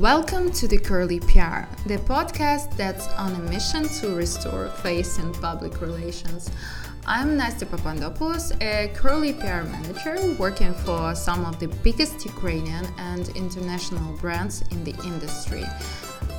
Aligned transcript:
Welcome 0.00 0.50
to 0.52 0.66
the 0.66 0.78
Curly 0.78 1.20
PR, 1.20 1.68
the 1.84 1.98
podcast 2.08 2.74
that's 2.74 3.06
on 3.18 3.34
a 3.34 3.38
mission 3.50 3.86
to 4.00 4.14
restore 4.14 4.70
faith 4.70 5.18
in 5.18 5.30
public 5.30 5.82
relations. 5.82 6.50
I'm 7.04 7.36
Nastya 7.36 7.68
Popandopulos, 7.68 8.56
a 8.62 8.88
Curly 8.94 9.34
PR 9.34 9.68
manager 9.68 10.34
working 10.38 10.72
for 10.72 11.14
some 11.14 11.44
of 11.44 11.58
the 11.58 11.68
biggest 11.84 12.24
Ukrainian 12.24 12.86
and 12.96 13.28
international 13.36 14.16
brands 14.16 14.62
in 14.70 14.84
the 14.84 14.96
industry. 15.04 15.66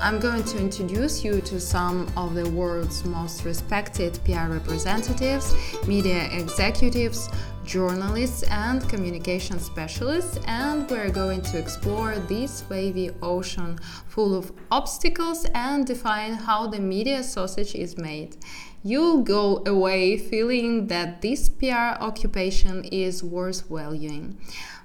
I'm 0.01 0.19
going 0.19 0.43
to 0.45 0.57
introduce 0.57 1.23
you 1.23 1.41
to 1.41 1.59
some 1.59 2.11
of 2.17 2.33
the 2.33 2.49
world's 2.49 3.05
most 3.05 3.45
respected 3.45 4.19
PR 4.25 4.47
representatives, 4.47 5.53
media 5.85 6.27
executives, 6.31 7.29
journalists, 7.65 8.41
and 8.49 8.81
communication 8.89 9.59
specialists, 9.59 10.39
and 10.47 10.89
we're 10.89 11.11
going 11.11 11.43
to 11.43 11.59
explore 11.59 12.15
this 12.27 12.63
wavy 12.67 13.11
ocean 13.21 13.77
full 14.07 14.33
of 14.33 14.51
obstacles 14.71 15.45
and 15.53 15.85
define 15.85 16.33
how 16.33 16.65
the 16.65 16.79
media 16.79 17.21
sausage 17.21 17.75
is 17.75 17.95
made. 17.95 18.37
You'll 18.83 19.21
go 19.21 19.61
away 19.67 20.17
feeling 20.17 20.87
that 20.87 21.21
this 21.21 21.47
PR 21.47 21.93
occupation 22.01 22.85
is 22.85 23.23
worth 23.23 23.69
valuing. 23.69 24.39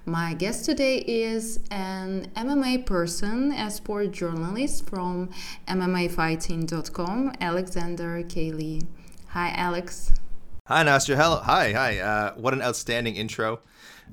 My 0.08 0.34
guest 0.34 0.64
today 0.64 0.98
is 0.98 1.58
an 1.72 2.30
MMA 2.36 2.86
person, 2.86 3.50
a 3.50 3.68
sport 3.68 4.12
journalist 4.12 4.88
from 4.88 5.30
MMAfighting.com, 5.66 7.32
Alexander 7.40 8.22
K. 8.28 8.52
Lee. 8.52 8.82
Hi, 9.30 9.50
Alex. 9.56 10.12
Hi, 10.68 10.84
Nastya. 10.84 11.16
Hello. 11.16 11.38
Hi, 11.38 11.72
hi. 11.72 11.98
Uh, 11.98 12.34
what 12.34 12.54
an 12.54 12.62
outstanding 12.62 13.16
intro. 13.16 13.58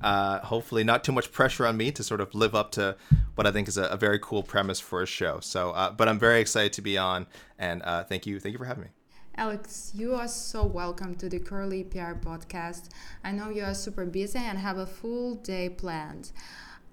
Uh, 0.01 0.39
hopefully, 0.39 0.83
not 0.83 1.03
too 1.03 1.11
much 1.11 1.31
pressure 1.31 1.67
on 1.67 1.77
me 1.77 1.91
to 1.91 2.03
sort 2.03 2.21
of 2.21 2.33
live 2.33 2.55
up 2.55 2.71
to 2.71 2.95
what 3.35 3.45
I 3.45 3.51
think 3.51 3.67
is 3.67 3.77
a, 3.77 3.83
a 3.83 3.97
very 3.97 4.17
cool 4.17 4.41
premise 4.41 4.79
for 4.79 5.03
a 5.03 5.05
show. 5.05 5.41
So, 5.41 5.73
uh, 5.73 5.91
but 5.91 6.09
I'm 6.09 6.17
very 6.17 6.41
excited 6.41 6.73
to 6.73 6.81
be 6.81 6.97
on, 6.97 7.27
and 7.59 7.83
uh, 7.83 8.03
thank 8.03 8.25
you, 8.25 8.39
thank 8.39 8.53
you 8.53 8.57
for 8.57 8.65
having 8.65 8.85
me. 8.85 8.89
Alex, 9.35 9.91
you 9.95 10.13
are 10.13 10.27
so 10.27 10.63
welcome 10.63 11.15
to 11.15 11.27
the 11.27 11.39
Curly 11.39 11.83
PR 11.83 12.13
podcast. 12.13 12.89
I 13.23 13.31
know 13.31 13.49
you 13.49 13.63
are 13.63 13.73
super 13.73 14.05
busy 14.05 14.37
and 14.37 14.59
have 14.59 14.77
a 14.77 14.85
full 14.85 15.33
day 15.33 15.69
planned. 15.69 16.31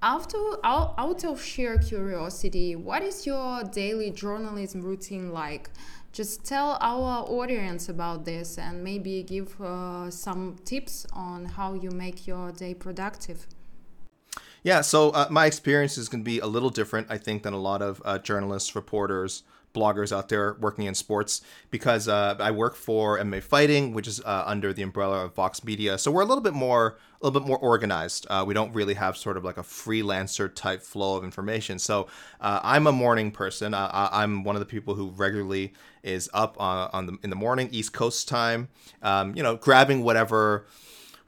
After, 0.02 0.38
out 0.64 1.22
of 1.22 1.42
sheer 1.42 1.76
curiosity, 1.76 2.76
what 2.76 3.02
is 3.02 3.26
your 3.26 3.62
daily 3.64 4.10
journalism 4.10 4.80
routine 4.80 5.32
like? 5.34 5.68
Just 6.12 6.42
tell 6.42 6.78
our 6.80 7.28
audience 7.28 7.90
about 7.90 8.24
this 8.24 8.56
and 8.56 8.82
maybe 8.82 9.22
give 9.22 9.60
uh, 9.60 10.10
some 10.10 10.56
tips 10.64 11.06
on 11.12 11.44
how 11.44 11.74
you 11.74 11.90
make 11.90 12.26
your 12.26 12.52
day 12.52 12.72
productive. 12.72 13.46
Yeah, 14.62 14.80
so 14.80 15.10
uh, 15.10 15.28
my 15.30 15.44
experience 15.44 15.98
is 15.98 16.08
going 16.08 16.22
to 16.22 16.28
be 16.28 16.38
a 16.38 16.46
little 16.46 16.70
different, 16.70 17.08
I 17.10 17.18
think, 17.18 17.42
than 17.42 17.52
a 17.52 17.60
lot 17.60 17.82
of 17.82 18.00
uh, 18.02 18.18
journalists, 18.18 18.74
reporters, 18.74 19.42
bloggers 19.72 20.16
out 20.16 20.28
there 20.28 20.56
working 20.60 20.86
in 20.86 20.94
sports 20.94 21.42
because 21.70 22.08
uh, 22.08 22.36
I 22.38 22.50
work 22.50 22.74
for 22.74 23.18
MMA 23.18 23.42
Fighting, 23.42 23.92
which 23.92 24.08
is 24.08 24.20
uh, 24.20 24.44
under 24.46 24.72
the 24.72 24.82
umbrella 24.82 25.24
of 25.24 25.34
Vox 25.34 25.62
Media. 25.64 25.98
So 25.98 26.10
we're 26.10 26.22
a 26.22 26.26
little 26.26 26.42
bit 26.42 26.54
more 26.54 26.98
a 27.20 27.26
little 27.26 27.38
bit 27.38 27.46
more 27.46 27.58
organized. 27.58 28.26
Uh, 28.30 28.44
we 28.46 28.54
don't 28.54 28.72
really 28.72 28.94
have 28.94 29.16
sort 29.16 29.36
of 29.36 29.44
like 29.44 29.58
a 29.58 29.62
freelancer 29.62 30.52
type 30.52 30.82
flow 30.82 31.16
of 31.16 31.24
information. 31.24 31.78
So 31.78 32.06
uh, 32.40 32.60
I'm 32.62 32.86
a 32.86 32.92
morning 32.92 33.30
person. 33.30 33.74
Uh, 33.74 34.08
I'm 34.10 34.42
one 34.42 34.56
of 34.56 34.60
the 34.60 34.66
people 34.66 34.94
who 34.94 35.10
regularly 35.10 35.74
is 36.02 36.30
up 36.32 36.58
on, 36.58 36.88
on 36.92 37.06
the 37.06 37.18
in 37.22 37.30
the 37.30 37.36
morning 37.36 37.68
East 37.72 37.92
Coast 37.92 38.28
time. 38.28 38.68
Um, 39.02 39.36
you 39.36 39.42
know, 39.42 39.56
grabbing 39.56 40.02
whatever 40.02 40.66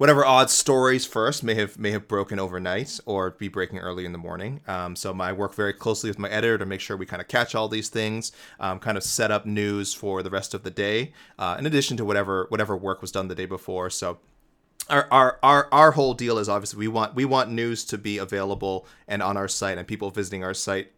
whatever 0.03 0.27
odd 0.27 0.51
stories 0.51 1.07
first 1.07 1.45
may 1.45 1.55
have 1.55 1.79
may 1.79 1.93
have 1.93 2.09
broken 2.09 2.41
overnight 2.41 2.99
or 3.07 3.31
be 3.31 3.47
breaking 3.47 3.79
early 3.79 4.05
in 4.05 4.11
the 4.11 4.19
morning. 4.19 4.61
Um, 4.67 4.97
so 4.97 5.15
I 5.21 5.31
work 5.31 5.55
very 5.55 5.73
closely 5.73 6.11
with 6.11 6.19
my 6.19 6.29
editor 6.29 6.59
to 6.59 6.67
make 6.67 6.81
sure 6.81 6.97
we 6.97 7.07
kind 7.07 7.23
of 7.23 7.29
catch 7.29 7.55
all 7.55 7.69
these 7.69 7.89
things, 7.89 8.33
um, 8.59 8.81
kind 8.81 8.99
of 8.99 9.05
set 9.05 9.31
up 9.31 9.47
news 9.47 9.95
for 9.95 10.25
the 10.25 10.29
rest 10.29 10.55
of 10.55 10.65
the 10.65 10.73
day, 10.73 11.13
uh, 11.39 11.55
in 11.57 11.67
addition 11.67 11.97
to 11.99 12.05
whatever 12.05 12.47
whatever 12.49 12.77
work 12.77 13.01
was 13.01 13.13
done 13.13 13.29
the 13.29 13.37
day 13.37 13.47
before. 13.47 13.91
So. 13.91 14.19
Our, 14.91 15.07
our, 15.13 15.39
our, 15.45 15.69
our 15.71 15.91
whole 15.93 16.13
deal 16.13 16.39
is 16.39 16.49
obviously 16.49 16.81
we 16.81 16.89
want 16.89 17.15
we 17.15 17.25
want 17.25 17.53
news 17.53 17.85
to 17.85 17.97
be 17.97 18.19
available 18.19 18.85
and 19.07 19.23
on 19.23 19.37
our 19.37 19.47
site 19.47 19.79
and 19.79 19.87
people 19.87 20.11
visiting 20.11 20.43
our 20.43 20.55
site 20.55 20.91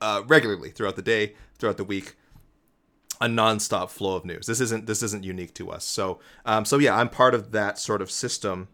uh, 0.00 0.22
regularly 0.28 0.70
throughout 0.70 0.94
the 0.94 1.02
day 1.02 1.34
throughout 1.58 1.76
the 1.76 1.84
week 1.84 2.14
a 3.20 3.26
nonstop 3.26 3.90
flow 3.90 4.16
of 4.16 4.24
news. 4.24 4.46
This 4.46 4.60
isn't 4.60 4.86
this 4.86 5.02
isn't 5.02 5.24
unique 5.24 5.54
to 5.54 5.70
us. 5.70 5.84
So 5.84 6.20
um, 6.44 6.64
so 6.64 6.78
yeah, 6.78 6.96
I'm 6.96 7.08
part 7.08 7.34
of 7.34 7.52
that 7.52 7.78
sort 7.78 8.02
of 8.02 8.10
system. 8.10 8.68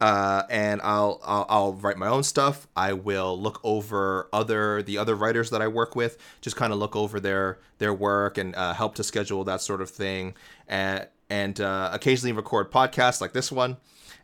Uh, 0.00 0.42
and 0.50 0.82
I'll, 0.82 1.20
I'll, 1.24 1.46
I'll 1.48 1.72
write 1.74 1.96
my 1.96 2.08
own 2.08 2.24
stuff. 2.24 2.66
I 2.76 2.92
will 2.92 3.40
look 3.40 3.60
over 3.62 4.28
other 4.32 4.82
the 4.82 4.98
other 4.98 5.14
writers 5.14 5.50
that 5.50 5.62
I 5.62 5.68
work 5.68 5.94
with, 5.94 6.18
just 6.40 6.56
kind 6.56 6.72
of 6.72 6.78
look 6.78 6.96
over 6.96 7.20
their 7.20 7.58
their 7.78 7.94
work 7.94 8.36
and 8.36 8.54
uh, 8.56 8.74
help 8.74 8.96
to 8.96 9.04
schedule 9.04 9.44
that 9.44 9.60
sort 9.60 9.80
of 9.80 9.88
thing, 9.88 10.34
and 10.68 11.06
and 11.30 11.60
uh, 11.60 11.90
occasionally 11.92 12.32
record 12.32 12.70
podcasts 12.70 13.20
like 13.20 13.32
this 13.32 13.52
one, 13.52 13.76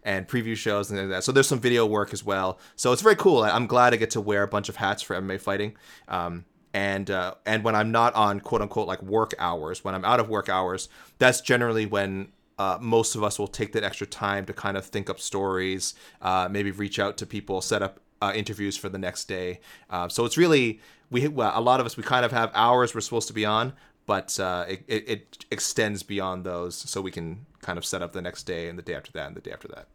and 0.03 0.29
preview 0.29 0.57
shows 0.57 0.91
and 0.91 1.11
that. 1.11 1.25
So 1.25 1.33
there's 1.33 1.49
some 1.49 1.61
video 1.61 1.87
work 1.87 2.13
as 2.13 2.25
well. 2.25 2.59
So 2.77 2.93
it's 2.93 3.03
very 3.03 3.17
cool. 3.17 3.43
I'm 3.43 3.67
glad 3.67 3.95
I 3.95 3.97
get 3.97 4.11
to 4.11 4.21
wear 4.21 4.43
a 4.43 4.49
bunch 4.49 4.69
of 4.69 4.77
hats 4.77 5.03
for 5.03 5.17
MMA 5.17 5.41
fighting. 5.41 5.77
Um, 6.09 6.45
and 6.73 7.11
uh, 7.11 7.35
and 7.45 7.65
when 7.65 7.75
I'm 7.75 7.91
not 7.91 8.15
on 8.15 8.41
quote 8.41 8.63
unquote 8.63 8.87
like 8.87 9.03
work 9.03 9.35
hours, 9.39 9.85
when 9.85 9.95
I'm 9.95 10.05
out 10.05 10.21
of 10.21 10.29
work 10.29 10.49
hours, 10.49 10.89
that's 11.19 11.41
generally 11.41 11.87
when 11.87 12.33
uh, 12.59 12.79
most 12.81 13.15
of 13.15 13.25
us 13.25 13.39
will 13.39 13.49
take 13.49 13.73
that 13.73 13.83
extra 13.83 14.07
time 14.07 14.45
to 14.47 14.53
kind 14.53 14.77
of 14.77 14.85
think 14.87 15.09
up 15.09 15.19
stories, 15.19 15.95
uh, 16.21 16.49
maybe 16.51 16.71
reach 16.71 16.99
out 16.99 17.17
to 17.17 17.27
people, 17.27 17.61
set 17.61 17.83
up 17.83 18.01
uh, 18.23 18.33
interviews 18.35 18.77
for 18.77 18.89
the 18.89 18.99
next 18.99 19.25
day. 19.25 19.61
Uh, 19.89 20.09
so 20.09 20.25
it's 20.25 20.37
really 20.37 20.81
we 21.11 21.27
well, 21.27 21.53
a 21.55 21.61
lot 21.61 21.81
of 21.81 21.87
us 21.87 21.97
we 21.97 22.03
kind 22.03 22.25
of 22.25 22.33
have 22.33 22.51
hours 22.55 22.95
we're 22.95 23.01
supposed 23.01 23.29
to 23.29 23.35
be 23.35 23.45
on, 23.45 23.73
but 24.07 24.39
uh, 24.39 24.65
it, 24.69 24.85
it, 24.87 25.09
it 25.09 25.45
extends 25.51 26.03
beyond 26.03 26.45
those, 26.45 26.77
so 26.77 27.01
we 27.01 27.11
can 27.11 27.47
kind 27.63 27.79
of 27.79 27.85
set 27.85 28.03
up 28.03 28.13
the 28.13 28.23
next 28.23 28.45
day 28.45 28.69
and 28.69 28.79
the 28.79 28.83
day 28.83 28.95
after 28.95 29.11
that 29.13 29.27
and 29.27 29.37
the 29.37 29.41
day 29.41 29.53
after 29.53 29.69
that. 29.69 29.89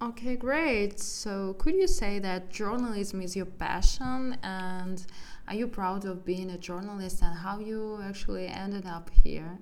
Okay, 0.00 0.36
great. 0.36 1.00
So, 1.00 1.54
could 1.54 1.74
you 1.74 1.86
say 1.86 2.18
that 2.18 2.50
journalism 2.50 3.22
is 3.22 3.34
your 3.34 3.46
passion 3.46 4.36
and 4.42 5.06
are 5.48 5.54
you 5.54 5.66
proud 5.66 6.04
of 6.04 6.24
being 6.24 6.50
a 6.50 6.58
journalist 6.58 7.22
and 7.22 7.38
how 7.38 7.58
you 7.58 8.00
actually 8.02 8.46
ended 8.46 8.84
up 8.84 9.10
here? 9.24 9.58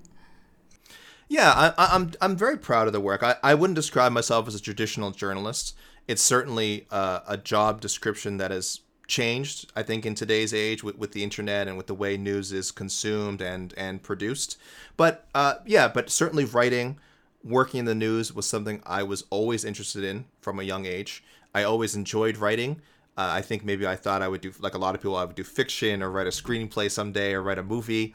Yeah, 1.29 1.53
I, 1.53 1.67
am 1.95 2.03
I'm, 2.03 2.13
I'm 2.21 2.37
very 2.37 2.59
proud 2.59 2.89
of 2.89 2.93
the 2.93 3.01
work. 3.01 3.23
I, 3.23 3.37
I 3.45 3.55
wouldn't 3.55 3.77
describe 3.77 4.11
myself 4.11 4.49
as 4.49 4.57
a 4.57 4.61
traditional 4.61 5.13
journalist. 5.13 5.77
It's 6.09 6.23
certainly 6.23 6.87
uh, 6.91 7.21
a 7.29 7.37
job 7.37 7.81
description 7.81 8.37
that 8.39 8.51
has 8.51 8.81
changed, 9.07 9.71
I 9.77 9.85
think, 9.85 10.05
in 10.05 10.17
today's 10.17 10.53
age 10.53 10.83
with, 10.83 10.99
with 10.99 11.13
the 11.13 11.23
internet 11.23 11.69
and 11.69 11.77
with 11.77 11.87
the 11.87 11.95
way 11.95 12.17
news 12.17 12.53
is 12.53 12.73
consumed 12.73 13.41
and, 13.41 13.73
and 13.77 14.03
produced. 14.03 14.59
But 14.97 15.29
uh, 15.35 15.57
yeah, 15.65 15.89
but 15.89 16.11
certainly 16.11 16.45
writing, 16.45 16.99
working 17.45 17.81
in 17.81 17.85
the 17.85 17.95
news 17.95 18.33
was 18.33 18.47
something 18.47 18.83
I 18.87 19.03
was 19.03 19.25
always 19.31 19.65
interested 19.65 20.03
in 20.03 20.25
from 20.41 20.59
a 20.59 20.63
young 20.63 20.87
age. 20.87 21.23
I 21.55 21.63
always 21.65 21.95
enjoyed 21.95 22.37
writing. 22.39 22.81
Uh, 23.17 23.31
I 23.31 23.43
think 23.43 23.65
maybe 23.65 23.87
I 23.87 23.95
thought 23.95 24.23
I 24.23 24.29
would 24.29 24.41
do 24.41 24.53
like 24.59 24.75
a 24.75 24.79
lot 24.79 24.95
of 24.95 25.01
people. 25.01 25.17
I 25.17 25.25
would 25.25 25.37
do 25.37 25.45
fiction 25.45 26.03
or 26.03 26.11
write 26.11 26.27
a 26.27 26.31
screenplay 26.31 26.91
someday 26.91 27.33
or 27.33 27.43
write 27.43 27.59
a 27.59 27.63
movie, 27.63 28.15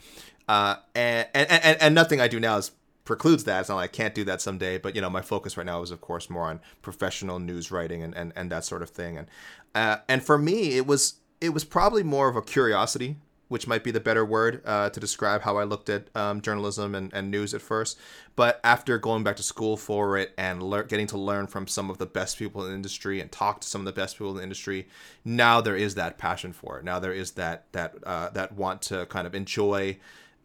uh, 0.49 0.75
and, 0.93 1.27
and 1.33 1.49
and 1.49 1.81
and 1.81 1.95
nothing 1.95 2.19
I 2.19 2.27
do 2.27 2.39
now 2.39 2.57
is 2.57 2.71
precludes 3.05 3.45
that. 3.45 3.61
It's 3.61 3.69
not 3.69 3.75
like 3.75 3.91
I 3.91 3.93
can't 3.95 4.13
do 4.13 4.25
that 4.25 4.41
someday. 4.41 4.77
But 4.77 4.95
you 4.95 5.01
know, 5.01 5.09
my 5.09 5.21
focus 5.21 5.55
right 5.55 5.65
now 5.65 5.81
is 5.81 5.91
of 5.91 6.01
course 6.01 6.29
more 6.29 6.49
on 6.49 6.59
professional 6.81 7.39
news 7.39 7.71
writing 7.71 8.03
and 8.03 8.13
and, 8.13 8.33
and 8.35 8.51
that 8.51 8.65
sort 8.65 8.81
of 8.81 8.89
thing. 8.89 9.17
And 9.17 9.27
uh, 9.73 9.97
and 10.09 10.21
for 10.21 10.37
me, 10.37 10.75
it 10.75 10.85
was 10.85 11.15
it 11.39 11.49
was 11.49 11.63
probably 11.63 12.03
more 12.03 12.27
of 12.27 12.35
a 12.35 12.41
curiosity 12.41 13.15
which 13.49 13.67
might 13.67 13.83
be 13.83 13.91
the 13.91 13.99
better 13.99 14.23
word 14.23 14.61
uh, 14.63 14.89
to 14.91 14.99
describe 14.99 15.41
how 15.41 15.57
I 15.57 15.65
looked 15.65 15.89
at 15.89 16.07
um, 16.15 16.39
journalism 16.39 16.95
and, 16.95 17.13
and, 17.13 17.29
news 17.29 17.53
at 17.53 17.61
first. 17.61 17.97
But 18.35 18.59
after 18.63 18.97
going 18.97 19.23
back 19.23 19.35
to 19.37 19.43
school 19.43 19.75
for 19.75 20.17
it 20.17 20.33
and 20.37 20.63
le- 20.63 20.85
getting 20.85 21.07
to 21.07 21.17
learn 21.17 21.47
from 21.47 21.67
some 21.67 21.89
of 21.89 21.97
the 21.97 22.05
best 22.05 22.37
people 22.37 22.63
in 22.63 22.69
the 22.69 22.75
industry 22.75 23.19
and 23.19 23.31
talk 23.31 23.61
to 23.61 23.67
some 23.67 23.81
of 23.81 23.85
the 23.85 23.91
best 23.91 24.17
people 24.17 24.31
in 24.31 24.37
the 24.37 24.43
industry, 24.43 24.87
now 25.25 25.59
there 25.59 25.75
is 25.75 25.95
that 25.95 26.17
passion 26.17 26.53
for 26.53 26.79
it. 26.79 26.85
Now 26.85 26.99
there 26.99 27.11
is 27.11 27.31
that 27.31 27.65
that 27.73 27.95
uh, 28.05 28.29
that 28.29 28.53
want 28.53 28.81
to 28.83 29.05
kind 29.07 29.27
of 29.27 29.35
enjoy. 29.35 29.97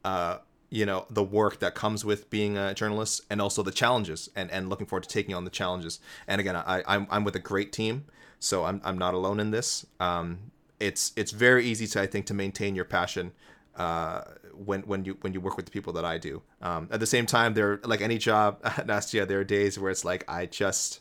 Uh, 0.04 0.38
you 0.70 0.84
know 0.84 1.06
the 1.08 1.22
work 1.22 1.60
that 1.60 1.74
comes 1.74 2.04
with 2.04 2.28
being 2.30 2.58
a 2.58 2.74
journalist 2.74 3.22
and 3.30 3.40
also 3.40 3.62
the 3.62 3.70
challenges 3.70 4.28
and, 4.34 4.50
and 4.50 4.68
looking 4.68 4.86
forward 4.86 5.04
to 5.04 5.08
taking 5.08 5.32
on 5.32 5.44
the 5.44 5.50
challenges 5.50 6.00
and 6.26 6.40
again 6.40 6.56
I, 6.56 6.82
I'm, 6.86 7.06
I'm 7.10 7.22
with 7.22 7.36
a 7.36 7.40
great 7.40 7.72
team 7.72 8.06
so 8.40 8.64
I'm, 8.64 8.80
I'm 8.84 8.98
not 8.98 9.14
alone 9.14 9.38
in 9.38 9.52
this 9.52 9.86
um, 10.00 10.50
it's 10.80 11.12
it's 11.16 11.30
very 11.30 11.64
easy 11.64 11.86
to 11.88 12.00
I 12.00 12.06
think 12.06 12.26
to 12.26 12.34
maintain 12.34 12.74
your 12.74 12.84
passion 12.84 13.32
uh, 13.76 14.22
when 14.52 14.82
when 14.82 15.04
you 15.04 15.16
when 15.20 15.32
you 15.32 15.40
work 15.40 15.56
with 15.56 15.66
the 15.66 15.72
people 15.72 15.92
that 15.94 16.04
I 16.04 16.18
do. 16.18 16.42
Um, 16.62 16.88
at 16.90 17.00
the 17.00 17.06
same 17.06 17.26
time, 17.26 17.54
there 17.54 17.80
like 17.84 18.00
any 18.00 18.18
job, 18.18 18.62
Nastya, 18.62 19.26
there 19.26 19.40
are 19.40 19.44
days 19.44 19.78
where 19.78 19.90
it's 19.90 20.04
like 20.04 20.24
I 20.28 20.46
just 20.46 21.00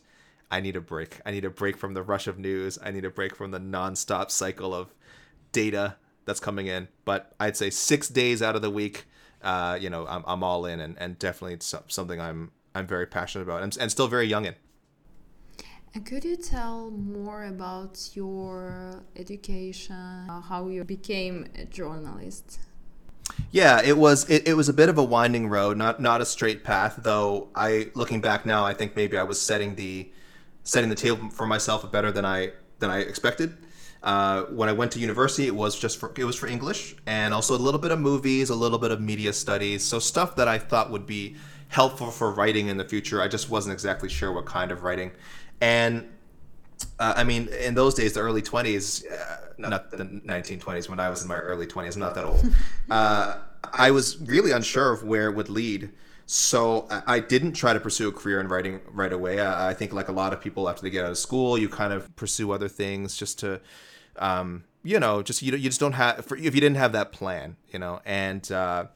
I 0.50 0.60
need 0.60 0.76
a 0.76 0.80
break. 0.80 1.20
I 1.24 1.30
need 1.30 1.44
a 1.44 1.50
break 1.50 1.76
from 1.76 1.94
the 1.94 2.02
rush 2.02 2.26
of 2.26 2.38
news. 2.38 2.78
I 2.82 2.90
need 2.90 3.04
a 3.04 3.10
break 3.10 3.34
from 3.34 3.50
the 3.50 3.60
nonstop 3.60 4.30
cycle 4.30 4.74
of 4.74 4.94
data 5.52 5.96
that's 6.24 6.40
coming 6.40 6.66
in. 6.66 6.88
But 7.04 7.34
I'd 7.38 7.56
say 7.56 7.70
six 7.70 8.08
days 8.08 8.42
out 8.42 8.56
of 8.56 8.62
the 8.62 8.70
week, 8.70 9.06
uh, 9.42 9.78
you 9.80 9.90
know, 9.90 10.06
I'm, 10.06 10.24
I'm 10.26 10.42
all 10.42 10.66
in, 10.66 10.80
and, 10.80 10.96
and 10.98 11.18
definitely 11.18 11.54
it's 11.54 11.74
something 11.88 12.20
I'm 12.20 12.50
I'm 12.74 12.86
very 12.86 13.06
passionate 13.06 13.44
about, 13.44 13.62
and, 13.62 13.76
and 13.80 13.90
still 13.90 14.08
very 14.08 14.26
young 14.26 14.46
in. 14.46 14.54
And 15.94 16.04
could 16.04 16.24
you 16.24 16.36
tell 16.36 16.90
more 16.90 17.44
about 17.44 18.10
your 18.14 19.04
education, 19.14 20.26
how 20.48 20.66
you 20.66 20.82
became 20.82 21.46
a 21.56 21.66
journalist? 21.66 22.58
Yeah, 23.52 23.80
it 23.80 23.96
was 23.96 24.28
it, 24.28 24.48
it 24.48 24.54
was 24.54 24.68
a 24.68 24.72
bit 24.72 24.88
of 24.88 24.98
a 24.98 25.04
winding 25.04 25.48
road, 25.48 25.76
not 25.76 26.00
not 26.00 26.20
a 26.20 26.26
straight 26.26 26.64
path. 26.64 26.98
Though 26.98 27.48
I, 27.54 27.92
looking 27.94 28.20
back 28.20 28.44
now, 28.44 28.64
I 28.64 28.74
think 28.74 28.96
maybe 28.96 29.16
I 29.16 29.22
was 29.22 29.40
setting 29.40 29.76
the 29.76 30.10
setting 30.64 30.90
the 30.90 30.96
table 30.96 31.30
for 31.30 31.46
myself 31.46 31.90
better 31.92 32.10
than 32.10 32.24
I 32.24 32.50
than 32.80 32.90
I 32.90 32.98
expected. 32.98 33.56
Uh, 34.02 34.42
when 34.50 34.68
I 34.68 34.72
went 34.72 34.90
to 34.92 34.98
university, 34.98 35.46
it 35.46 35.54
was 35.54 35.78
just 35.78 36.00
for 36.00 36.12
it 36.16 36.24
was 36.24 36.36
for 36.36 36.48
English 36.48 36.96
and 37.06 37.32
also 37.32 37.56
a 37.56 37.62
little 37.66 37.80
bit 37.80 37.92
of 37.92 38.00
movies, 38.00 38.50
a 38.50 38.54
little 38.56 38.78
bit 38.78 38.90
of 38.90 39.00
media 39.00 39.32
studies, 39.32 39.84
so 39.84 40.00
stuff 40.00 40.34
that 40.36 40.48
I 40.48 40.58
thought 40.58 40.90
would 40.90 41.06
be 41.06 41.36
helpful 41.68 42.10
for 42.10 42.30
writing 42.32 42.68
in 42.68 42.76
the 42.76 42.84
future. 42.84 43.22
I 43.22 43.28
just 43.28 43.48
wasn't 43.48 43.72
exactly 43.72 44.08
sure 44.08 44.32
what 44.32 44.46
kind 44.46 44.70
of 44.70 44.82
writing, 44.82 45.12
and 45.60 46.08
uh, 46.98 47.14
I 47.16 47.24
mean, 47.24 47.48
in 47.48 47.74
those 47.74 47.94
days, 47.94 48.12
the 48.14 48.20
early 48.20 48.42
twenties, 48.42 49.04
uh, 49.06 49.36
not 49.58 49.90
the 49.90 50.20
nineteen 50.24 50.60
twenties, 50.60 50.88
when 50.88 51.00
I 51.00 51.08
was 51.10 51.22
in 51.22 51.28
my 51.28 51.36
early 51.36 51.66
twenties, 51.66 51.96
I'm 51.96 52.00
not 52.00 52.14
that 52.14 52.24
old. 52.24 52.44
Uh, 52.90 53.38
I 53.72 53.90
was 53.92 54.20
really 54.20 54.52
unsure 54.52 54.92
of 54.92 55.04
where 55.04 55.30
it 55.30 55.34
would 55.34 55.48
lead. 55.48 55.90
So 56.26 56.86
I 57.06 57.18
didn't 57.18 57.52
try 57.52 57.72
to 57.72 57.80
pursue 57.80 58.08
a 58.08 58.12
career 58.12 58.40
in 58.40 58.48
writing 58.48 58.80
right 58.90 59.12
away. 59.12 59.44
I 59.44 59.74
think, 59.74 59.92
like 59.92 60.08
a 60.08 60.12
lot 60.12 60.32
of 60.32 60.40
people, 60.40 60.68
after 60.68 60.82
they 60.82 60.90
get 60.90 61.04
out 61.04 61.10
of 61.10 61.18
school, 61.18 61.58
you 61.58 61.68
kind 61.68 61.92
of 61.92 62.14
pursue 62.16 62.50
other 62.50 62.68
things 62.68 63.16
just 63.16 63.38
to 63.40 63.60
um, 64.16 64.64
you 64.82 65.00
know, 65.00 65.22
just 65.22 65.42
you 65.42 65.52
you 65.52 65.68
just 65.68 65.80
don't 65.80 65.92
have 65.92 66.24
for, 66.24 66.36
if 66.36 66.54
you 66.54 66.60
didn't 66.60 66.76
have 66.76 66.92
that 66.92 67.12
plan, 67.12 67.56
you 67.72 67.78
know, 67.78 68.00
and 68.04 68.50
uh, 68.52 68.86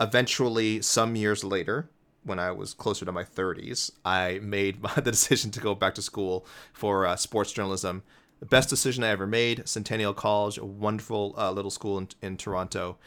eventually, 0.00 0.82
some 0.82 1.16
years 1.16 1.42
later, 1.42 1.88
when 2.28 2.38
I 2.38 2.50
was 2.52 2.74
closer 2.74 3.04
to 3.04 3.12
my 3.12 3.24
30s, 3.24 3.90
I 4.04 4.38
made 4.42 4.82
the 4.94 5.02
decision 5.02 5.50
to 5.52 5.60
go 5.60 5.74
back 5.74 5.94
to 5.96 6.02
school 6.02 6.46
for 6.72 7.06
uh, 7.06 7.16
sports 7.16 7.52
journalism. 7.52 8.02
The 8.40 8.46
best 8.46 8.68
decision 8.68 9.02
I 9.02 9.08
ever 9.08 9.26
made. 9.26 9.68
Centennial 9.68 10.14
College, 10.14 10.58
a 10.58 10.64
wonderful 10.64 11.34
uh, 11.36 11.50
little 11.50 11.72
school 11.72 11.98
in, 11.98 12.08
in 12.22 12.36
Toronto, 12.36 12.98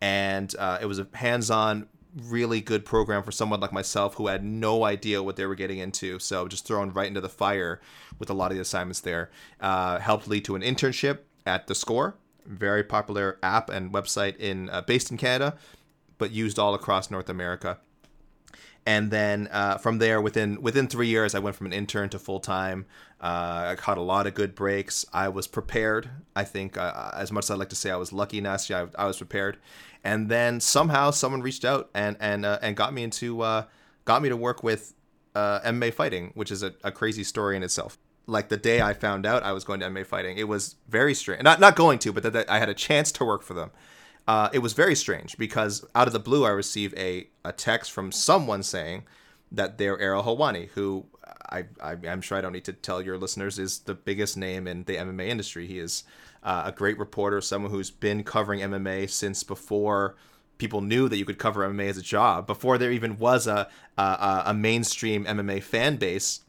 and 0.00 0.52
uh, 0.58 0.78
it 0.80 0.86
was 0.86 0.98
a 0.98 1.06
hands-on 1.12 1.86
really 2.16 2.60
good 2.60 2.84
program 2.84 3.22
for 3.22 3.32
someone 3.32 3.60
like 3.60 3.72
myself 3.72 4.14
who 4.14 4.26
had 4.26 4.42
no 4.42 4.84
idea 4.84 5.22
what 5.22 5.36
they 5.36 5.46
were 5.46 5.54
getting 5.54 5.78
into. 5.78 6.18
So 6.18 6.48
just 6.48 6.66
thrown 6.66 6.92
right 6.92 7.06
into 7.06 7.20
the 7.20 7.28
fire 7.28 7.80
with 8.18 8.30
a 8.30 8.34
lot 8.34 8.50
of 8.50 8.56
the 8.56 8.62
assignments 8.62 9.00
there. 9.00 9.30
Uh, 9.60 9.98
helped 9.98 10.28
lead 10.28 10.44
to 10.46 10.56
an 10.56 10.62
internship 10.62 11.20
at 11.46 11.66
The 11.66 11.74
Score, 11.74 12.16
very 12.44 12.82
popular 12.82 13.38
app 13.42 13.70
and 13.70 13.92
website 13.92 14.36
in 14.38 14.68
uh, 14.70 14.80
based 14.82 15.10
in 15.10 15.16
Canada, 15.16 15.56
but 16.18 16.32
used 16.32 16.58
all 16.58 16.74
across 16.74 17.10
North 17.10 17.28
America. 17.28 17.78
And 18.86 19.10
then 19.10 19.48
uh, 19.52 19.76
from 19.78 19.98
there, 19.98 20.20
within 20.20 20.62
within 20.62 20.88
three 20.88 21.08
years, 21.08 21.34
I 21.34 21.38
went 21.38 21.54
from 21.54 21.66
an 21.66 21.72
intern 21.72 22.08
to 22.10 22.18
full 22.18 22.40
time. 22.40 22.86
Uh, 23.20 23.66
I 23.68 23.74
caught 23.76 23.98
a 23.98 24.02
lot 24.02 24.26
of 24.26 24.34
good 24.34 24.54
breaks. 24.54 25.04
I 25.12 25.28
was 25.28 25.46
prepared. 25.46 26.08
I 26.34 26.44
think, 26.44 26.78
uh, 26.78 27.10
as 27.14 27.30
much 27.30 27.44
as 27.44 27.50
I'd 27.50 27.58
like 27.58 27.68
to 27.68 27.76
say 27.76 27.90
I 27.90 27.96
was 27.96 28.12
lucky, 28.12 28.40
Nastya, 28.40 28.90
I, 28.96 29.04
I 29.04 29.06
was 29.06 29.18
prepared 29.18 29.58
and 30.04 30.28
then 30.28 30.60
somehow 30.60 31.10
someone 31.10 31.42
reached 31.42 31.64
out 31.64 31.90
and 31.94 32.16
and 32.20 32.44
uh, 32.44 32.58
and 32.62 32.76
got 32.76 32.92
me 32.92 33.02
into 33.02 33.42
uh, 33.42 33.64
got 34.04 34.22
me 34.22 34.28
to 34.28 34.36
work 34.36 34.62
with 34.62 34.94
uh, 35.34 35.60
MMA 35.60 35.92
fighting, 35.94 36.32
which 36.34 36.50
is 36.50 36.62
a, 36.62 36.74
a, 36.82 36.90
crazy 36.90 37.22
story 37.22 37.56
in 37.56 37.62
itself. 37.62 37.98
Like 38.26 38.48
the 38.48 38.56
day 38.56 38.80
I 38.80 38.94
found 38.94 39.26
out 39.26 39.44
I 39.44 39.52
was 39.52 39.62
going 39.62 39.78
to 39.80 39.86
MMA 39.86 40.04
fighting, 40.06 40.38
it 40.38 40.48
was 40.48 40.76
very 40.88 41.14
strange. 41.14 41.42
Not 41.42 41.60
not 41.60 41.76
going 41.76 41.98
to, 42.00 42.12
but 42.12 42.22
that, 42.22 42.32
that 42.32 42.50
I 42.50 42.58
had 42.58 42.68
a 42.68 42.74
chance 42.74 43.12
to 43.12 43.24
work 43.24 43.42
for 43.42 43.54
them. 43.54 43.70
Uh, 44.26 44.48
it 44.52 44.60
was 44.60 44.72
very 44.74 44.94
strange 44.94 45.36
because 45.38 45.84
out 45.94 46.06
of 46.06 46.12
the 46.12 46.20
blue, 46.20 46.44
I 46.44 46.50
received 46.50 46.96
a, 46.96 47.26
a 47.44 47.52
text 47.52 47.92
from 47.92 48.12
someone 48.12 48.62
saying 48.62 49.04
that 49.52 49.78
they're 49.78 49.98
Ariel 50.00 50.22
Helwani, 50.22 50.68
who 50.70 51.06
I, 51.50 51.64
I 51.80 51.96
am 52.04 52.20
sure 52.20 52.38
I 52.38 52.40
don't 52.40 52.52
need 52.52 52.64
to 52.64 52.72
tell 52.72 53.02
your 53.02 53.18
listeners 53.18 53.58
is 53.58 53.80
the 53.80 53.94
biggest 53.94 54.36
name 54.36 54.66
in 54.66 54.84
the 54.84 54.96
MMA 54.96 55.28
industry. 55.28 55.66
He 55.66 55.78
is 55.78 56.04
uh, 56.42 56.62
a 56.66 56.72
great 56.72 56.98
reporter, 56.98 57.40
someone 57.40 57.70
who's 57.70 57.90
been 57.90 58.22
covering 58.22 58.60
MMA 58.60 59.10
since 59.10 59.42
before 59.42 60.16
people 60.58 60.80
knew 60.80 61.08
that 61.08 61.16
you 61.16 61.24
could 61.24 61.38
cover 61.38 61.68
MMA 61.68 61.88
as 61.88 61.98
a 61.98 62.02
job, 62.02 62.46
before 62.46 62.78
there 62.78 62.92
even 62.92 63.18
was 63.18 63.46
a 63.46 63.68
a, 63.98 64.42
a 64.46 64.54
mainstream 64.54 65.24
MMA 65.24 65.62
fan 65.62 65.96
base. 65.96 66.40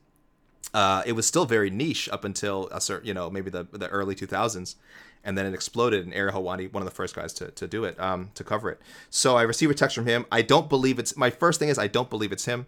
Uh, 0.74 1.04
it 1.06 1.14
was 1.14 1.26
still 1.26 1.46
very 1.46 1.70
niche 1.70 2.08
up 2.10 2.24
until 2.24 2.70
a 2.72 2.80
certain, 2.80 3.08
you 3.08 3.14
know, 3.14 3.30
maybe 3.30 3.50
the 3.50 3.68
the 3.72 3.90
early 3.90 4.16
2000s, 4.16 4.76
and 5.24 5.38
then 5.38 5.46
it 5.46 5.54
exploded. 5.54 6.06
And 6.06 6.14
Ariel 6.14 6.42
Helwani, 6.42 6.72
one 6.72 6.82
of 6.82 6.90
the 6.90 6.96
first 6.96 7.16
guys 7.16 7.34
to, 7.34 7.52
to 7.52 7.68
do 7.68 7.84
it, 7.84 8.00
um, 8.00 8.32
to 8.36 8.44
cover 8.44 8.70
it. 8.70 8.82
So 9.10 9.38
I 9.38 9.44
received 9.44 9.72
a 9.72 9.76
text 9.76 9.96
from 9.96 10.06
him. 10.06 10.26
I 10.32 10.42
don't 10.42 10.70
believe 10.70 11.00
it's 11.00 11.16
my 11.16 11.30
first 11.30 11.60
thing 11.60 11.70
is 11.70 11.78
I 11.78 11.88
don't 11.88 12.10
believe 12.10 12.32
it's 12.32 12.46
him. 12.46 12.66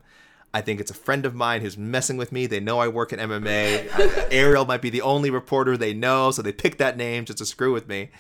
I 0.53 0.61
think 0.61 0.79
it's 0.79 0.91
a 0.91 0.95
friend 0.95 1.25
of 1.25 1.33
mine 1.33 1.61
who's 1.61 1.77
messing 1.77 2.15
with 2.15 2.31
me. 2.31 2.45
They 2.45 2.59
know 2.59 2.77
I 2.79 2.87
work 2.87 3.11
in 3.11 3.19
MMA. 3.19 4.27
Ariel 4.31 4.65
might 4.65 4.83
be 4.83 4.91
the 4.91 5.01
only 5.01 5.31
reporter 5.31 5.75
they 5.75 5.93
know, 5.93 6.29
so 6.29 6.43
they 6.43 6.51
picked 6.51 6.77
that 6.77 6.95
name 6.95 7.25
just 7.25 7.39
to 7.39 7.45
screw 7.45 7.73
with 7.73 7.87
me. 7.87 8.11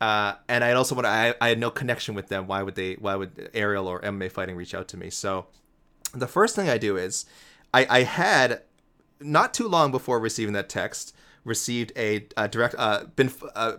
Uh, 0.00 0.34
and 0.48 0.64
I 0.64 0.72
also 0.72 0.96
want 0.96 1.06
I, 1.06 1.34
I 1.40 1.50
had 1.50 1.60
no 1.60 1.70
connection 1.70 2.16
with 2.16 2.26
them. 2.26 2.48
Why 2.48 2.64
would 2.64 2.74
they? 2.74 2.94
Why 2.94 3.14
would 3.14 3.50
Ariel 3.54 3.86
or 3.86 4.00
MMA 4.00 4.32
Fighting 4.32 4.56
reach 4.56 4.74
out 4.74 4.88
to 4.88 4.96
me? 4.96 5.10
So 5.10 5.46
the 6.12 6.26
first 6.26 6.56
thing 6.56 6.68
I 6.68 6.78
do 6.78 6.96
is 6.96 7.24
I, 7.72 7.86
I 7.88 8.02
had 8.02 8.62
not 9.20 9.54
too 9.54 9.68
long 9.68 9.92
before 9.92 10.18
receiving 10.18 10.54
that 10.54 10.68
text 10.68 11.14
received 11.44 11.92
a, 11.96 12.26
a 12.36 12.48
direct 12.48 12.74
uh, 12.78 13.04
been 13.16 13.30
uh, 13.54 13.74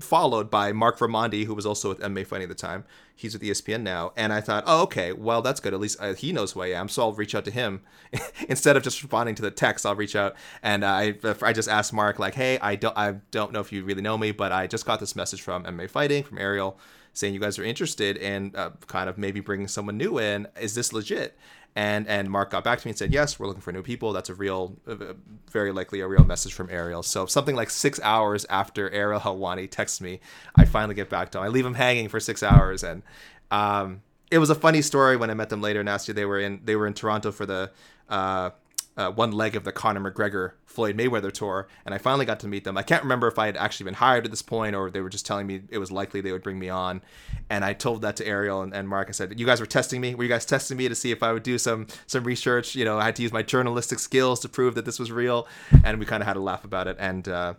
followed 0.00 0.50
by 0.50 0.72
Marc 0.72 0.98
Raimondi, 0.98 1.44
who 1.44 1.54
was 1.54 1.66
also 1.66 1.88
with 1.88 2.00
MMA 2.00 2.26
Fighting 2.26 2.44
at 2.44 2.48
the 2.48 2.54
time. 2.54 2.84
He's 3.14 3.34
with 3.34 3.42
ESPN 3.42 3.82
now, 3.82 4.12
and 4.16 4.32
I 4.32 4.40
thought, 4.40 4.64
oh, 4.66 4.82
okay, 4.82 5.12
well, 5.12 5.42
that's 5.42 5.60
good. 5.60 5.74
At 5.74 5.80
least 5.80 5.98
uh, 6.00 6.14
he 6.14 6.32
knows 6.32 6.52
who 6.52 6.62
I 6.62 6.68
am, 6.68 6.88
so 6.88 7.02
I'll 7.02 7.12
reach 7.12 7.34
out 7.34 7.44
to 7.44 7.50
him 7.50 7.82
instead 8.48 8.76
of 8.76 8.82
just 8.82 9.02
responding 9.02 9.34
to 9.36 9.42
the 9.42 9.50
text. 9.50 9.84
I'll 9.84 9.94
reach 9.94 10.16
out, 10.16 10.34
and 10.62 10.84
I 10.84 11.14
I 11.42 11.52
just 11.52 11.68
asked 11.68 11.92
Mark 11.92 12.18
like, 12.18 12.34
hey, 12.34 12.58
I 12.60 12.76
don't 12.76 12.96
I 12.96 13.16
don't 13.30 13.52
know 13.52 13.60
if 13.60 13.72
you 13.72 13.84
really 13.84 14.02
know 14.02 14.16
me, 14.18 14.32
but 14.32 14.52
I 14.52 14.66
just 14.66 14.86
got 14.86 15.00
this 15.00 15.14
message 15.14 15.42
from 15.42 15.64
MMA 15.64 15.90
Fighting 15.90 16.24
from 16.24 16.38
Ariel 16.38 16.78
saying 17.14 17.34
you 17.34 17.40
guys 17.40 17.58
are 17.58 17.64
interested 17.64 18.16
in 18.16 18.52
uh, 18.56 18.70
kind 18.86 19.08
of 19.08 19.18
maybe 19.18 19.40
bringing 19.40 19.68
someone 19.68 19.96
new 19.96 20.18
in. 20.18 20.48
Is 20.58 20.74
this 20.74 20.92
legit? 20.92 21.36
And 21.74 22.06
and 22.06 22.28
Mark 22.28 22.50
got 22.50 22.64
back 22.64 22.80
to 22.80 22.86
me 22.86 22.90
and 22.90 22.98
said, 22.98 23.14
yes, 23.14 23.38
we're 23.38 23.46
looking 23.46 23.62
for 23.62 23.72
new 23.72 23.82
people. 23.82 24.12
That's 24.12 24.28
a 24.28 24.34
real, 24.34 24.76
uh, 24.86 25.14
very 25.50 25.72
likely 25.72 26.00
a 26.00 26.06
real 26.06 26.24
message 26.24 26.52
from 26.52 26.68
Ariel. 26.70 27.02
So 27.02 27.24
something 27.24 27.56
like 27.56 27.70
six 27.70 27.98
hours 28.02 28.44
after 28.50 28.90
Ariel 28.90 29.20
Helwani 29.20 29.70
texts 29.70 30.00
me, 30.00 30.20
I 30.54 30.66
finally 30.66 30.94
get 30.94 31.08
back 31.08 31.30
to 31.30 31.38
him. 31.38 31.44
I 31.44 31.48
leave 31.48 31.64
him 31.64 31.74
hanging 31.74 32.08
for 32.08 32.20
six 32.20 32.42
hours, 32.42 32.84
and 32.84 33.02
um, 33.50 34.02
it 34.30 34.38
was 34.38 34.50
a 34.50 34.54
funny 34.54 34.82
story 34.82 35.16
when 35.16 35.30
I 35.30 35.34
met 35.34 35.48
them 35.48 35.62
later. 35.62 35.82
Last 35.82 36.08
year, 36.08 36.14
they 36.14 36.26
were 36.26 36.40
in 36.40 36.60
they 36.62 36.76
were 36.76 36.86
in 36.86 36.92
Toronto 36.92 37.32
for 37.32 37.46
the 37.46 37.70
uh, 38.10 38.50
uh, 38.96 39.10
one 39.10 39.32
leg 39.32 39.56
of 39.56 39.64
the 39.64 39.72
Conor 39.72 40.10
McGregor 40.10 40.52
Floyd 40.64 40.96
Mayweather 40.96 41.32
tour, 41.32 41.68
and 41.84 41.94
I 41.94 41.98
finally 41.98 42.24
got 42.24 42.40
to 42.40 42.48
meet 42.48 42.64
them. 42.64 42.78
I 42.78 42.82
can't 42.82 43.02
remember 43.02 43.28
if 43.28 43.38
I 43.38 43.46
had 43.46 43.56
actually 43.56 43.84
been 43.84 43.94
hired 43.94 44.24
at 44.24 44.30
this 44.30 44.42
point 44.42 44.74
or 44.74 44.90
they 44.90 45.00
were 45.00 45.10
just 45.10 45.26
telling 45.26 45.46
me 45.46 45.62
it 45.68 45.78
was 45.78 45.92
likely 45.92 46.20
they 46.20 46.32
would 46.32 46.42
bring 46.42 46.58
me 46.58 46.68
on. 46.68 47.02
And 47.50 47.64
I 47.64 47.72
told 47.72 48.02
that 48.02 48.16
to 48.16 48.26
Ariel 48.26 48.62
and, 48.62 48.74
and 48.74 48.88
Mark. 48.88 49.08
I 49.08 49.12
said, 49.12 49.38
"You 49.38 49.46
guys 49.46 49.60
were 49.60 49.66
testing 49.66 50.00
me. 50.00 50.14
Were 50.14 50.22
you 50.22 50.28
guys 50.28 50.46
testing 50.46 50.76
me 50.76 50.88
to 50.88 50.94
see 50.94 51.10
if 51.10 51.22
I 51.22 51.32
would 51.32 51.42
do 51.42 51.58
some 51.58 51.86
some 52.06 52.24
research? 52.24 52.74
You 52.74 52.84
know, 52.84 52.98
I 52.98 53.04
had 53.04 53.16
to 53.16 53.22
use 53.22 53.32
my 53.32 53.42
journalistic 53.42 53.98
skills 53.98 54.40
to 54.40 54.48
prove 54.48 54.74
that 54.74 54.84
this 54.84 54.98
was 54.98 55.10
real." 55.10 55.46
And 55.84 55.98
we 55.98 56.06
kind 56.06 56.22
of 56.22 56.26
had 56.26 56.36
a 56.36 56.40
laugh 56.40 56.64
about 56.64 56.86
it. 56.86 56.96
And 56.98 57.28
uh, 57.28 57.54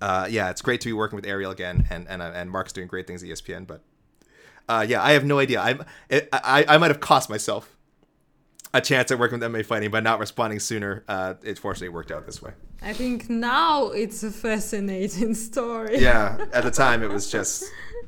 uh, 0.00 0.26
yeah, 0.30 0.50
it's 0.50 0.62
great 0.62 0.80
to 0.82 0.88
be 0.88 0.92
working 0.92 1.16
with 1.16 1.26
Ariel 1.26 1.50
again, 1.50 1.86
and 1.90 2.06
and 2.08 2.22
uh, 2.22 2.32
and 2.34 2.50
Mark's 2.50 2.72
doing 2.72 2.88
great 2.88 3.06
things 3.06 3.22
at 3.22 3.28
ESPN. 3.28 3.66
But 3.66 3.80
uh, 4.68 4.84
yeah, 4.88 5.02
I 5.02 5.12
have 5.12 5.24
no 5.24 5.38
idea. 5.38 5.60
I'm 5.60 5.84
I 6.10 6.64
I 6.68 6.78
might 6.78 6.90
have 6.90 7.00
cost 7.00 7.30
myself 7.30 7.77
a 8.74 8.80
chance 8.80 9.10
at 9.10 9.18
working 9.18 9.38
with 9.38 9.50
MMA 9.50 9.64
fighting 9.64 9.90
by 9.90 10.00
not 10.00 10.18
responding 10.18 10.60
sooner. 10.60 11.04
Uh, 11.08 11.34
it 11.42 11.58
fortunately 11.58 11.88
worked 11.88 12.10
out 12.10 12.26
this 12.26 12.42
way. 12.42 12.52
I 12.82 12.92
think 12.92 13.28
now 13.28 13.88
it's 13.88 14.22
a 14.22 14.30
fascinating 14.30 15.34
story. 15.48 15.98
Yeah, 15.98 16.46
at 16.52 16.64
the 16.64 16.70
time 16.70 17.02
it 17.02 17.10
was 17.10 17.30
just 17.30 17.64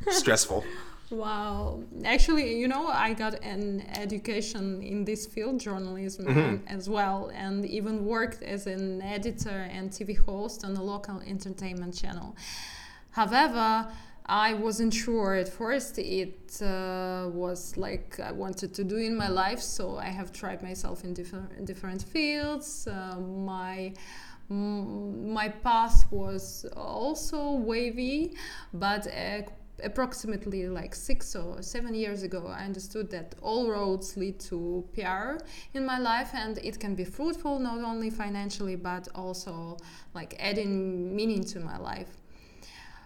stressful. 0.08 0.64
Wow. 1.10 1.82
Actually, 2.04 2.56
you 2.56 2.68
know, 2.68 2.86
I 2.86 3.14
got 3.14 3.42
an 3.42 3.84
education 3.96 4.80
in 4.80 5.04
this 5.04 5.26
field, 5.26 5.58
journalism 5.58 6.26
mm-hmm. 6.26 6.68
as 6.68 6.88
well, 6.88 7.32
and 7.34 7.66
even 7.66 8.04
worked 8.06 8.42
as 8.42 8.68
an 8.68 9.02
editor 9.02 9.68
and 9.72 9.90
TV 9.90 10.16
host 10.16 10.64
on 10.64 10.76
a 10.76 10.82
local 10.82 11.20
entertainment 11.26 11.96
channel. 11.96 12.36
However, 13.10 13.88
I 14.26 14.54
wasn't 14.54 14.94
sure 14.94 15.34
at 15.34 15.48
first. 15.48 15.98
It 15.98 16.60
uh, 16.62 17.28
was 17.32 17.76
like 17.76 18.20
I 18.20 18.32
wanted 18.32 18.74
to 18.74 18.84
do 18.84 18.96
in 18.96 19.16
my 19.16 19.28
life, 19.28 19.60
so 19.60 19.96
I 19.98 20.08
have 20.08 20.32
tried 20.32 20.62
myself 20.62 21.04
in 21.04 21.14
different 21.14 21.64
different 21.64 22.02
fields. 22.02 22.86
Uh, 22.86 23.18
my 23.18 23.92
my 24.48 25.48
path 25.48 26.06
was 26.10 26.66
also 26.76 27.52
wavy, 27.52 28.34
but 28.74 29.06
uh, 29.06 29.42
approximately 29.82 30.68
like 30.68 30.94
six 30.94 31.34
or 31.36 31.62
seven 31.62 31.94
years 31.94 32.22
ago, 32.22 32.46
I 32.48 32.64
understood 32.64 33.10
that 33.10 33.34
all 33.40 33.70
roads 33.70 34.16
lead 34.16 34.40
to 34.40 34.84
PR 34.92 35.42
in 35.74 35.86
my 35.86 35.98
life, 35.98 36.30
and 36.34 36.58
it 36.58 36.78
can 36.78 36.94
be 36.94 37.04
fruitful 37.04 37.58
not 37.58 37.78
only 37.78 38.10
financially 38.10 38.76
but 38.76 39.08
also 39.14 39.76
like 40.14 40.34
adding 40.38 41.14
meaning 41.14 41.44
to 41.44 41.60
my 41.60 41.78
life. 41.78 42.19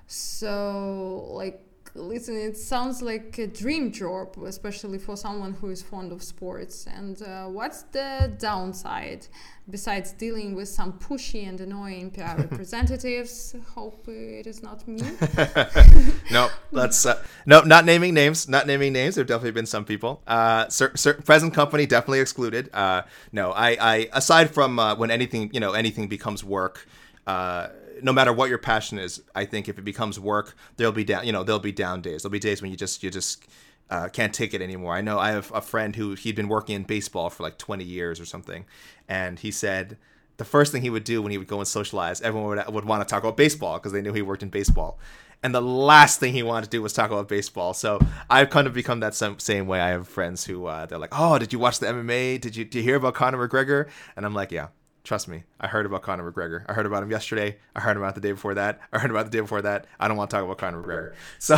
So, 0.07 1.29
like, 1.33 1.61
listen, 1.95 2.37
it 2.37 2.57
sounds 2.57 3.03
like 3.03 3.39
a 3.39 3.47
dream 3.47 3.93
job, 3.93 4.37
especially 4.45 4.99
for 4.99 5.17
someone 5.17 5.53
who 5.53 5.71
is 5.71 5.83
fond 5.83 6.13
of 6.13 6.23
sports. 6.23 6.87
And 6.87 7.21
uh, 7.23 7.47
what's 7.47 7.83
the 7.85 8.33
downside 8.39 9.27
besides 9.71 10.13
dealing 10.13 10.55
with 10.55 10.69
some 10.69 10.95
pushy 10.95 11.49
and 11.49 11.61
annoying 11.61 12.11
PR 12.11 12.21
representatives? 12.39 13.55
Hope 13.75 14.07
it 14.09 14.47
is 14.47 14.63
not 14.63 14.87
me. 14.89 15.03
no, 16.31 16.49
that's 16.73 17.07
uh, 17.07 17.23
no, 17.47 17.63
not 17.63 17.85
naming 17.85 18.15
names. 18.15 18.49
Not 18.49 18.67
naming 18.67 18.93
names. 18.93 19.15
There've 19.15 19.27
definitely 19.27 19.53
been 19.53 19.67
some 19.67 19.85
people. 19.85 20.23
Uh, 20.27 20.69
certain, 20.69 20.97
certain 20.97 21.23
present 21.23 21.55
company 21.55 21.87
definitely 21.87 22.21
excluded. 22.21 22.71
Uh, 22.73 23.03
no, 23.33 23.53
I, 23.53 23.77
I 23.81 24.09
aside 24.13 24.51
from 24.51 24.79
uh, 24.79 24.97
when 24.97 25.11
anything, 25.11 25.51
you 25.53 25.61
know, 25.61 25.73
anything 25.73 26.09
becomes 26.09 26.43
work. 26.43 26.87
Uh, 27.27 27.69
no 28.03 28.13
matter 28.13 28.33
what 28.33 28.49
your 28.49 28.59
passion 28.59 28.99
is, 28.99 29.23
I 29.35 29.45
think 29.45 29.69
if 29.69 29.79
it 29.79 29.85
becomes 29.85 30.19
work, 30.19 30.57
there'll 30.77 30.93
be 30.93 31.05
down, 31.05 31.27
you 31.27 31.33
know, 31.33 31.45
there'll 31.45 31.59
be 31.59 31.73
down 31.73 32.01
days. 32.01 32.23
There'll 32.23 32.33
be 32.33 32.39
days 32.39 32.63
when 32.63 32.71
you 32.71 32.77
just 32.77 33.03
you 33.03 33.11
just 33.11 33.47
uh, 33.91 34.09
can't 34.09 34.35
take 34.35 34.55
it 34.55 34.63
anymore. 34.63 34.95
I 34.95 35.01
know 35.01 35.19
I 35.19 35.31
have 35.31 35.53
a 35.55 35.61
friend 35.61 35.95
who 35.95 36.15
he'd 36.15 36.37
been 36.37 36.49
working 36.49 36.75
in 36.75 36.85
baseball 36.85 37.31
for 37.31 37.43
like 37.43 37.59
20 37.59 37.85
years 37.85 38.21
or 38.21 38.25
something, 38.25 38.65
and 39.09 39.39
he 39.39 39.51
said 39.51 39.99
the 40.37 40.45
first 40.45 40.73
thing 40.73 40.83
he 40.83 40.91
would 40.91 41.05
do 41.05 41.23
when 41.23 41.31
he 41.31 41.39
would 41.39 41.47
go 41.47 41.59
and 41.59 41.69
socialize, 41.69 42.21
everyone 42.21 42.57
would, 42.57 42.75
would 42.75 42.85
want 42.85 43.07
to 43.07 43.11
talk 43.11 43.23
about 43.23 43.37
baseball 43.37 43.79
because 43.79 43.93
they 43.93 44.03
knew 44.03 44.13
he 44.13 44.23
worked 44.23 44.43
in 44.43 44.49
baseball. 44.49 44.99
And 45.43 45.55
the 45.55 45.61
last 45.61 46.21
thing 46.21 46.33
he 46.33 46.43
wanted 46.43 46.65
to 46.65 46.71
do 46.71 46.81
was 46.81 46.95
talk 46.95 47.11
about 47.11 47.29
baseball. 47.29 47.75
So 47.75 48.01
I've 48.31 48.49
kind 48.49 48.67
of 48.67 48.73
become 48.73 49.01
that 49.01 49.15
same, 49.15 49.67
way. 49.67 49.79
I 49.79 49.89
have 49.91 50.09
friends 50.09 50.45
who 50.45 50.65
uh, 50.65 50.87
they're 50.87 50.99
like, 50.99 51.13
"Oh, 51.13 51.39
did 51.39 51.53
you 51.53 51.59
watch 51.59 51.81
the 51.81 51.87
MMA? 51.87 52.41
Did 52.41 52.57
you 52.57 52.65
did 52.65 52.77
you 52.77 52.83
hear 52.83 52.97
about 52.97 53.15
Conor 53.15 53.47
McGregor?" 53.47 53.89
And 54.17 54.25
I'm 54.25 54.33
like, 54.33 54.51
"Yeah, 54.51 54.69
Trust 55.05 55.29
me, 55.29 55.45
I 55.61 55.67
heard 55.67 55.85
about 55.85 56.01
Conor 56.01 56.33
McGregor. 56.33 56.65
I 56.67 56.73
heard 56.73 56.87
about 56.87 57.03
him 57.03 57.11
yesterday. 57.11 57.59
I 57.77 57.81
heard 57.81 57.99
about 57.99 58.15
the 58.15 58.23
day 58.23 58.33
before 58.33 58.55
that. 58.55 58.81
I 58.91 58.99
heard 58.99 59.11
about 59.11 59.27
the 59.27 59.31
day 59.31 59.41
before 59.41 59.61
that. 59.61 59.87
I 60.01 60.09
don't 60.09 60.17
want 60.17 60.31
to 60.31 60.37
talk 60.37 60.45
about 60.45 60.57
Conor 60.57 60.83
McGregor. 60.83 61.15
So, 61.39 61.57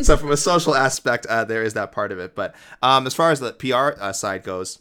so 0.02 0.18
from 0.18 0.30
a 0.30 0.36
social 0.36 0.74
aspect, 0.74 1.24
uh, 1.26 1.44
there 1.44 1.62
is 1.62 1.72
that 1.74 1.92
part 1.92 2.12
of 2.12 2.18
it. 2.18 2.34
But 2.34 2.54
um, 2.82 3.06
as 3.06 3.14
far 3.14 3.30
as 3.30 3.40
the 3.40 3.54
PR 3.54 3.98
uh, 3.98 4.12
side 4.12 4.42
goes, 4.42 4.80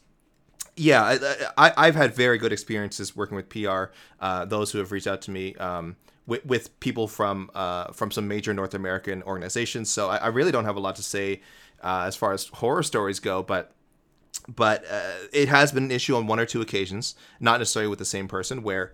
yeah, 0.75 1.17
I, 1.57 1.73
I, 1.77 1.85
have 1.85 1.95
had 1.95 2.13
very 2.13 2.37
good 2.37 2.51
experiences 2.51 3.15
working 3.15 3.37
with 3.37 3.47
PR. 3.47 3.85
Uh, 4.19 4.43
those 4.43 4.71
who 4.71 4.79
have 4.79 4.91
reached 4.91 5.07
out 5.07 5.21
to 5.23 5.31
me 5.31 5.55
um, 5.55 5.95
with, 6.27 6.45
with 6.45 6.77
people 6.81 7.07
from 7.07 7.49
uh, 7.55 7.93
from 7.93 8.11
some 8.11 8.27
major 8.27 8.53
North 8.53 8.73
American 8.73 9.23
organizations. 9.23 9.89
So 9.89 10.09
I, 10.09 10.17
I 10.17 10.27
really 10.27 10.51
don't 10.51 10.65
have 10.65 10.75
a 10.75 10.81
lot 10.81 10.97
to 10.97 11.03
say 11.03 11.41
uh, 11.81 12.03
as 12.05 12.17
far 12.17 12.33
as 12.33 12.47
horror 12.47 12.83
stories 12.83 13.19
go, 13.19 13.41
but 13.41 13.71
but 14.47 14.85
uh, 14.89 15.27
it 15.33 15.49
has 15.49 15.71
been 15.71 15.85
an 15.85 15.91
issue 15.91 16.15
on 16.15 16.27
one 16.27 16.39
or 16.39 16.45
two 16.45 16.61
occasions, 16.61 17.15
not 17.39 17.59
necessarily 17.59 17.89
with 17.89 17.99
the 17.99 18.05
same 18.05 18.27
person, 18.27 18.63
where 18.63 18.93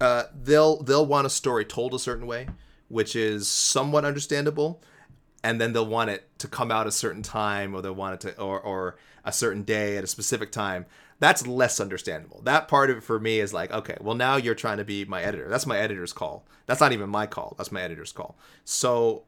uh, 0.00 0.24
they'll 0.34 0.82
they'll 0.82 1.06
want 1.06 1.26
a 1.26 1.30
story 1.30 1.64
told 1.64 1.94
a 1.94 1.98
certain 1.98 2.26
way, 2.26 2.48
which 2.88 3.16
is 3.16 3.48
somewhat 3.48 4.04
understandable, 4.04 4.82
and 5.42 5.60
then 5.60 5.72
they'll 5.72 5.86
want 5.86 6.10
it 6.10 6.28
to 6.38 6.48
come 6.48 6.70
out 6.70 6.86
a 6.86 6.92
certain 6.92 7.22
time, 7.22 7.74
or 7.74 7.82
they'll 7.82 7.94
want 7.94 8.14
it 8.14 8.28
to, 8.28 8.40
or 8.40 8.60
or 8.60 8.96
a 9.24 9.32
certain 9.32 9.62
day 9.62 9.96
at 9.96 10.04
a 10.04 10.08
specific 10.08 10.52
time. 10.52 10.86
That's 11.20 11.46
less 11.46 11.80
understandable. 11.80 12.40
That 12.44 12.68
part 12.68 12.90
of 12.90 12.98
it 12.98 13.02
for 13.02 13.18
me 13.18 13.40
is 13.40 13.52
like, 13.52 13.72
okay, 13.72 13.96
well 14.00 14.14
now 14.14 14.36
you're 14.36 14.54
trying 14.54 14.78
to 14.78 14.84
be 14.84 15.04
my 15.04 15.20
editor. 15.20 15.48
That's 15.48 15.66
my 15.66 15.76
editor's 15.76 16.12
call. 16.12 16.46
That's 16.66 16.80
not 16.80 16.92
even 16.92 17.10
my 17.10 17.26
call. 17.26 17.56
That's 17.58 17.72
my 17.72 17.82
editor's 17.82 18.12
call. 18.12 18.38
So 18.64 19.24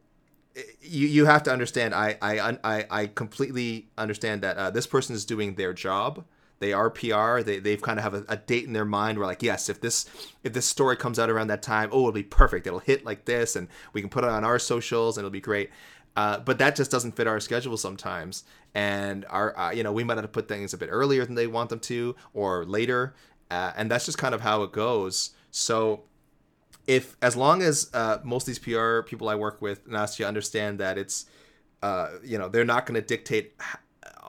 you 0.81 1.07
you 1.07 1.27
have 1.27 1.43
to 1.45 1.53
understand. 1.53 1.95
I 1.95 2.17
I 2.21 2.59
I, 2.65 2.87
I 2.91 3.07
completely 3.07 3.89
understand 3.97 4.43
that 4.43 4.57
uh, 4.57 4.71
this 4.71 4.87
person 4.87 5.15
is 5.15 5.25
doing 5.25 5.55
their 5.55 5.73
job. 5.73 6.25
They 6.59 6.73
are 6.73 6.91
PR. 6.91 7.41
They 7.41 7.59
they've 7.59 7.81
kind 7.81 7.99
of 7.99 8.05
have 8.05 8.15
a, 8.15 8.25
a, 8.29 8.37
date 8.37 8.65
in 8.65 8.75
their 8.75 8.85
mind 8.85 9.19
where 9.19 9.27
like 9.27 9.43
yes, 9.43 9.69
if 9.69 9.81
this 9.81 10.07
if 10.45 10.53
this 10.53 10.67
story 10.67 10.97
comes 10.97 11.19
out 11.19 11.31
around 11.31 11.49
that 11.49 11.63
time, 11.63 11.89
oh, 11.93 12.01
it'll 12.01 12.13
be 12.13 12.23
perfect. 12.23 12.67
It'll 12.67 12.81
hit 12.81 13.05
like 13.05 13.25
this, 13.25 13.57
and 13.57 13.69
we 13.93 14.01
can 14.01 14.11
put 14.11 14.25
it 14.25 14.31
on 14.31 14.45
our 14.45 14.59
socials, 14.59 15.17
and 15.17 15.23
it'll 15.23 15.33
be 15.33 15.41
great. 15.41 15.71
Uh, 16.17 16.39
but 16.41 16.59
that 16.59 16.77
just 16.77 16.91
doesn't 16.91 17.13
fit 17.13 17.27
our 17.27 17.41
schedule 17.41 17.77
sometimes, 17.77 18.45
and 18.75 19.25
our 19.31 19.57
uh, 19.59 19.71
you 19.71 19.83
know 19.83 19.93
we 19.93 20.05
might 20.05 20.19
have 20.19 20.25
to 20.25 20.29
put 20.29 20.49
things 20.49 20.75
a 20.75 20.79
bit 20.79 20.89
earlier 20.91 21.25
than 21.25 21.35
they 21.35 21.47
want 21.47 21.71
them 21.71 21.81
to, 21.81 22.15
or 22.35 22.67
later, 22.67 23.15
uh, 23.51 23.73
and 23.77 23.91
that's 23.91 24.05
just 24.05 24.19
kind 24.19 24.35
of 24.35 24.43
how 24.43 24.63
it 24.63 24.73
goes. 24.73 25.31
So 25.51 26.03
if 26.87 27.17
as 27.23 27.37
long 27.37 27.63
as 27.63 27.91
uh, 27.95 28.19
most 28.25 28.45
of 28.45 28.47
these 28.47 28.59
PR 28.59 29.03
people 29.03 29.29
I 29.29 29.35
work 29.35 29.63
with, 29.63 29.89
Nastya, 29.89 30.27
understand 30.27 30.81
that 30.81 30.99
it's, 30.99 31.27
uh, 31.83 32.11
you 32.25 32.39
know, 32.39 32.49
they're 32.49 32.65
not 32.65 32.87
going 32.87 33.01
to 33.01 33.07
dictate 33.07 33.55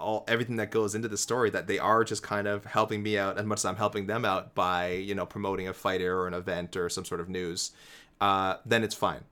all 0.01 0.25
everything 0.27 0.57
that 0.57 0.71
goes 0.71 0.95
into 0.95 1.07
the 1.07 1.17
story. 1.17 1.49
That 1.49 1.67
they 1.67 1.79
are 1.79 2.03
just 2.03 2.23
kind 2.23 2.47
of 2.47 2.65
helping 2.65 3.01
me 3.01 3.17
out 3.17 3.37
as 3.37 3.45
much 3.45 3.59
as 3.59 3.65
I'm 3.65 3.75
helping 3.75 4.07
them 4.07 4.25
out 4.25 4.55
by 4.55 4.91
you 4.91 5.15
know 5.15 5.25
promoting 5.25 5.67
a 5.67 5.73
fighter 5.73 6.19
or 6.19 6.27
an 6.27 6.33
event 6.33 6.75
or 6.75 6.89
some 6.89 7.05
sort 7.05 7.21
of 7.21 7.29
news. 7.29 7.71
Uh, 8.19 8.55
then 8.65 8.83
it's 8.83 8.95
fine. 8.95 9.23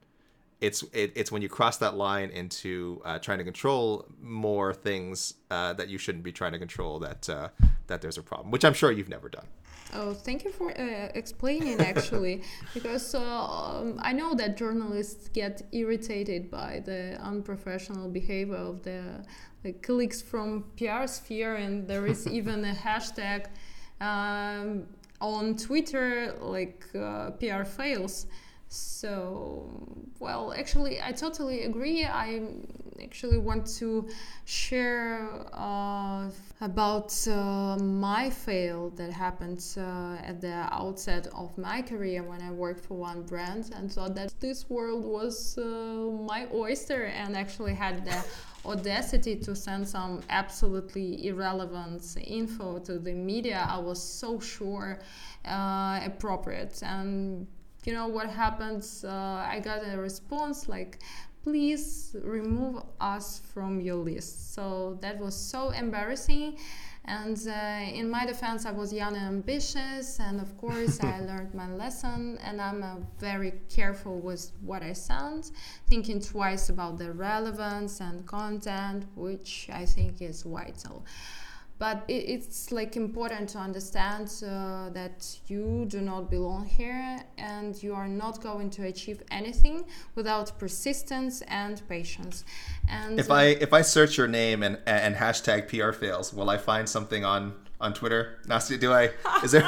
It's 0.62 0.84
it, 0.94 1.14
it's 1.16 1.32
when 1.32 1.42
you 1.42 1.50
cross 1.50 1.78
that 1.78 1.96
line 1.96 2.30
into 2.30 3.02
uh, 3.06 3.20
trying 3.20 3.40
to 3.40 3.44
control 3.44 4.06
more 4.22 4.74
things 4.74 5.36
uh, 5.50 5.74
that 5.74 5.90
you 5.90 5.98
shouldn't 5.98 6.24
be 6.24 6.32
trying 6.32 6.54
to 6.54 6.60
control 6.60 7.00
that 7.00 7.30
uh, 7.30 7.50
that 7.88 8.02
there's 8.02 8.18
a 8.18 8.24
problem, 8.24 8.52
which 8.52 8.66
I'm 8.66 8.74
sure 8.74 8.92
you've 8.92 9.10
never 9.10 9.30
done. 9.30 9.48
Oh, 9.94 10.14
thank 10.14 10.44
you 10.44 10.52
for 10.52 10.70
uh, 10.70 11.10
explaining 11.16 11.80
actually, 11.82 12.44
because 12.74 13.16
uh, 13.16 13.22
um, 13.22 14.00
I 14.02 14.14
know 14.14 14.36
that 14.36 14.56
journalists 14.56 15.30
get 15.30 15.64
irritated 15.72 16.52
by 16.52 16.84
the 16.86 17.18
unprofessional 17.22 18.08
behavior 18.08 18.56
of 18.56 18.84
the 18.84 19.26
like, 19.64 19.82
colleagues 19.82 20.22
from 20.22 20.66
PR 20.78 21.08
sphere, 21.08 21.56
and 21.56 21.88
there 21.88 22.06
is 22.06 22.28
even 22.40 22.66
a 22.66 22.74
hashtag 22.74 23.48
um, 24.00 24.86
on 25.20 25.58
Twitter 25.58 26.36
like 26.40 26.86
uh, 26.96 27.32
PR 27.32 27.64
fails. 27.64 28.28
So, 28.70 29.68
well, 30.20 30.54
actually, 30.54 31.02
I 31.02 31.12
totally 31.12 31.64
agree. 31.64 32.06
I 32.06 32.44
actually 33.02 33.40
want 33.40 33.66
to 33.80 34.08
share 34.46 35.28
uh, 35.54 36.30
about 36.62 37.28
uh, 37.28 37.78
my 37.80 38.30
fail 38.30 38.92
that 38.92 39.12
happened 39.12 39.66
uh, 39.76 40.18
at 40.24 40.40
the 40.40 40.68
outset 40.72 41.26
of 41.36 41.58
my 41.58 41.82
career 41.82 42.22
when 42.22 42.44
I 42.44 42.52
worked 42.52 42.86
for 42.86 42.96
one 42.96 43.24
brand 43.24 43.72
and 43.76 43.92
thought 43.92 44.14
that 44.16 44.40
this 44.40 44.70
world 44.70 45.04
was 45.04 45.58
uh, 45.58 45.62
my 46.28 46.48
oyster 46.54 47.06
and 47.06 47.36
actually 47.36 47.74
had 47.74 48.06
the 48.06 48.24
audacity 48.66 49.36
to 49.38 49.56
send 49.56 49.88
some 49.88 50.22
absolutely 50.30 51.26
irrelevant 51.26 52.04
info 52.24 52.78
to 52.80 53.00
the 53.00 53.14
media. 53.14 53.66
I 53.68 53.80
was 53.80 54.02
so 54.02 54.40
sure 54.40 55.00
uh, 55.46 56.02
appropriate 56.06 56.84
and 56.84 57.48
you 57.86 57.94
know 57.94 58.08
what 58.08 58.30
happens 58.30 59.04
uh, 59.06 59.48
i 59.50 59.60
got 59.64 59.82
a 59.88 59.98
response 59.98 60.68
like 60.68 61.00
please 61.44 62.16
remove 62.22 62.84
us 63.00 63.42
from 63.54 63.80
your 63.80 63.96
list. 63.96 64.54
So 64.54 64.98
that 65.02 65.18
was 65.20 65.36
so 65.36 65.70
embarrassing. 65.70 66.58
And 67.06 67.38
uh, 67.48 68.00
in 68.00 68.08
my 68.08 68.26
defense 68.26 68.68
i 68.68 68.72
was 68.72 68.94
young 68.94 69.16
and 69.16 69.26
ambitious 69.26 70.20
and 70.20 70.40
of 70.40 70.56
course 70.58 71.00
i 71.02 71.20
learned 71.30 71.56
my 71.56 71.68
lesson 71.74 72.38
and 72.44 72.62
i'm 72.62 72.84
uh, 72.84 72.98
very 73.18 73.54
careful 73.68 74.20
with 74.20 74.52
what 74.62 74.84
i 74.84 74.94
send 74.94 75.50
thinking 75.88 76.20
twice 76.20 76.70
about 76.70 77.00
the 77.00 77.12
relevance 77.12 78.00
and 78.00 78.28
content 78.28 79.06
which 79.16 79.70
i 79.74 79.86
think 79.86 80.22
is 80.22 80.44
vital 80.44 81.04
but 81.80 82.04
it, 82.10 82.26
it's 82.28 82.72
like 82.72 82.96
important 82.98 83.50
to 83.50 83.58
understand 83.58 84.28
uh, 84.46 84.90
that 84.90 85.40
you 85.48 85.86
do 85.88 86.02
not 86.02 86.30
belong 86.30 86.66
here 86.66 87.20
and 87.38 87.82
you 87.82 87.96
are 87.96 88.08
not 88.08 88.42
going 88.44 88.70
to 88.70 88.86
achieve 88.86 89.24
anything 89.32 89.86
without 90.14 90.60
persistence 90.60 91.42
and 91.48 91.82
patience. 91.88 92.44
And 92.90 93.18
if 93.18 93.32
uh, 93.32 93.36
i 93.36 93.44
if 93.44 93.74
i 93.74 93.82
search 93.82 94.18
your 94.18 94.28
name 94.28 94.62
and 94.62 94.78
and 94.86 95.16
hashtag 95.16 95.68
pr 95.70 95.92
fails 95.98 96.34
will 96.34 96.50
i 96.50 96.58
find 96.58 96.88
something 96.88 97.24
on 97.26 97.54
on 97.82 97.94
twitter? 97.94 98.40
Nastya, 98.48 98.80
do 98.80 98.92
i? 98.94 99.12
Is 99.44 99.52
there 99.52 99.64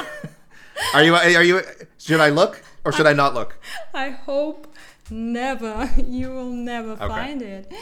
are 0.94 1.02
you 1.02 1.14
are 1.14 1.42
you 1.42 1.62
should 1.98 2.20
i 2.20 2.28
look 2.28 2.62
or 2.84 2.92
should 2.92 3.06
i, 3.06 3.10
I 3.10 3.14
not 3.14 3.32
look? 3.32 3.58
I 3.94 4.10
hope 4.10 4.66
never. 5.10 5.90
You 6.06 6.30
will 6.30 6.52
never 6.52 6.92
okay. 6.92 7.08
find 7.08 7.42
it. 7.42 7.72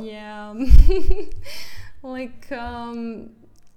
Yeah 0.00 0.54
like 2.04 2.52
um, 2.52 3.30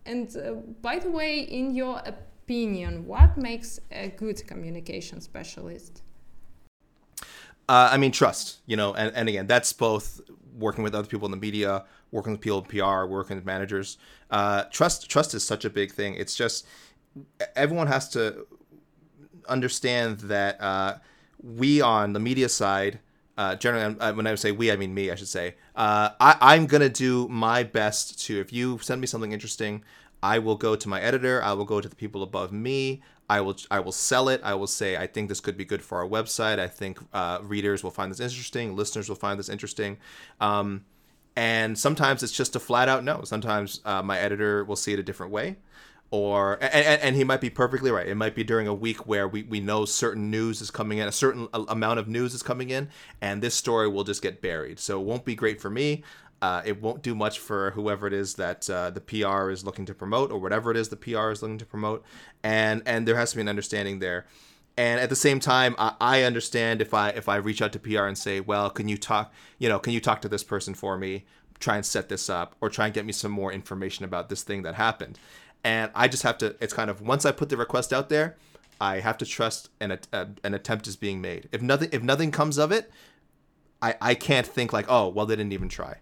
and 0.05 0.35
uh, 0.37 0.53
by 0.81 0.99
the 0.99 1.09
way 1.09 1.39
in 1.39 1.73
your 1.73 2.01
opinion 2.05 3.07
what 3.07 3.37
makes 3.37 3.79
a 3.91 4.09
good 4.09 4.45
communication 4.45 5.19
specialist? 5.21 6.03
Uh, 7.69 7.89
i 7.91 7.97
mean 7.97 8.11
trust 8.11 8.59
you 8.65 8.77
know 8.77 8.93
and, 8.93 9.13
and 9.15 9.27
again 9.27 9.47
that's 9.47 9.73
both 9.73 10.21
working 10.57 10.83
with 10.83 10.95
other 10.95 11.07
people 11.07 11.25
in 11.25 11.31
the 11.31 11.37
media 11.37 11.83
working 12.11 12.31
with 12.31 12.41
people 12.41 12.59
in 12.59 12.65
pr 12.65 13.05
working 13.05 13.35
with 13.35 13.45
managers. 13.45 13.97
Uh, 14.31 14.63
trust 14.71 15.09
trust 15.09 15.33
is 15.33 15.45
such 15.45 15.65
a 15.65 15.69
big 15.69 15.91
thing. 15.91 16.15
It's 16.15 16.35
just 16.35 16.65
everyone 17.55 17.87
has 17.87 18.09
to 18.09 18.47
understand 19.47 20.19
that 20.19 20.59
uh, 20.61 20.97
we 21.41 21.81
on 21.81 22.13
the 22.13 22.19
media 22.19 22.49
side 22.49 22.99
uh, 23.37 23.55
generally, 23.55 23.99
uh, 23.99 24.13
when 24.13 24.27
I 24.27 24.35
say 24.35 24.51
we, 24.51 24.71
I 24.71 24.75
mean 24.75 24.93
me, 24.93 25.11
I 25.11 25.15
should 25.15 25.27
say. 25.27 25.55
Uh, 25.75 26.09
I, 26.19 26.37
I'm 26.41 26.65
going 26.65 26.81
to 26.81 26.89
do 26.89 27.27
my 27.27 27.63
best 27.63 28.19
to, 28.25 28.39
if 28.39 28.51
you 28.51 28.79
send 28.79 28.99
me 29.01 29.07
something 29.07 29.31
interesting, 29.31 29.83
I 30.23 30.39
will 30.39 30.55
go 30.55 30.75
to 30.75 30.89
my 30.89 30.99
editor, 30.99 31.43
I 31.43 31.53
will 31.53 31.65
go 31.65 31.79
to 31.79 31.87
the 31.87 31.95
people 31.95 32.23
above 32.23 32.51
me, 32.51 33.01
I 33.29 33.41
will 33.41 33.57
I 33.69 33.79
will 33.81 33.91
sell 33.91 34.29
it. 34.29 34.41
I 34.43 34.53
will 34.53 34.67
say 34.67 34.95
I 34.95 35.05
think 35.05 35.27
this 35.29 35.39
could 35.41 35.57
be 35.57 35.65
good 35.65 35.81
for 35.81 35.97
our 35.97 36.07
website. 36.07 36.59
I 36.59 36.67
think 36.67 36.99
uh, 37.13 37.39
readers 37.43 37.83
will 37.83 37.91
find 37.91 38.09
this 38.09 38.19
interesting. 38.19 38.75
Listeners 38.75 39.09
will 39.09 39.17
find 39.17 39.37
this 39.37 39.49
interesting. 39.49 39.97
Um, 40.39 40.85
and 41.35 41.77
sometimes 41.77 42.23
it's 42.23 42.31
just 42.31 42.55
a 42.55 42.59
flat 42.59 42.89
out 42.89 43.03
no. 43.03 43.23
Sometimes 43.23 43.81
uh, 43.85 44.01
my 44.01 44.17
editor 44.17 44.63
will 44.63 44.75
see 44.75 44.93
it 44.93 44.99
a 44.99 45.03
different 45.03 45.31
way, 45.31 45.57
or 46.09 46.53
and, 46.61 47.01
and, 47.01 47.15
he 47.15 47.23
might 47.23 47.41
be 47.41 47.49
perfectly 47.49 47.91
right. 47.91 48.07
It 48.07 48.15
might 48.15 48.33
be 48.33 48.43
during 48.43 48.67
a 48.67 48.73
week 48.73 49.07
where 49.07 49.27
we, 49.27 49.43
we 49.43 49.59
know 49.59 49.83
certain 49.83 50.31
news 50.31 50.61
is 50.61 50.71
coming 50.71 50.99
in, 50.99 51.07
a 51.07 51.11
certain 51.11 51.49
amount 51.53 51.99
of 51.99 52.07
news 52.07 52.33
is 52.33 52.41
coming 52.41 52.69
in, 52.69 52.89
and 53.21 53.41
this 53.41 53.55
story 53.55 53.89
will 53.89 54.05
just 54.05 54.21
get 54.21 54.41
buried. 54.41 54.79
So 54.79 55.01
it 55.01 55.03
won't 55.03 55.25
be 55.25 55.35
great 55.35 55.59
for 55.59 55.69
me. 55.69 56.03
Uh, 56.41 56.61
it 56.65 56.81
won't 56.81 57.01
do 57.01 57.15
much 57.15 57.39
for 57.39 57.71
whoever 57.71 58.07
it 58.07 58.13
is 58.13 58.35
that 58.35 58.69
uh, 58.69 58.91
the 58.91 59.01
PR 59.01 59.49
is 59.49 59.65
looking 59.65 59.85
to 59.85 59.93
promote, 59.93 60.31
or 60.31 60.39
whatever 60.39 60.71
it 60.71 60.77
is 60.77 60.89
the 60.89 60.95
PR 60.95 61.31
is 61.31 61.41
looking 61.41 61.57
to 61.57 61.65
promote, 61.65 62.05
and 62.43 62.83
and 62.85 63.07
there 63.07 63.15
has 63.15 63.31
to 63.31 63.37
be 63.37 63.41
an 63.41 63.49
understanding 63.49 63.99
there. 63.99 64.25
And 64.77 64.99
at 64.99 65.09
the 65.09 65.15
same 65.15 65.39
time, 65.39 65.75
I, 65.79 65.95
I 65.99 66.23
understand 66.23 66.81
if 66.81 66.93
I 66.93 67.09
if 67.09 67.27
I 67.27 67.37
reach 67.37 67.61
out 67.61 67.73
to 67.73 67.79
PR 67.79 68.03
and 68.03 68.17
say, 68.17 68.39
well, 68.39 68.69
can 68.69 68.87
you 68.87 68.97
talk, 68.97 69.33
you 69.57 69.67
know, 69.67 69.79
can 69.79 69.93
you 69.93 69.99
talk 69.99 70.21
to 70.21 70.29
this 70.29 70.43
person 70.43 70.75
for 70.75 70.95
me, 70.97 71.25
try 71.59 71.75
and 71.75 71.85
set 71.85 72.07
this 72.07 72.29
up, 72.29 72.55
or 72.61 72.69
try 72.69 72.85
and 72.85 72.93
get 72.93 73.05
me 73.05 73.13
some 73.13 73.31
more 73.31 73.51
information 73.51 74.05
about 74.05 74.29
this 74.29 74.43
thing 74.43 74.61
that 74.61 74.75
happened, 74.75 75.17
and 75.63 75.91
I 75.95 76.07
just 76.07 76.23
have 76.23 76.37
to. 76.39 76.55
It's 76.59 76.73
kind 76.73 76.89
of 76.89 77.01
once 77.01 77.25
I 77.25 77.31
put 77.31 77.49
the 77.49 77.57
request 77.57 77.93
out 77.93 78.09
there, 78.09 78.35
I 78.79 78.99
have 78.99 79.17
to 79.19 79.25
trust 79.25 79.69
an 79.79 79.91
a, 79.91 79.99
uh, 80.13 80.25
an 80.43 80.53
attempt 80.53 80.87
is 80.87 80.95
being 80.95 81.21
made. 81.21 81.49
If 81.51 81.61
nothing 81.61 81.89
if 81.91 82.03
nothing 82.03 82.31
comes 82.31 82.57
of 82.57 82.71
it, 82.71 82.91
I 83.81 83.95
I 84.01 84.15
can't 84.15 84.47
think 84.47 84.73
like, 84.73 84.85
oh, 84.89 85.09
well, 85.09 85.25
they 85.25 85.35
didn't 85.35 85.53
even 85.53 85.69
try 85.69 85.97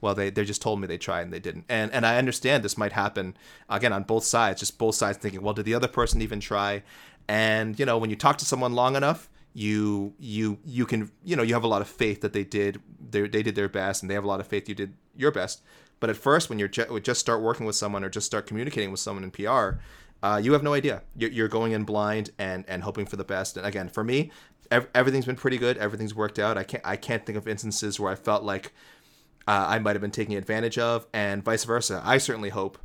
well 0.00 0.14
they, 0.14 0.30
they 0.30 0.44
just 0.44 0.62
told 0.62 0.80
me 0.80 0.86
they 0.86 0.98
tried 0.98 1.22
and 1.22 1.32
they 1.32 1.40
didn't 1.40 1.64
and 1.68 1.92
and 1.92 2.06
i 2.06 2.18
understand 2.18 2.62
this 2.62 2.78
might 2.78 2.92
happen 2.92 3.36
again 3.68 3.92
on 3.92 4.02
both 4.02 4.24
sides 4.24 4.60
just 4.60 4.78
both 4.78 4.94
sides 4.94 5.18
thinking 5.18 5.42
well 5.42 5.54
did 5.54 5.64
the 5.64 5.74
other 5.74 5.88
person 5.88 6.22
even 6.22 6.40
try 6.40 6.82
and 7.28 7.78
you 7.78 7.84
know 7.84 7.98
when 7.98 8.10
you 8.10 8.16
talk 8.16 8.38
to 8.38 8.44
someone 8.44 8.74
long 8.74 8.96
enough 8.96 9.28
you 9.54 10.14
you 10.18 10.58
you 10.64 10.86
can 10.86 11.10
you 11.24 11.34
know 11.34 11.42
you 11.42 11.54
have 11.54 11.64
a 11.64 11.68
lot 11.68 11.82
of 11.82 11.88
faith 11.88 12.20
that 12.20 12.32
they 12.32 12.44
did 12.44 12.80
they, 13.10 13.26
they 13.26 13.42
did 13.42 13.54
their 13.54 13.68
best 13.68 14.02
and 14.02 14.10
they 14.10 14.14
have 14.14 14.24
a 14.24 14.28
lot 14.28 14.40
of 14.40 14.46
faith 14.46 14.68
you 14.68 14.74
did 14.74 14.94
your 15.16 15.32
best 15.32 15.62
but 16.00 16.10
at 16.10 16.16
first 16.16 16.48
when 16.48 16.58
you're 16.58 16.68
ju- 16.68 17.00
just 17.00 17.20
start 17.20 17.42
working 17.42 17.66
with 17.66 17.76
someone 17.76 18.04
or 18.04 18.08
just 18.08 18.26
start 18.26 18.46
communicating 18.46 18.90
with 18.90 19.00
someone 19.00 19.24
in 19.24 19.30
pr 19.30 19.78
uh, 20.20 20.36
you 20.42 20.52
have 20.52 20.64
no 20.64 20.74
idea. 20.74 21.02
You're, 21.16 21.30
you're 21.30 21.48
going 21.48 21.70
in 21.70 21.84
blind 21.84 22.30
and 22.38 22.64
and 22.66 22.82
hoping 22.82 23.06
for 23.06 23.14
the 23.14 23.22
best. 23.24 23.56
And 23.56 23.64
again 23.64 23.88
for 23.88 24.02
me 24.02 24.32
ev- 24.70 24.88
everything's 24.92 25.26
been 25.26 25.36
pretty 25.36 25.58
good. 25.58 25.78
Everything's 25.78 26.14
worked 26.14 26.40
out. 26.40 26.58
I 26.58 26.64
can't 26.64 26.84
i 26.84 26.96
can't 26.96 27.24
think 27.24 27.38
of 27.38 27.46
instances 27.46 28.00
where 28.00 28.10
i 28.10 28.16
felt 28.16 28.42
like 28.42 28.72
uh, 29.48 29.64
I 29.66 29.78
might 29.78 29.96
have 29.96 30.02
been 30.02 30.10
taking 30.10 30.36
advantage 30.36 30.76
of, 30.76 31.06
and 31.14 31.42
vice 31.42 31.64
versa. 31.64 32.02
I 32.04 32.18
certainly 32.18 32.50
hope 32.50 32.76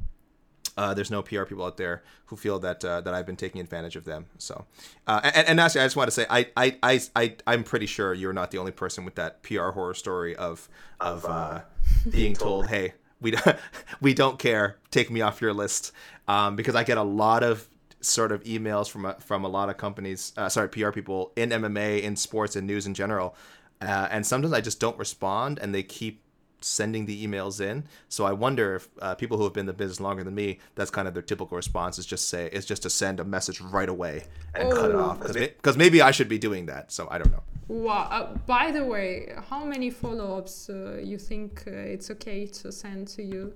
uh, 0.78 0.94
there's 0.94 1.12
no 1.12 1.22
PR 1.22 1.44
people 1.44 1.66
out 1.66 1.76
there 1.76 2.04
who 2.28 2.38
feel 2.38 2.58
that 2.60 2.86
uh, 2.86 3.02
that 3.02 3.14
I've 3.14 3.26
been 3.26 3.36
taking 3.36 3.60
advantage 3.60 3.98
of 3.98 4.06
them. 4.06 4.28
So, 4.38 4.66
uh, 5.06 5.20
and, 5.24 5.48
and 5.50 5.60
actually, 5.60 5.82
I 5.82 5.86
just 5.86 5.98
want 5.98 6.08
to 6.08 6.12
say, 6.12 6.26
I, 6.30 6.48
I, 6.56 6.78
I, 6.82 7.02
I, 7.18 7.36
I'm 7.46 7.66
pretty 7.66 7.86
sure 7.86 8.14
you're 8.14 8.32
not 8.32 8.52
the 8.52 8.60
only 8.60 8.72
person 8.72 9.04
with 9.04 9.16
that 9.16 9.44
PR 9.44 9.72
horror 9.72 9.94
story 9.94 10.38
of 10.38 10.70
of 11.02 11.26
uh, 11.26 11.62
being 12.10 12.34
told, 12.34 12.68
"Hey, 12.68 12.94
we 13.24 13.32
don't, 13.32 13.58
we 14.02 14.14
don't 14.14 14.38
care. 14.38 14.78
Take 14.92 15.10
me 15.10 15.22
off 15.22 15.42
your 15.42 15.54
list," 15.54 15.92
um, 16.28 16.56
because 16.56 16.76
I 16.76 16.84
get 16.84 16.98
a 16.98 17.04
lot 17.04 17.42
of 17.42 17.68
sort 18.02 18.32
of 18.32 18.44
emails 18.44 18.90
from 18.90 19.06
a, 19.06 19.16
from 19.16 19.44
a 19.46 19.48
lot 19.48 19.70
of 19.70 19.78
companies, 19.78 20.34
uh, 20.38 20.50
sorry, 20.50 20.70
PR 20.70 20.92
people 20.92 21.32
in 21.36 21.50
MMA, 21.50 22.02
in 22.02 22.16
sports, 22.16 22.56
and 22.56 22.68
news 22.68 22.86
in 22.86 22.94
general. 22.94 23.36
Uh, 23.82 24.08
and 24.12 24.26
sometimes 24.26 24.54
I 24.54 24.62
just 24.62 24.80
don't 24.80 24.98
respond, 24.98 25.60
and 25.60 25.74
they 25.74 25.84
keep 25.84 26.22
sending 26.64 27.06
the 27.06 27.26
emails 27.26 27.62
in. 27.62 27.84
So 28.10 28.26
I 28.26 28.34
wonder 28.34 28.76
if 28.76 28.90
uh, 29.02 29.16
people 29.16 29.38
who 29.38 29.44
have 29.44 29.54
been 29.54 29.62
in 29.62 29.68
the 29.68 29.74
business 29.74 30.00
longer 30.00 30.24
than 30.24 30.36
me, 30.36 30.60
that's 30.76 30.92
kind 30.92 31.08
of 31.08 31.14
their 31.14 31.24
typical 31.24 31.56
response 31.56 31.98
is 31.98 32.06
just 32.06 32.30
say 32.30 32.50
is 32.52 32.66
just 32.66 32.84
to 32.84 32.90
send 32.90 33.20
a 33.20 33.24
message 33.24 33.62
right 33.62 33.90
away 33.90 34.26
and 34.56 34.72
oh. 34.72 34.76
cut 34.76 34.90
it 34.90 34.96
off 34.96 35.20
because 35.22 35.78
maybe 35.78 36.02
I 36.02 36.12
should 36.12 36.30
be 36.30 36.38
doing 36.38 36.66
that. 36.68 36.92
So 36.92 37.08
I 37.10 37.18
don't 37.18 37.32
know. 37.32 37.44
Wow. 37.68 38.08
Uh, 38.12 38.38
by 38.46 38.72
the 38.72 38.84
way, 38.84 39.34
how 39.50 39.64
many 39.64 39.90
follow-ups 39.90 40.70
uh, 40.70 41.00
you 41.04 41.18
think 41.18 41.64
uh, 41.68 41.72
it's 41.72 42.12
okay 42.12 42.46
to 42.48 42.72
send 42.72 43.08
to 43.10 43.24
you? 43.24 43.54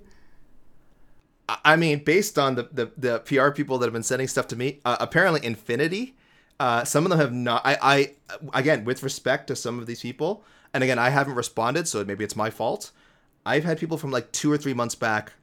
I 1.63 1.75
mean, 1.77 2.03
based 2.03 2.37
on 2.37 2.55
the, 2.55 2.69
the, 2.71 2.91
the 2.97 3.19
PR 3.19 3.51
people 3.51 3.77
that 3.77 3.85
have 3.85 3.93
been 3.93 4.03
sending 4.03 4.27
stuff 4.27 4.47
to 4.47 4.55
me, 4.55 4.81
uh, 4.83 4.97
apparently 4.99 5.45
infinity. 5.45 6.15
Uh, 6.59 6.83
some 6.83 7.05
of 7.05 7.11
them 7.11 7.19
have 7.19 7.31
not. 7.31 7.61
I, 7.63 7.77
I 7.81 8.11
again, 8.57 8.83
with 8.83 9.03
respect 9.03 9.47
to 9.47 9.55
some 9.55 9.77
of 9.79 9.85
these 9.85 10.01
people, 10.01 10.43
and 10.77 10.83
again, 10.83 10.99
I 10.99 11.09
haven't 11.09 11.33
responded, 11.33 11.87
so 11.87 12.05
maybe 12.05 12.23
it's 12.23 12.35
my 12.35 12.51
fault. 12.51 12.91
I've 13.43 13.63
had 13.63 13.79
people 13.79 13.97
from 13.97 14.11
like 14.11 14.31
two 14.31 14.51
or 14.51 14.59
three 14.59 14.75
months 14.75 14.93
back, 14.93 15.33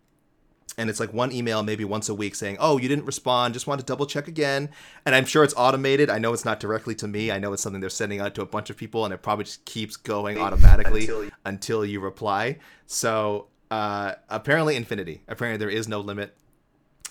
and 0.79 0.89
it's 0.89 1.01
like 1.01 1.13
one 1.13 1.33
email 1.33 1.65
maybe 1.65 1.85
once 1.85 2.09
a 2.09 2.15
week 2.15 2.37
saying, 2.37 2.57
"Oh, 2.61 2.79
you 2.79 2.89
didn't 2.89 3.05
respond. 3.05 3.53
Just 3.53 3.67
want 3.67 3.81
to 3.81 3.85
double 3.85 4.07
check 4.07 4.29
again." 4.29 4.71
And 5.05 5.13
I'm 5.13 5.25
sure 5.25 5.43
it's 5.43 5.53
automated. 5.57 6.09
I 6.09 6.21
know 6.21 6.33
it's 6.35 6.45
not 6.45 6.61
directly 6.61 6.95
to 6.95 7.09
me. 7.09 7.33
I 7.33 7.41
know 7.41 7.53
it's 7.53 7.65
something 7.65 7.81
they're 7.81 7.91
sending 7.91 8.21
out 8.21 8.37
to 8.37 8.43
a 8.43 8.47
bunch 8.47 8.71
of 8.71 8.77
people, 8.77 9.05
and 9.05 9.13
it 9.13 9.23
probably 9.23 9.45
just 9.45 9.65
keeps 9.65 9.97
going 9.97 10.39
automatically 10.39 11.01
until 11.01 11.25
you, 11.25 11.33
until 11.45 11.85
you 11.85 11.99
reply. 11.99 12.59
So 12.87 13.49
uh, 13.73 14.15
apparently, 14.29 14.77
infinity. 14.77 15.23
Apparently, 15.27 15.59
there 15.59 15.69
is 15.69 15.89
no 15.89 15.99
limit. 15.99 16.37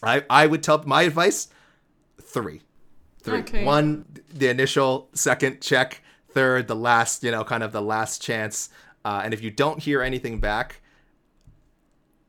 I 0.01 0.23
I 0.29 0.47
would 0.47 0.63
tell 0.63 0.81
my 0.85 1.01
advice: 1.01 1.49
three, 2.21 2.61
three. 3.19 3.39
Okay. 3.39 3.65
One, 3.65 4.05
the 4.33 4.47
initial. 4.47 5.09
Second, 5.11 5.59
check 5.59 6.01
third, 6.33 6.67
the 6.67 6.75
last, 6.75 7.23
you 7.23 7.31
know, 7.31 7.43
kind 7.43 7.63
of 7.63 7.71
the 7.71 7.81
last 7.81 8.21
chance. 8.21 8.69
Uh, 9.05 9.21
and 9.23 9.33
if 9.33 9.43
you 9.43 9.51
don't 9.51 9.79
hear 9.79 10.01
anything 10.01 10.39
back, 10.39 10.81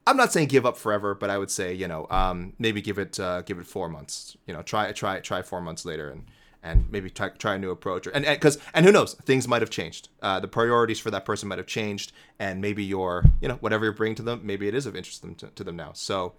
I'm 0.06 0.16
not 0.16 0.32
saying 0.32 0.48
give 0.48 0.66
up 0.66 0.76
forever, 0.76 1.14
but 1.14 1.30
I 1.30 1.38
would 1.38 1.50
say, 1.50 1.72
you 1.72 1.88
know, 1.88 2.06
um, 2.10 2.52
maybe 2.58 2.82
give 2.82 2.98
it 2.98 3.18
uh, 3.18 3.42
give 3.42 3.58
it 3.58 3.66
four 3.66 3.88
months. 3.88 4.36
You 4.46 4.52
know, 4.52 4.62
try 4.62 4.92
try 4.92 5.20
try 5.20 5.42
four 5.42 5.60
months 5.60 5.84
later, 5.84 6.10
and 6.10 6.24
and 6.62 6.90
maybe 6.90 7.10
try, 7.10 7.28
try 7.30 7.54
a 7.54 7.58
new 7.58 7.70
approach. 7.70 8.08
And 8.12 8.24
because 8.24 8.56
and, 8.56 8.64
and, 8.74 8.86
who 8.86 8.92
knows, 8.92 9.14
things 9.14 9.46
might 9.48 9.62
have 9.62 9.70
changed. 9.70 10.08
Uh, 10.22 10.40
the 10.40 10.48
priorities 10.48 10.98
for 10.98 11.10
that 11.10 11.24
person 11.24 11.48
might 11.48 11.58
have 11.58 11.66
changed, 11.66 12.12
and 12.38 12.60
maybe 12.60 12.84
your 12.84 13.24
you 13.40 13.48
know 13.48 13.56
whatever 13.56 13.84
you're 13.84 13.94
bringing 13.94 14.16
to 14.16 14.22
them, 14.22 14.40
maybe 14.44 14.68
it 14.68 14.74
is 14.74 14.86
of 14.86 14.94
interest 14.94 15.20
to 15.20 15.26
them, 15.26 15.34
to, 15.36 15.46
to 15.48 15.64
them 15.64 15.76
now. 15.76 15.92
So 15.94 16.34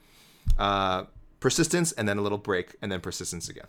uh, 0.59 1.05
persistence, 1.39 1.91
and 1.91 2.07
then 2.07 2.17
a 2.17 2.21
little 2.21 2.37
break, 2.37 2.75
and 2.81 2.91
then 2.91 3.01
persistence 3.01 3.49
again. 3.49 3.67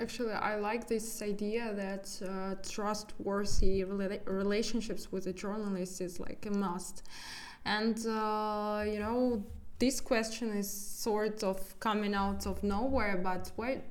Actually, 0.00 0.32
I 0.32 0.56
like 0.56 0.88
this 0.88 1.22
idea 1.22 1.72
that 1.74 2.20
uh, 2.22 2.54
trustworthy 2.68 3.84
rela- 3.84 4.20
relationships 4.26 5.12
with 5.12 5.26
a 5.26 5.32
journalist 5.32 6.00
is 6.00 6.18
like 6.18 6.46
a 6.46 6.50
must. 6.50 7.02
And, 7.64 7.96
uh, 8.06 8.84
you 8.86 8.98
know, 8.98 9.44
this 9.78 10.00
question 10.00 10.50
is 10.50 10.70
sort 10.70 11.42
of 11.42 11.78
coming 11.80 12.14
out 12.14 12.46
of 12.46 12.62
nowhere, 12.62 13.20
but 13.22 13.52
what, 13.56 13.82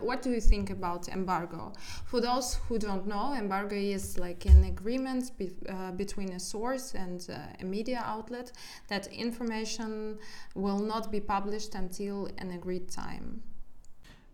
what, 0.00 0.22
do 0.22 0.30
you 0.30 0.40
think 0.40 0.70
about 0.70 1.08
embargo? 1.08 1.72
For 2.06 2.20
those 2.20 2.54
who 2.66 2.78
don't 2.78 3.06
know, 3.06 3.34
embargo 3.34 3.76
is 3.76 4.18
like 4.18 4.44
an 4.46 4.64
agreement 4.64 5.36
be, 5.38 5.52
uh, 5.68 5.92
between 5.92 6.32
a 6.32 6.40
source 6.40 6.94
and 6.94 7.26
uh, 7.30 7.38
a 7.60 7.64
media 7.64 8.02
outlet 8.04 8.52
that 8.88 9.06
information 9.08 10.18
will 10.54 10.80
not 10.80 11.12
be 11.12 11.20
published 11.20 11.74
until 11.74 12.28
an 12.38 12.50
agreed 12.50 12.88
time. 12.90 13.42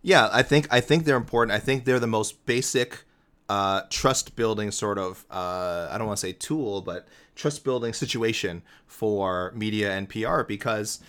Yeah, 0.05 0.29
I 0.31 0.43
think 0.43 0.67
I 0.69 0.81
think 0.81 1.03
they're 1.05 1.17
important. 1.17 1.51
I 1.51 1.59
think 1.59 1.83
they're 1.83 1.99
the 1.99 2.05
most 2.05 2.45
basic 2.45 3.05
uh, 3.49 3.81
trust 3.89 4.35
building 4.35 4.69
sort 4.69 4.99
of 4.99 5.25
uh, 5.31 5.89
I 5.89 5.97
don't 5.97 6.05
want 6.05 6.19
to 6.19 6.21
say 6.27 6.31
tool, 6.31 6.81
but 6.81 7.07
trust 7.35 7.63
building 7.63 7.91
situation 8.03 8.61
for 8.85 9.51
media 9.55 9.93
and 9.93 10.07
PR 10.07 10.43
because 10.43 10.99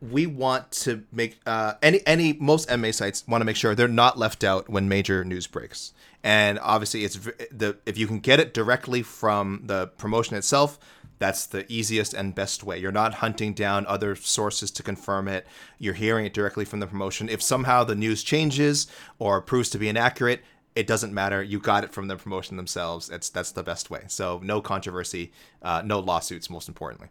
we 0.00 0.26
want 0.26 0.72
to 0.72 1.04
make 1.12 1.38
uh, 1.46 1.74
any 1.80 2.04
any 2.08 2.32
most 2.32 2.68
MA 2.76 2.90
sites 2.90 3.24
want 3.28 3.40
to 3.40 3.44
make 3.44 3.54
sure 3.54 3.76
they're 3.76 3.86
not 3.86 4.18
left 4.18 4.42
out 4.42 4.68
when 4.68 4.88
major 4.88 5.24
news 5.24 5.46
breaks. 5.46 5.92
And 6.24 6.58
obviously, 6.58 7.04
it's 7.04 7.18
the 7.52 7.76
if 7.86 7.96
you 7.96 8.08
can 8.08 8.18
get 8.18 8.40
it 8.40 8.52
directly 8.52 9.04
from 9.04 9.62
the 9.66 9.86
promotion 9.96 10.34
itself, 10.34 10.76
that's 11.20 11.44
the 11.44 11.70
easiest 11.70 12.14
and 12.14 12.34
best 12.34 12.64
way. 12.64 12.78
You're 12.78 12.90
not 12.90 13.14
hunting 13.14 13.52
down 13.52 13.86
other 13.86 14.16
sources 14.16 14.70
to 14.72 14.82
confirm 14.82 15.28
it. 15.28 15.46
You're 15.78 15.94
hearing 15.94 16.24
it 16.24 16.32
directly 16.32 16.64
from 16.64 16.80
the 16.80 16.86
promotion. 16.86 17.28
If 17.28 17.42
somehow 17.42 17.84
the 17.84 17.94
news 17.94 18.24
changes 18.24 18.86
or 19.18 19.42
proves 19.42 19.68
to 19.70 19.78
be 19.78 19.90
inaccurate, 19.90 20.42
it 20.74 20.86
doesn't 20.86 21.12
matter. 21.12 21.42
You 21.42 21.60
got 21.60 21.84
it 21.84 21.92
from 21.92 22.08
the 22.08 22.16
promotion 22.16 22.56
themselves. 22.56 23.10
It's 23.10 23.28
that's 23.28 23.52
the 23.52 23.62
best 23.62 23.90
way. 23.90 24.04
So 24.08 24.40
no 24.42 24.62
controversy, 24.62 25.30
uh, 25.60 25.82
no 25.84 26.00
lawsuits. 26.00 26.48
Most 26.48 26.68
importantly, 26.68 27.08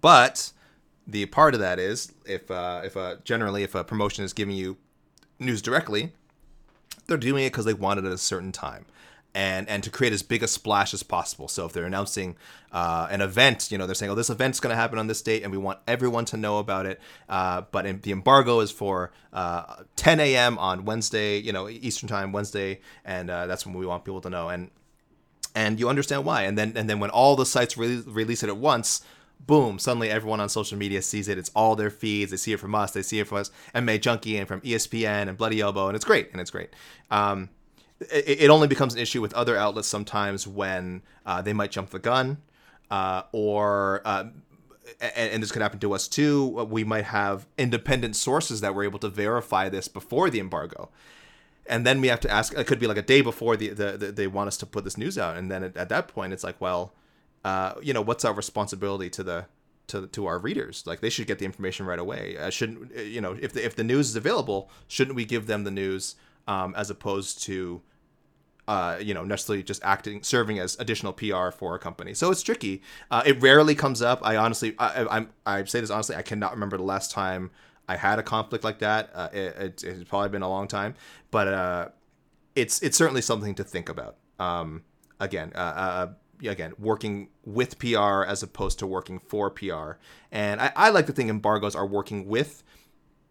but 0.00 0.52
the 1.06 1.26
part 1.26 1.52
of 1.52 1.60
that 1.60 1.78
is 1.78 2.12
if 2.24 2.50
uh, 2.50 2.80
if 2.82 2.96
a 2.96 3.18
generally 3.24 3.62
if 3.62 3.74
a 3.74 3.84
promotion 3.84 4.24
is 4.24 4.32
giving 4.32 4.56
you 4.56 4.78
news 5.38 5.60
directly, 5.60 6.12
they're 7.08 7.18
doing 7.18 7.44
it 7.44 7.50
because 7.50 7.66
they 7.66 7.74
want 7.74 7.98
it 7.98 8.06
at 8.06 8.12
a 8.12 8.18
certain 8.18 8.52
time 8.52 8.86
and 9.34 9.68
and 9.68 9.82
to 9.84 9.90
create 9.90 10.12
as 10.12 10.22
big 10.22 10.42
a 10.42 10.48
splash 10.48 10.94
as 10.94 11.02
possible. 11.02 11.48
So 11.48 11.66
if 11.66 11.72
they're 11.72 11.84
announcing 11.84 12.36
uh, 12.72 13.08
an 13.10 13.20
event, 13.20 13.70
you 13.70 13.78
know, 13.78 13.86
they're 13.86 13.94
saying, 13.94 14.10
"Oh, 14.10 14.14
this 14.14 14.30
event's 14.30 14.60
going 14.60 14.72
to 14.72 14.76
happen 14.76 14.98
on 14.98 15.06
this 15.06 15.22
date, 15.22 15.42
and 15.42 15.52
we 15.52 15.58
want 15.58 15.78
everyone 15.86 16.24
to 16.26 16.36
know 16.36 16.58
about 16.58 16.86
it." 16.86 17.00
Uh, 17.28 17.62
but 17.70 17.86
in, 17.86 18.00
the 18.00 18.12
embargo 18.12 18.60
is 18.60 18.70
for 18.70 19.12
uh, 19.32 19.82
10 19.96 20.20
a.m. 20.20 20.58
on 20.58 20.84
Wednesday, 20.84 21.38
you 21.38 21.52
know, 21.52 21.68
Eastern 21.68 22.08
time, 22.08 22.32
Wednesday, 22.32 22.80
and 23.04 23.30
uh, 23.30 23.46
that's 23.46 23.66
when 23.66 23.74
we 23.74 23.86
want 23.86 24.04
people 24.04 24.20
to 24.22 24.30
know. 24.30 24.48
And 24.48 24.70
and 25.54 25.78
you 25.80 25.88
understand 25.88 26.24
why. 26.24 26.42
And 26.42 26.56
then 26.56 26.72
and 26.76 26.88
then 26.88 27.00
when 27.00 27.10
all 27.10 27.36
the 27.36 27.46
sites 27.46 27.76
re- 27.76 28.02
release 28.06 28.42
it 28.42 28.48
at 28.48 28.56
once, 28.56 29.02
boom, 29.40 29.78
suddenly 29.78 30.10
everyone 30.10 30.40
on 30.40 30.48
social 30.48 30.78
media 30.78 31.02
sees 31.02 31.28
it. 31.28 31.38
It's 31.38 31.50
all 31.54 31.76
their 31.76 31.90
feeds. 31.90 32.30
They 32.30 32.36
see 32.36 32.52
it 32.52 32.60
from 32.60 32.74
us. 32.74 32.92
They 32.92 33.02
see 33.02 33.20
it 33.20 33.26
from 33.26 33.38
us, 33.38 33.50
MMA 33.74 34.00
Junkie 34.00 34.36
and 34.36 34.48
from 34.48 34.60
ESPN 34.62 35.28
and 35.28 35.36
Bloody 35.36 35.60
Elbow, 35.60 35.88
and 35.88 35.96
it's 35.96 36.04
great. 36.04 36.30
And 36.32 36.40
it's 36.40 36.50
great. 36.50 36.70
Um, 37.10 37.50
it, 38.00 38.42
it, 38.42 38.50
only 38.50 38.68
becomes 38.68 38.94
an 38.94 39.00
issue 39.00 39.20
with 39.20 39.34
other 39.34 39.56
outlets 39.56 39.88
sometimes 39.88 40.46
when 40.46 41.02
uh, 41.26 41.42
they 41.42 41.52
might 41.52 41.70
jump 41.70 41.90
the 41.90 41.98
gun, 41.98 42.38
uh, 42.90 43.22
or 43.32 44.02
uh, 44.04 44.24
and, 45.00 45.42
this 45.42 45.52
could 45.52 45.62
happen 45.62 45.78
to 45.80 45.92
us 45.92 46.08
too. 46.08 46.46
We 46.46 46.84
might 46.84 47.04
have 47.04 47.46
independent 47.56 48.16
sources 48.16 48.60
that 48.60 48.74
were 48.74 48.84
able 48.84 48.98
to 49.00 49.08
verify 49.08 49.68
this 49.68 49.88
before 49.88 50.30
the 50.30 50.40
embargo. 50.40 50.90
And 51.66 51.84
then 51.84 52.00
we 52.00 52.08
have 52.08 52.20
to 52.20 52.30
ask. 52.30 52.56
It 52.56 52.66
could 52.66 52.78
be 52.78 52.86
like 52.86 52.96
a 52.96 53.02
day 53.02 53.20
before 53.20 53.56
the, 53.56 53.70
the, 53.70 53.96
the 53.98 54.12
they 54.12 54.26
want 54.26 54.48
us 54.48 54.56
to 54.58 54.66
put 54.66 54.84
this 54.84 54.96
news 54.96 55.18
out, 55.18 55.36
and 55.36 55.50
then 55.50 55.62
at, 55.62 55.76
at 55.76 55.88
that 55.90 56.08
point, 56.08 56.32
it's 56.32 56.44
like, 56.44 56.58
well, 56.60 56.94
uh, 57.44 57.74
you 57.82 57.92
know, 57.92 58.00
what's 58.00 58.24
our 58.24 58.32
responsibility 58.32 59.10
to 59.10 59.22
the 59.22 59.46
to 59.88 60.06
to 60.06 60.24
our 60.26 60.38
readers? 60.38 60.84
Like 60.86 61.00
they 61.00 61.10
should 61.10 61.26
get 61.26 61.38
the 61.38 61.44
information 61.44 61.84
right 61.84 61.98
away. 61.98 62.38
Uh, 62.38 62.48
shouldn't 62.48 62.96
uh, 62.96 63.02
you 63.02 63.20
know 63.20 63.36
if 63.38 63.52
the, 63.52 63.62
if 63.64 63.76
the 63.76 63.84
news 63.84 64.08
is 64.08 64.16
available, 64.16 64.70
shouldn't 64.86 65.14
we 65.14 65.26
give 65.26 65.46
them 65.46 65.64
the 65.64 65.70
news 65.70 66.16
um, 66.48 66.74
as 66.76 66.90
opposed 66.90 67.42
to 67.44 67.82
uh, 68.66 68.98
you 69.00 69.14
know, 69.14 69.24
necessarily 69.24 69.62
just 69.62 69.82
acting, 69.82 70.22
serving 70.22 70.58
as 70.58 70.78
additional 70.78 71.10
PR 71.10 71.50
for 71.50 71.74
a 71.74 71.78
company. 71.78 72.12
So 72.12 72.30
it's 72.30 72.42
tricky. 72.42 72.82
Uh, 73.10 73.22
it 73.24 73.40
rarely 73.40 73.74
comes 73.74 74.02
up. 74.02 74.20
I 74.22 74.36
honestly, 74.36 74.74
I, 74.78 75.06
I'm, 75.10 75.30
I 75.46 75.64
say 75.64 75.80
this 75.80 75.88
honestly, 75.88 76.16
I 76.16 76.20
cannot 76.20 76.52
remember 76.52 76.76
the 76.76 76.82
last 76.82 77.10
time 77.10 77.50
I 77.88 77.96
had 77.96 78.18
a 78.18 78.22
conflict 78.22 78.64
like 78.64 78.80
that. 78.80 79.10
Uh, 79.14 79.28
it, 79.32 79.38
it, 79.56 79.84
it's 79.84 80.04
probably 80.10 80.28
been 80.28 80.42
a 80.42 80.48
long 80.50 80.68
time, 80.68 80.94
but 81.30 81.48
uh, 81.48 81.88
it's 82.54 82.82
it's 82.82 82.98
certainly 82.98 83.22
something 83.22 83.54
to 83.54 83.64
think 83.64 83.88
about. 83.88 84.16
Um, 84.38 84.82
again, 85.18 85.52
uh, 85.54 85.58
uh, 85.58 86.08
again, 86.46 86.74
working 86.78 87.28
with 87.46 87.78
PR 87.78 88.22
as 88.24 88.42
opposed 88.42 88.78
to 88.80 88.86
working 88.86 89.18
for 89.18 89.48
PR. 89.48 89.92
And 90.30 90.60
I, 90.60 90.72
I 90.76 90.90
like 90.90 91.06
to 91.06 91.12
think 91.12 91.30
embargoes 91.30 91.74
are 91.74 91.86
working 91.86 92.26
with. 92.26 92.62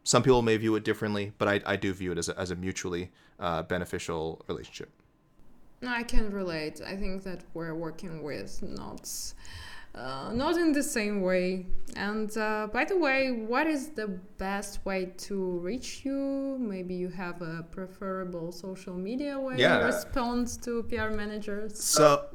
Some 0.07 0.23
people 0.23 0.41
may 0.41 0.55
view 0.55 0.73
it 0.77 0.85
differently, 0.85 1.33
but 1.37 1.49
I, 1.49 1.59
I 1.65 1.75
do 1.75 1.91
view 1.91 2.13
it 2.13 2.17
as 2.17 2.29
a, 2.29 2.39
as 2.39 2.49
a 2.49 2.55
mutually 2.55 3.11
uh, 3.41 3.63
beneficial 3.63 4.41
relationship. 4.47 4.89
I 5.85 6.03
can 6.03 6.31
relate. 6.31 6.79
I 6.79 6.95
think 6.95 7.23
that 7.23 7.43
we're 7.53 7.75
working 7.75 8.23
with 8.23 8.63
not 8.63 9.11
uh, 9.93 10.31
not 10.31 10.55
in 10.55 10.71
the 10.71 10.81
same 10.81 11.21
way. 11.21 11.65
And 11.97 12.35
uh, 12.37 12.69
by 12.71 12.85
the 12.85 12.97
way, 12.97 13.31
what 13.31 13.67
is 13.67 13.89
the 13.89 14.07
best 14.37 14.85
way 14.85 15.11
to 15.27 15.35
reach 15.59 16.05
you? 16.05 16.57
Maybe 16.57 16.93
you 16.95 17.09
have 17.09 17.41
a 17.41 17.65
preferable 17.69 18.53
social 18.53 18.93
media 18.93 19.37
way 19.37 19.55
yeah. 19.57 19.79
respond 19.79 20.61
to 20.63 20.83
PR 20.83 21.09
managers. 21.09 21.83
So 21.83 22.29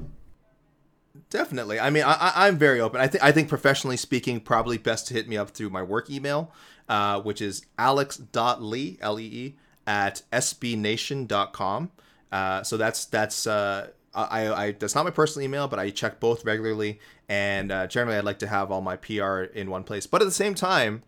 definitely. 1.29 1.79
I 1.79 1.89
mean, 1.89 2.03
I, 2.05 2.47
am 2.47 2.57
very 2.57 2.79
open. 2.79 3.01
I 3.01 3.07
think 3.07 3.23
I 3.23 3.31
think 3.31 3.49
professionally 3.49 3.97
speaking, 3.97 4.39
probably 4.39 4.77
best 4.77 5.07
to 5.07 5.13
hit 5.13 5.27
me 5.27 5.37
up 5.37 5.51
through 5.51 5.69
my 5.69 5.83
work 5.83 6.09
email, 6.09 6.51
uh, 6.89 7.21
which 7.21 7.41
is 7.41 7.65
alex.lee 7.77 8.97
l 9.01 9.19
e 9.19 9.23
e 9.23 9.55
at 9.85 10.21
sbnation.com. 10.31 11.91
Uh, 12.31 12.63
so 12.63 12.77
that's 12.77 13.05
that's 13.05 13.47
uh, 13.47 13.87
I, 14.13 14.53
I 14.53 14.71
that's 14.71 14.95
not 14.95 15.05
my 15.05 15.11
personal 15.11 15.45
email, 15.45 15.67
but 15.67 15.79
I 15.79 15.89
check 15.89 16.19
both 16.19 16.45
regularly, 16.45 16.99
and 17.27 17.71
uh, 17.71 17.87
generally 17.87 18.17
I'd 18.17 18.25
like 18.25 18.39
to 18.39 18.47
have 18.47 18.71
all 18.71 18.81
my 18.81 18.95
PR 18.95 19.41
in 19.41 19.69
one 19.69 19.83
place. 19.83 20.05
But 20.07 20.21
at 20.21 20.25
the 20.25 20.31
same 20.31 20.55
time, 20.55 21.03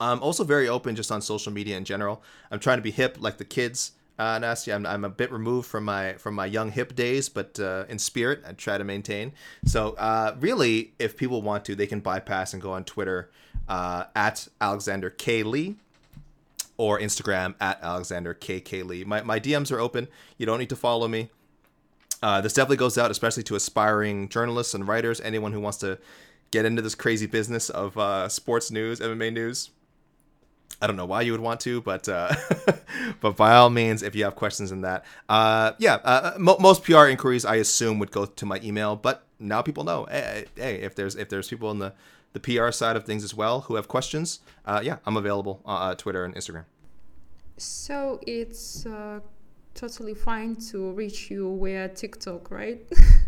I'm 0.00 0.22
also 0.22 0.44
very 0.44 0.68
open 0.68 0.96
just 0.96 1.12
on 1.12 1.22
social 1.22 1.52
media 1.52 1.76
in 1.76 1.84
general. 1.84 2.22
I'm 2.50 2.58
trying 2.58 2.78
to 2.78 2.82
be 2.82 2.90
hip 2.90 3.16
like 3.20 3.38
the 3.38 3.44
kids. 3.44 3.92
Uh, 4.20 4.38
Nasty, 4.38 4.70
I'm, 4.70 4.84
I'm 4.84 5.06
a 5.06 5.08
bit 5.08 5.32
removed 5.32 5.66
from 5.66 5.86
my 5.86 6.12
from 6.14 6.34
my 6.34 6.44
young 6.44 6.70
hip 6.70 6.94
days, 6.94 7.30
but 7.30 7.58
uh, 7.58 7.86
in 7.88 7.98
spirit, 7.98 8.42
I 8.46 8.52
try 8.52 8.76
to 8.76 8.84
maintain. 8.84 9.32
So 9.64 9.92
uh, 9.92 10.36
really, 10.38 10.92
if 10.98 11.16
people 11.16 11.40
want 11.40 11.64
to, 11.64 11.74
they 11.74 11.86
can 11.86 12.00
bypass 12.00 12.52
and 12.52 12.60
go 12.60 12.72
on 12.72 12.84
Twitter 12.84 13.30
uh, 13.66 14.04
at 14.14 14.46
Alexander 14.60 15.08
K 15.08 15.42
Lee 15.42 15.76
or 16.76 17.00
Instagram 17.00 17.54
at 17.62 17.82
Alexander 17.82 18.34
K 18.34 18.60
K 18.60 18.82
Lee. 18.82 19.04
My, 19.04 19.22
my 19.22 19.40
DMs 19.40 19.72
are 19.72 19.80
open. 19.80 20.06
You 20.36 20.44
don't 20.44 20.58
need 20.58 20.68
to 20.68 20.76
follow 20.76 21.08
me. 21.08 21.30
Uh, 22.22 22.42
this 22.42 22.52
definitely 22.52 22.76
goes 22.76 22.98
out, 22.98 23.10
especially 23.10 23.44
to 23.44 23.54
aspiring 23.54 24.28
journalists 24.28 24.74
and 24.74 24.86
writers, 24.86 25.22
anyone 25.22 25.54
who 25.54 25.60
wants 25.60 25.78
to 25.78 25.98
get 26.50 26.66
into 26.66 26.82
this 26.82 26.94
crazy 26.94 27.26
business 27.26 27.70
of 27.70 27.96
uh, 27.96 28.28
sports 28.28 28.70
news, 28.70 29.00
MMA 29.00 29.32
news. 29.32 29.70
I 30.82 30.86
don't 30.86 30.96
know 30.96 31.06
why 31.06 31.22
you 31.22 31.32
would 31.32 31.40
want 31.40 31.60
to, 31.60 31.82
but 31.82 32.08
uh, 32.08 32.34
but 33.20 33.36
by 33.36 33.54
all 33.54 33.70
means, 33.70 34.02
if 34.02 34.14
you 34.14 34.24
have 34.24 34.34
questions 34.34 34.72
in 34.72 34.80
that, 34.82 35.04
uh, 35.28 35.72
yeah, 35.78 35.96
uh, 35.96 36.34
mo- 36.38 36.56
most 36.58 36.84
PR 36.84 37.06
inquiries 37.06 37.44
I 37.44 37.56
assume 37.56 37.98
would 37.98 38.10
go 38.10 38.24
to 38.24 38.46
my 38.46 38.60
email. 38.62 38.96
But 38.96 39.24
now 39.38 39.62
people 39.62 39.84
know, 39.84 40.06
hey, 40.10 40.46
hey, 40.56 40.76
if 40.76 40.94
there's 40.94 41.16
if 41.16 41.28
there's 41.28 41.48
people 41.48 41.70
in 41.70 41.78
the 41.78 41.92
the 42.32 42.40
PR 42.40 42.70
side 42.70 42.96
of 42.96 43.04
things 43.04 43.24
as 43.24 43.34
well 43.34 43.62
who 43.62 43.74
have 43.74 43.88
questions, 43.88 44.40
uh, 44.64 44.80
yeah, 44.82 44.98
I'm 45.04 45.16
available 45.16 45.60
on 45.64 45.90
uh, 45.90 45.94
Twitter 45.94 46.24
and 46.24 46.34
Instagram. 46.34 46.64
So 47.56 48.20
it's 48.26 48.86
uh, 48.86 49.20
totally 49.74 50.14
fine 50.14 50.56
to 50.70 50.92
reach 50.92 51.30
you 51.30 51.58
via 51.62 51.88
TikTok, 51.88 52.50
right? 52.50 52.80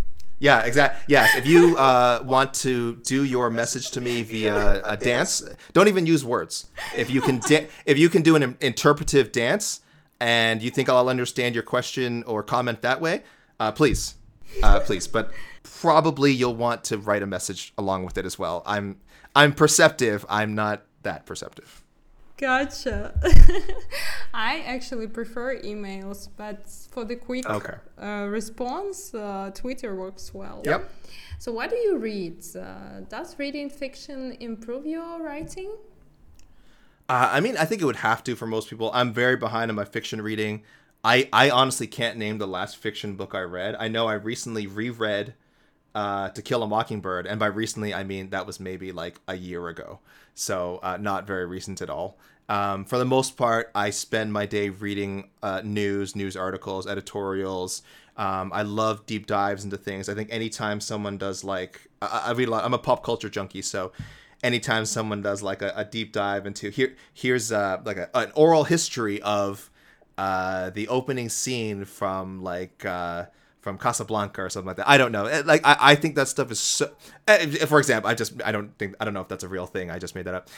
Yeah, 0.43 0.63
exactly. 0.63 1.05
Yes, 1.07 1.37
if 1.37 1.47
you 1.47 1.77
uh, 1.77 2.21
want 2.25 2.53
to 2.55 2.97
do 2.97 3.23
your 3.23 3.49
message 3.49 3.93
to 3.93 4.01
me 4.01 4.25
via 4.25 4.83
a 4.85 4.97
dance, 4.97 5.41
don't 5.73 5.87
even 5.87 6.05
use 6.05 6.25
words. 6.25 6.67
If 6.97 7.11
you 7.11 7.21
can, 7.21 7.39
da- 7.39 7.69
if 7.87 7.97
you 7.97 8.09
can 8.09 8.23
do 8.23 8.35
an 8.35 8.57
interpretive 8.61 9.31
dance, 9.31 9.83
and 10.19 10.61
you 10.61 10.71
think 10.71 10.89
I'll 10.89 11.09
understand 11.09 11.55
your 11.55 11.63
question 11.63 12.25
or 12.25 12.43
comment 12.43 12.83
that 12.83 13.01
way, 13.01 13.23
uh, 13.61 13.71
please, 13.71 14.17
uh, 14.65 14.81
please. 14.81 15.07
But 15.07 15.31
probably 15.63 16.33
you'll 16.33 16.57
want 16.57 16.83
to 16.85 16.99
write 16.99 17.23
a 17.23 17.27
message 17.27 17.73
along 17.79 18.05
with 18.05 18.19
it 18.19 18.27
as 18.27 18.37
well. 18.37 18.65
I'm 18.67 18.97
I'm 19.37 19.53
perceptive. 19.53 20.27
I'm 20.29 20.57
not 20.57 20.83
that 21.05 21.25
perceptive. 21.25 21.85
Gotcha. 22.37 23.15
I 24.35 24.61
actually 24.61 25.07
prefer 25.07 25.57
emails, 25.61 26.29
but 26.37 26.69
for 26.91 27.05
the 27.05 27.17
quick 27.17 27.49
okay. 27.49 27.75
uh, 28.01 28.27
response, 28.29 29.15
uh, 29.15 29.51
Twitter 29.55 29.95
works 29.95 30.35
well. 30.35 30.63
Yep. 30.65 30.91
So, 31.39 31.53
what 31.53 31.71
do 31.71 31.77
you 31.77 31.99
read? 31.99 32.45
Uh, 32.57 33.01
does 33.09 33.39
reading 33.39 33.71
fiction 33.71 34.37
improve 34.41 34.87
your 34.87 35.23
writing? 35.23 35.73
Uh, 37.09 37.29
I 37.33 37.41
mean, 37.41 37.57
I 37.57 37.65
think 37.65 37.83
it 37.83 37.85
would 37.85 37.97
have 37.97 38.25
to 38.25 38.35
for 38.35 38.47
most 38.47 38.71
people. 38.71 38.91
I'm 38.95 39.13
very 39.13 39.37
behind 39.37 39.71
on 39.71 39.75
my 39.75 39.85
fiction 39.85 40.23
reading. 40.23 40.63
I, 41.05 41.29
I 41.33 41.51
honestly 41.51 41.87
can't 41.87 42.17
name 42.17 42.39
the 42.39 42.47
last 42.47 42.77
fiction 42.77 43.17
book 43.17 43.35
I 43.35 43.41
read. 43.41 43.77
I 43.79 43.89
know 43.89 44.07
I 44.07 44.15
recently 44.15 44.67
reread 44.67 45.35
uh, 45.95 46.31
To 46.31 46.43
Kill 46.43 46.63
a 46.63 46.69
Mockingbird, 46.69 47.27
and 47.27 47.39
by 47.39 47.47
recently 47.47 47.93
I 47.95 48.05
mean 48.05 48.31
that 48.31 48.47
was 48.47 48.61
maybe 48.61 48.93
like 48.93 49.21
a 49.29 49.35
year 49.35 49.69
ago, 49.69 50.01
so 50.35 50.81
uh, 50.83 50.97
not 50.97 51.27
very 51.27 51.47
recent 51.47 51.83
at 51.83 51.91
all. 51.91 52.19
Um, 52.49 52.85
for 52.85 52.99
the 52.99 53.05
most 53.05 53.37
part, 53.37 53.71
I 53.75 53.91
spend 53.91 54.33
my 54.33 54.47
day 54.47 54.69
reading 54.69 55.31
uh, 55.43 55.63
news, 55.65 56.17
news 56.17 56.37
articles, 56.37 56.87
editorials. 56.87 57.83
Um, 58.17 58.53
I 58.53 58.63
love 58.63 59.07
deep 59.07 59.27
dives 59.27 59.65
into 59.65 59.77
things. 59.77 60.09
I 60.09 60.15
think 60.15 60.29
anytime 60.31 60.81
someone 60.81 61.17
does 61.17 61.45
like, 61.45 61.89
I, 62.03 62.25
I 62.27 62.33
read 62.33 62.49
a 62.49 62.51
lot. 62.51 62.65
I'm 62.65 62.75
a 62.75 62.79
pop 62.79 63.05
culture 63.05 63.31
junkie, 63.31 63.63
so 63.63 63.93
anytime 64.43 64.85
someone 64.85 65.23
does 65.23 65.43
like 65.43 65.63
a, 65.63 65.73
a 65.77 65.85
deep 65.85 66.13
dive 66.13 66.47
into 66.47 66.69
here, 66.69 66.95
here's 67.15 67.53
uh, 67.53 67.81
like 67.85 67.97
a, 67.97 68.11
an 68.15 68.33
oral 68.35 68.65
history 68.65 69.23
of 69.23 69.71
uh, 70.19 70.71
the 70.71 70.89
opening 70.89 71.29
scene 71.29 71.85
from 71.85 72.43
like. 72.43 72.85
From 73.63 73.79
Casablanca 73.79 74.43
or 74.43 74.51
something 74.51 74.67
like 74.67 74.77
that. 74.77 74.89
I 74.89 74.99
don't 74.99 75.13
know. 75.13 75.25
Eh, 75.27 75.43
like 75.47 75.65
I, 75.65 75.77
I 75.81 75.95
think 75.95 76.17
that 76.17 76.29
stuff 76.29 76.51
is 76.51 76.61
so. 76.61 76.91
Eh, 77.27 77.65
for 77.67 77.79
example, 77.79 78.11
I 78.11 78.15
just 78.15 78.43
I 78.45 78.53
don't 78.53 78.77
think 78.77 78.97
I 79.01 79.05
don't 79.05 79.15
know 79.15 79.21
if 79.21 79.29
that's 79.29 79.45
a 79.45 79.49
real 79.49 79.67
thing. 79.67 79.91
I 79.91 79.99
just 79.99 80.15
made 80.15 80.25
that 80.27 80.35
up. 80.35 80.51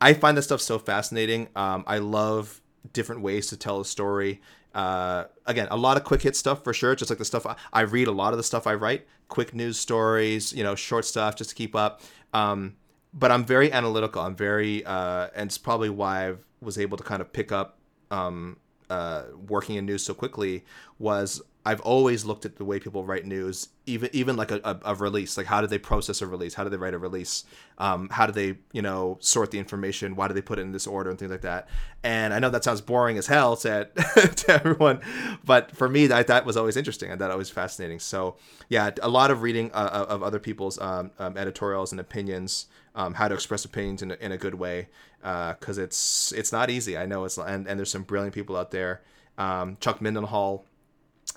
I 0.00 0.14
find 0.14 0.36
that 0.36 0.42
stuff 0.42 0.60
so 0.60 0.78
fascinating. 0.78 1.48
Um, 1.54 1.84
I 1.86 1.98
love 1.98 2.60
different 2.92 3.20
ways 3.20 3.48
to 3.48 3.56
tell 3.56 3.80
a 3.80 3.84
story. 3.84 4.40
Uh, 4.74 5.24
again, 5.46 5.68
a 5.70 5.76
lot 5.76 5.96
of 5.96 6.04
quick 6.04 6.22
hit 6.22 6.36
stuff 6.36 6.62
for 6.62 6.72
sure. 6.72 6.94
Just 6.94 7.10
like 7.10 7.18
the 7.18 7.24
stuff 7.24 7.46
I, 7.46 7.56
I, 7.72 7.80
read, 7.82 8.08
a 8.08 8.12
lot 8.12 8.32
of 8.32 8.36
the 8.36 8.42
stuff 8.44 8.66
I 8.66 8.74
write, 8.74 9.06
quick 9.28 9.54
news 9.54 9.78
stories, 9.78 10.52
you 10.52 10.62
know, 10.62 10.74
short 10.74 11.04
stuff 11.04 11.36
just 11.36 11.50
to 11.50 11.56
keep 11.56 11.74
up. 11.74 12.00
Um, 12.32 12.76
but 13.12 13.30
I'm 13.30 13.44
very 13.44 13.72
analytical. 13.72 14.22
I'm 14.22 14.36
very, 14.36 14.84
uh, 14.84 15.28
and 15.34 15.48
it's 15.48 15.58
probably 15.58 15.90
why 15.90 16.30
I 16.30 16.34
was 16.60 16.78
able 16.78 16.96
to 16.96 17.04
kind 17.04 17.20
of 17.20 17.32
pick 17.32 17.50
up 17.50 17.78
um, 18.10 18.58
uh, 18.90 19.24
working 19.48 19.76
in 19.76 19.86
news 19.86 20.04
so 20.04 20.14
quickly. 20.14 20.64
Was 20.98 21.42
I've 21.68 21.82
always 21.82 22.24
looked 22.24 22.46
at 22.46 22.56
the 22.56 22.64
way 22.64 22.80
people 22.80 23.04
write 23.04 23.26
news, 23.26 23.68
even 23.84 24.08
even 24.14 24.36
like 24.36 24.50
a, 24.50 24.58
a, 24.64 24.80
a, 24.86 24.94
release. 24.94 25.36
Like 25.36 25.44
how 25.44 25.60
do 25.60 25.66
they 25.66 25.76
process 25.76 26.22
a 26.22 26.26
release? 26.26 26.54
How 26.54 26.64
do 26.64 26.70
they 26.70 26.78
write 26.78 26.94
a 26.94 26.98
release? 26.98 27.44
Um, 27.76 28.08
how 28.08 28.24
do 28.24 28.32
they 28.32 28.58
you 28.72 28.80
know 28.80 29.18
sort 29.20 29.50
the 29.50 29.58
information? 29.58 30.16
Why 30.16 30.28
do 30.28 30.34
they 30.34 30.40
put 30.40 30.58
it 30.58 30.62
in 30.62 30.72
this 30.72 30.86
order 30.86 31.10
and 31.10 31.18
things 31.18 31.30
like 31.30 31.42
that? 31.42 31.68
And 32.02 32.32
I 32.32 32.38
know 32.38 32.48
that 32.48 32.64
sounds 32.64 32.80
boring 32.80 33.18
as 33.18 33.26
hell 33.26 33.54
to 33.58 33.84
to 34.36 34.44
everyone, 34.48 35.02
but 35.44 35.76
for 35.76 35.90
me 35.90 36.06
that 36.06 36.28
that 36.28 36.46
was 36.46 36.56
always 36.56 36.74
interesting 36.74 37.10
and 37.10 37.20
that 37.20 37.30
always 37.30 37.50
fascinating. 37.50 37.98
So 37.98 38.36
yeah, 38.70 38.90
a 39.02 39.08
lot 39.10 39.30
of 39.30 39.42
reading 39.42 39.70
uh, 39.74 40.06
of 40.08 40.22
other 40.22 40.38
people's 40.38 40.80
um, 40.80 41.10
um, 41.18 41.36
editorials 41.36 41.92
and 41.92 42.00
opinions, 42.00 42.68
um, 42.94 43.12
how 43.12 43.28
to 43.28 43.34
express 43.34 43.66
opinions 43.66 44.00
in 44.00 44.12
a, 44.12 44.14
in 44.14 44.32
a 44.32 44.38
good 44.38 44.54
way, 44.54 44.88
because 45.20 45.78
uh, 45.78 45.82
it's 45.82 46.32
it's 46.32 46.50
not 46.50 46.70
easy. 46.70 46.96
I 46.96 47.04
know 47.04 47.26
it's 47.26 47.36
and 47.36 47.68
and 47.68 47.78
there's 47.78 47.90
some 47.90 48.04
brilliant 48.04 48.34
people 48.34 48.56
out 48.56 48.70
there. 48.70 49.02
Um, 49.36 49.76
Chuck 49.80 50.00
Mindenhall 50.00 50.62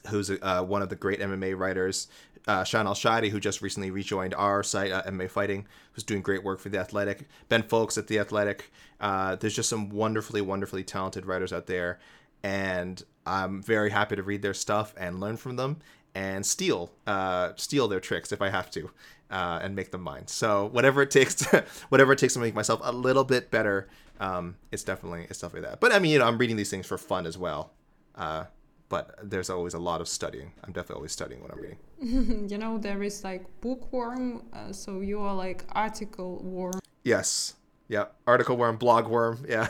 who's 0.07 0.29
uh, 0.29 0.63
one 0.63 0.81
of 0.81 0.89
the 0.89 0.95
great 0.95 1.19
MMA 1.19 1.57
writers. 1.57 2.07
Uh, 2.47 2.63
Shaheen 2.63 2.85
Al-Shatti, 2.85 3.29
who 3.29 3.39
just 3.39 3.61
recently 3.61 3.91
rejoined 3.91 4.33
our 4.33 4.63
site, 4.63 4.91
uh, 4.91 5.03
MMA 5.03 5.29
Fighting, 5.29 5.67
who's 5.93 6.03
doing 6.03 6.21
great 6.21 6.43
work 6.43 6.59
for 6.59 6.69
The 6.69 6.79
Athletic. 6.79 7.27
Ben 7.49 7.61
Fowlkes 7.61 7.97
at 7.97 8.07
The 8.07 8.17
Athletic. 8.17 8.71
Uh, 8.99 9.35
there's 9.35 9.55
just 9.55 9.69
some 9.69 9.89
wonderfully, 9.89 10.41
wonderfully 10.41 10.83
talented 10.83 11.25
writers 11.27 11.53
out 11.53 11.67
there. 11.67 11.99
And 12.43 13.03
I'm 13.25 13.61
very 13.61 13.91
happy 13.91 14.15
to 14.15 14.23
read 14.23 14.41
their 14.41 14.55
stuff 14.55 14.95
and 14.97 15.19
learn 15.19 15.37
from 15.37 15.55
them 15.55 15.77
and 16.13 16.45
steal 16.45 16.91
uh, 17.07 17.51
steal 17.55 17.87
their 17.87 17.99
tricks 17.99 18.31
if 18.31 18.41
I 18.41 18.49
have 18.49 18.69
to, 18.71 18.91
uh, 19.29 19.59
and 19.61 19.75
make 19.75 19.91
them 19.91 20.01
mine. 20.01 20.27
So 20.27 20.67
whatever 20.71 21.01
it 21.01 21.11
takes, 21.11 21.35
to, 21.35 21.63
whatever 21.89 22.13
it 22.13 22.19
takes 22.19 22.33
to 22.33 22.39
make 22.39 22.55
myself 22.55 22.81
a 22.83 22.91
little 22.91 23.23
bit 23.23 23.51
better, 23.51 23.87
um, 24.19 24.55
it's 24.71 24.83
definitely 24.83 25.27
it's 25.29 25.39
definitely 25.39 25.69
that. 25.69 25.79
But 25.79 25.93
I 25.93 25.99
mean, 25.99 26.11
you 26.11 26.19
know, 26.19 26.25
I'm 26.25 26.37
reading 26.37 26.55
these 26.55 26.69
things 26.69 26.85
for 26.85 26.97
fun 26.97 27.25
as 27.25 27.37
well. 27.37 27.71
Uh, 28.15 28.45
but 28.91 29.15
there's 29.23 29.49
always 29.49 29.73
a 29.73 29.79
lot 29.79 30.01
of 30.01 30.07
studying. 30.09 30.51
I'm 30.65 30.73
definitely 30.73 30.97
always 30.97 31.13
studying 31.13 31.41
when 31.41 31.51
I'm 31.51 31.61
reading. 31.61 32.49
you 32.49 32.57
know, 32.57 32.77
there 32.77 33.01
is 33.01 33.23
like 33.23 33.45
bookworm, 33.61 34.43
uh, 34.51 34.73
so 34.73 34.99
you 34.99 35.21
are 35.21 35.33
like 35.33 35.63
article 35.71 36.43
worm. 36.43 36.81
Yes. 37.03 37.55
Yeah. 37.87 38.07
Article 38.27 38.57
worm, 38.57 38.75
blog 38.75 39.07
worm. 39.07 39.45
Yeah. 39.47 39.69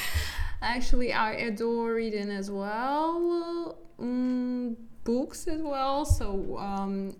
Actually, 0.62 1.14
I 1.14 1.32
adore 1.32 1.94
reading 1.94 2.30
as 2.30 2.50
well. 2.50 3.78
Mm, 3.98 4.76
books 5.02 5.48
as 5.48 5.62
well. 5.62 6.04
So 6.04 6.58
um, 6.58 7.16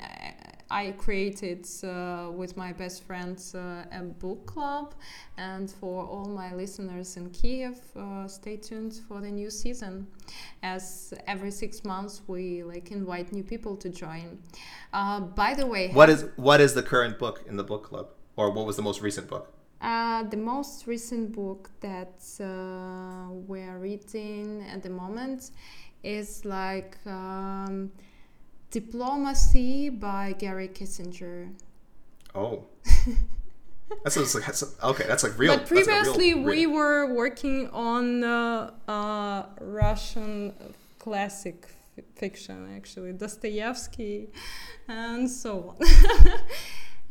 I 0.73 0.93
created 0.93 1.69
uh, 1.85 2.31
with 2.35 2.57
my 2.57 2.73
best 2.73 3.05
friends 3.05 3.55
uh, 3.55 3.85
a 3.93 4.03
book 4.03 4.47
club, 4.47 4.95
and 5.37 5.71
for 5.71 6.03
all 6.05 6.25
my 6.25 6.55
listeners 6.55 7.19
in 7.19 7.29
Kiev, 7.31 7.79
uh, 7.95 8.27
stay 8.27 8.57
tuned 8.57 8.95
for 9.07 9.21
the 9.21 9.31
new 9.31 9.51
season. 9.51 10.07
As 10.63 11.13
every 11.27 11.51
six 11.51 11.85
months, 11.85 12.23
we 12.27 12.63
like 12.63 12.91
invite 12.91 13.33
new 13.33 13.45
people 13.45 13.77
to 13.77 13.91
join. 13.91 14.39
Uh, 14.95 15.21
by 15.21 15.53
the 15.53 15.67
way, 15.67 15.91
what 15.93 16.09
is 16.09 16.25
what 16.37 16.61
is 16.61 16.73
the 16.73 16.83
current 16.83 17.19
book 17.19 17.45
in 17.47 17.57
the 17.57 17.65
book 17.65 17.85
club, 17.85 18.09
or 18.37 18.51
what 18.51 18.65
was 18.65 18.77
the 18.77 18.83
most 18.83 19.03
recent 19.03 19.29
book? 19.29 19.53
Uh, 19.83 20.23
the 20.23 20.37
most 20.37 20.87
recent 20.87 21.33
book 21.33 21.71
that 21.81 22.23
uh, 22.41 23.31
we're 23.31 23.79
reading 23.79 24.65
at 24.73 24.83
the 24.83 24.89
moment 24.89 25.51
is 26.03 26.45
like 26.45 26.97
um, 27.05 27.91
Diplomacy 28.73 29.91
by 29.91 30.33
Gary 30.33 30.67
Kissinger. 30.67 31.53
Oh. 32.35 32.65
that's, 34.03 34.35
like, 34.35 34.47
that's 34.47 34.65
okay. 34.83 35.05
That's 35.07 35.23
like 35.23 35.39
real. 35.39 35.59
But 35.59 35.67
previously, 35.67 36.33
real, 36.33 36.45
we 36.45 36.67
were 36.67 37.15
working 37.15 37.69
on 37.69 38.25
uh, 38.25 38.71
uh, 38.89 39.43
Russian 39.61 40.55
classic 40.99 41.69
f- 41.99 42.05
fiction, 42.17 42.75
actually 42.75 43.13
Dostoevsky, 43.13 44.29
and 44.89 45.31
so 45.31 45.77
on. 45.79 46.33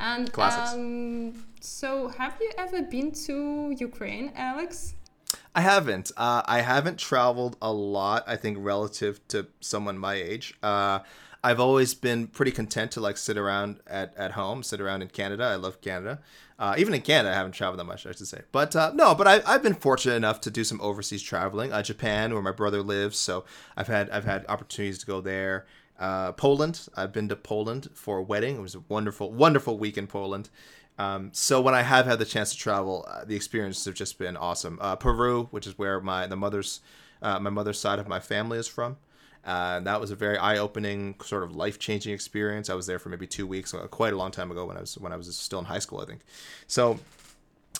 and 0.00 0.38
um, 0.38 1.44
so, 1.60 2.08
have 2.08 2.36
you 2.40 2.50
ever 2.58 2.82
been 2.82 3.12
to 3.26 3.72
Ukraine, 3.78 4.32
Alex? 4.34 4.94
I 5.54 5.60
haven't. 5.60 6.10
Uh, 6.16 6.42
I 6.44 6.60
haven't 6.60 6.98
traveled 6.98 7.56
a 7.62 7.72
lot. 7.72 8.24
I 8.26 8.34
think 8.34 8.58
relative 8.60 9.20
to 9.28 9.46
someone 9.60 9.96
my 9.96 10.14
age. 10.14 10.54
Uh, 10.60 11.00
I've 11.44 11.58
always 11.58 11.92
been 11.94 12.28
pretty 12.28 12.52
content 12.52 12.92
to 12.92 13.00
like 13.00 13.16
sit 13.16 13.36
around 13.36 13.80
at, 13.86 14.16
at 14.16 14.32
home, 14.32 14.62
sit 14.62 14.80
around 14.80 15.02
in 15.02 15.08
Canada. 15.08 15.44
I 15.44 15.56
love 15.56 15.80
Canada. 15.80 16.20
Uh, 16.56 16.76
even 16.78 16.94
in 16.94 17.00
Canada, 17.00 17.30
I 17.30 17.36
haven't 17.36 17.52
traveled 17.52 17.80
that 17.80 17.84
much, 17.84 18.06
I 18.06 18.12
should 18.12 18.28
say. 18.28 18.42
But 18.52 18.76
uh, 18.76 18.92
no, 18.94 19.14
but 19.16 19.26
I, 19.26 19.42
I've 19.44 19.62
been 19.62 19.74
fortunate 19.74 20.14
enough 20.14 20.40
to 20.42 20.50
do 20.50 20.62
some 20.62 20.80
overseas 20.80 21.22
traveling. 21.22 21.72
Uh, 21.72 21.82
Japan, 21.82 22.32
where 22.32 22.42
my 22.42 22.52
brother 22.52 22.80
lives, 22.80 23.18
so 23.18 23.44
I've 23.76 23.88
had 23.88 24.08
I've 24.10 24.24
had 24.24 24.46
opportunities 24.48 24.98
to 24.98 25.06
go 25.06 25.20
there. 25.20 25.66
Uh, 25.98 26.30
Poland, 26.32 26.88
I've 26.96 27.12
been 27.12 27.28
to 27.28 27.36
Poland 27.36 27.88
for 27.94 28.18
a 28.18 28.22
wedding. 28.22 28.56
It 28.56 28.62
was 28.62 28.76
a 28.76 28.82
wonderful, 28.88 29.32
wonderful 29.32 29.78
week 29.78 29.98
in 29.98 30.06
Poland. 30.06 30.48
Um, 30.98 31.30
so 31.32 31.60
when 31.60 31.74
I 31.74 31.82
have 31.82 32.06
had 32.06 32.20
the 32.20 32.24
chance 32.24 32.52
to 32.52 32.58
travel, 32.58 33.04
uh, 33.08 33.24
the 33.24 33.34
experiences 33.34 33.84
have 33.86 33.94
just 33.94 34.18
been 34.18 34.36
awesome. 34.36 34.78
Uh, 34.80 34.94
Peru, 34.94 35.48
which 35.50 35.66
is 35.66 35.76
where 35.76 36.00
my 36.00 36.28
the 36.28 36.36
mother's 36.36 36.80
my 37.20 37.38
mother's 37.38 37.80
side 37.80 37.98
of 37.98 38.06
my 38.06 38.20
family 38.20 38.58
is 38.58 38.68
from. 38.68 38.96
Uh, 39.44 39.80
that 39.80 40.00
was 40.00 40.10
a 40.10 40.16
very 40.16 40.38
eye-opening, 40.38 41.16
sort 41.22 41.42
of 41.42 41.56
life-changing 41.56 42.12
experience. 42.12 42.70
I 42.70 42.74
was 42.74 42.86
there 42.86 42.98
for 42.98 43.08
maybe 43.08 43.26
two 43.26 43.46
weeks, 43.46 43.74
uh, 43.74 43.86
quite 43.88 44.12
a 44.12 44.16
long 44.16 44.30
time 44.30 44.50
ago 44.50 44.66
when 44.66 44.76
I 44.76 44.80
was 44.80 44.96
when 44.98 45.12
I 45.12 45.16
was 45.16 45.36
still 45.36 45.58
in 45.58 45.64
high 45.64 45.80
school, 45.80 46.00
I 46.00 46.06
think. 46.06 46.20
So, 46.68 47.00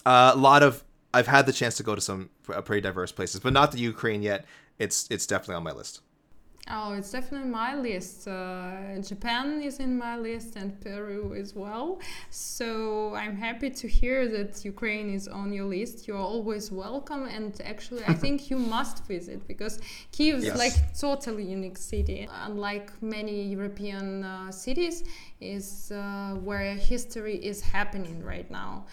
uh, 0.04 0.32
a 0.34 0.38
lot 0.38 0.62
of 0.62 0.82
I've 1.14 1.28
had 1.28 1.46
the 1.46 1.52
chance 1.52 1.76
to 1.76 1.82
go 1.82 1.94
to 1.94 2.00
some 2.00 2.30
uh, 2.52 2.60
pretty 2.62 2.80
diverse 2.80 3.12
places, 3.12 3.40
but 3.40 3.52
not 3.52 3.72
the 3.72 3.78
Ukraine 3.78 4.22
yet. 4.22 4.44
It's 4.78 5.06
it's 5.10 5.26
definitely 5.26 5.56
on 5.56 5.62
my 5.64 5.72
list. 5.72 6.00
Oh, 6.70 6.92
it's 6.92 7.10
definitely 7.10 7.48
my 7.48 7.74
list. 7.74 8.28
Uh, 8.28 8.96
Japan 9.00 9.60
is 9.60 9.80
in 9.80 9.98
my 9.98 10.16
list 10.16 10.54
and 10.54 10.80
Peru 10.80 11.34
as 11.34 11.56
well. 11.56 11.98
So 12.30 13.14
I'm 13.16 13.34
happy 13.36 13.68
to 13.70 13.88
hear 13.88 14.28
that 14.28 14.64
Ukraine 14.64 15.12
is 15.12 15.26
on 15.26 15.52
your 15.52 15.64
list. 15.64 16.06
You're 16.06 16.18
always 16.18 16.70
welcome, 16.70 17.26
and 17.26 17.60
actually, 17.64 18.04
I 18.06 18.14
think 18.14 18.48
you 18.48 18.58
must 18.58 19.04
visit 19.06 19.46
because 19.48 19.80
Kiev 20.12 20.36
is 20.36 20.44
yes. 20.44 20.58
like 20.58 20.96
totally 20.96 21.44
unique 21.44 21.78
city. 21.78 22.28
Unlike 22.44 23.02
many 23.02 23.42
European 23.42 24.22
uh, 24.22 24.52
cities, 24.52 25.02
is 25.40 25.90
uh, 25.90 26.36
where 26.44 26.74
history 26.74 27.36
is 27.44 27.60
happening 27.60 28.22
right 28.22 28.48
now. 28.50 28.86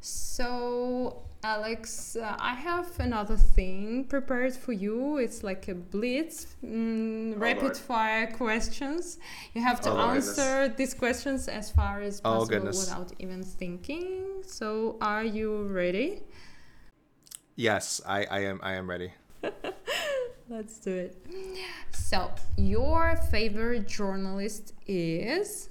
So 0.00 1.25
Alex, 1.46 2.16
uh, 2.16 2.36
I 2.40 2.54
have 2.54 2.88
another 2.98 3.36
thing 3.36 4.02
prepared 4.04 4.52
for 4.52 4.72
you. 4.72 5.18
It's 5.18 5.44
like 5.44 5.68
a 5.68 5.76
blitz, 5.76 6.56
mm, 6.64 7.34
oh, 7.34 7.38
rapid 7.38 7.62
Lord. 7.62 7.76
fire 7.76 8.26
questions. 8.32 9.18
You 9.54 9.62
have 9.62 9.80
to 9.82 9.90
oh, 9.92 10.10
answer 10.10 10.42
goodness. 10.42 10.76
these 10.76 10.94
questions 10.94 11.46
as 11.46 11.70
far 11.70 12.00
as 12.00 12.20
oh, 12.24 12.38
possible 12.38 12.66
oh, 12.74 12.80
without 12.80 13.12
even 13.20 13.44
thinking. 13.44 14.42
So, 14.44 14.96
are 15.00 15.22
you 15.22 15.68
ready? 15.68 16.24
Yes, 17.54 18.00
I, 18.04 18.24
I 18.24 18.40
am. 18.50 18.58
I 18.64 18.72
am 18.72 18.90
ready. 18.90 19.12
Let's 20.48 20.78
do 20.80 20.94
it. 21.06 21.16
So, 21.92 22.32
your 22.56 23.16
favorite 23.30 23.86
journalist 23.86 24.74
is? 24.88 25.70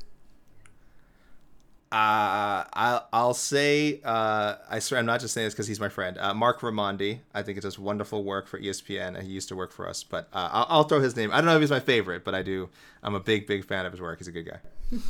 Uh, 1.91 2.65
I'll, 2.73 3.07
I'll 3.13 3.33
say, 3.33 4.01
uh, 4.03 4.55
I 4.69 4.79
swear 4.79 4.99
I'm 4.99 5.05
not 5.05 5.21
just 5.21 5.33
saying 5.33 5.47
this 5.47 5.53
because 5.53 5.67
he's 5.67 5.79
my 5.79 5.87
friend. 5.87 6.17
Uh, 6.17 6.33
Marc 6.33 6.59
Raimondi, 6.59 7.19
I 7.33 7.43
think 7.43 7.57
it 7.57 7.61
does 7.61 7.77
wonderful 7.77 8.23
work 8.23 8.47
for 8.47 8.59
ESPN, 8.59 9.15
and 9.15 9.23
he 9.23 9.29
used 9.29 9.47
to 9.49 9.55
work 9.55 9.71
for 9.71 9.87
us. 9.87 10.03
But 10.03 10.27
uh, 10.33 10.49
I'll, 10.51 10.65
I'll, 10.69 10.83
throw 10.83 10.99
his 10.99 11.15
name. 11.15 11.31
I 11.31 11.37
don't 11.37 11.45
know 11.45 11.55
if 11.55 11.61
he's 11.61 11.69
my 11.69 11.79
favorite, 11.79 12.25
but 12.25 12.33
I 12.33 12.41
do. 12.41 12.69
I'm 13.03 13.15
a 13.15 13.19
big, 13.19 13.47
big 13.47 13.65
fan 13.65 13.85
of 13.85 13.93
his 13.93 14.01
work. 14.01 14.17
He's 14.17 14.27
a 14.27 14.31
good 14.31 14.49
guy. 14.49 14.59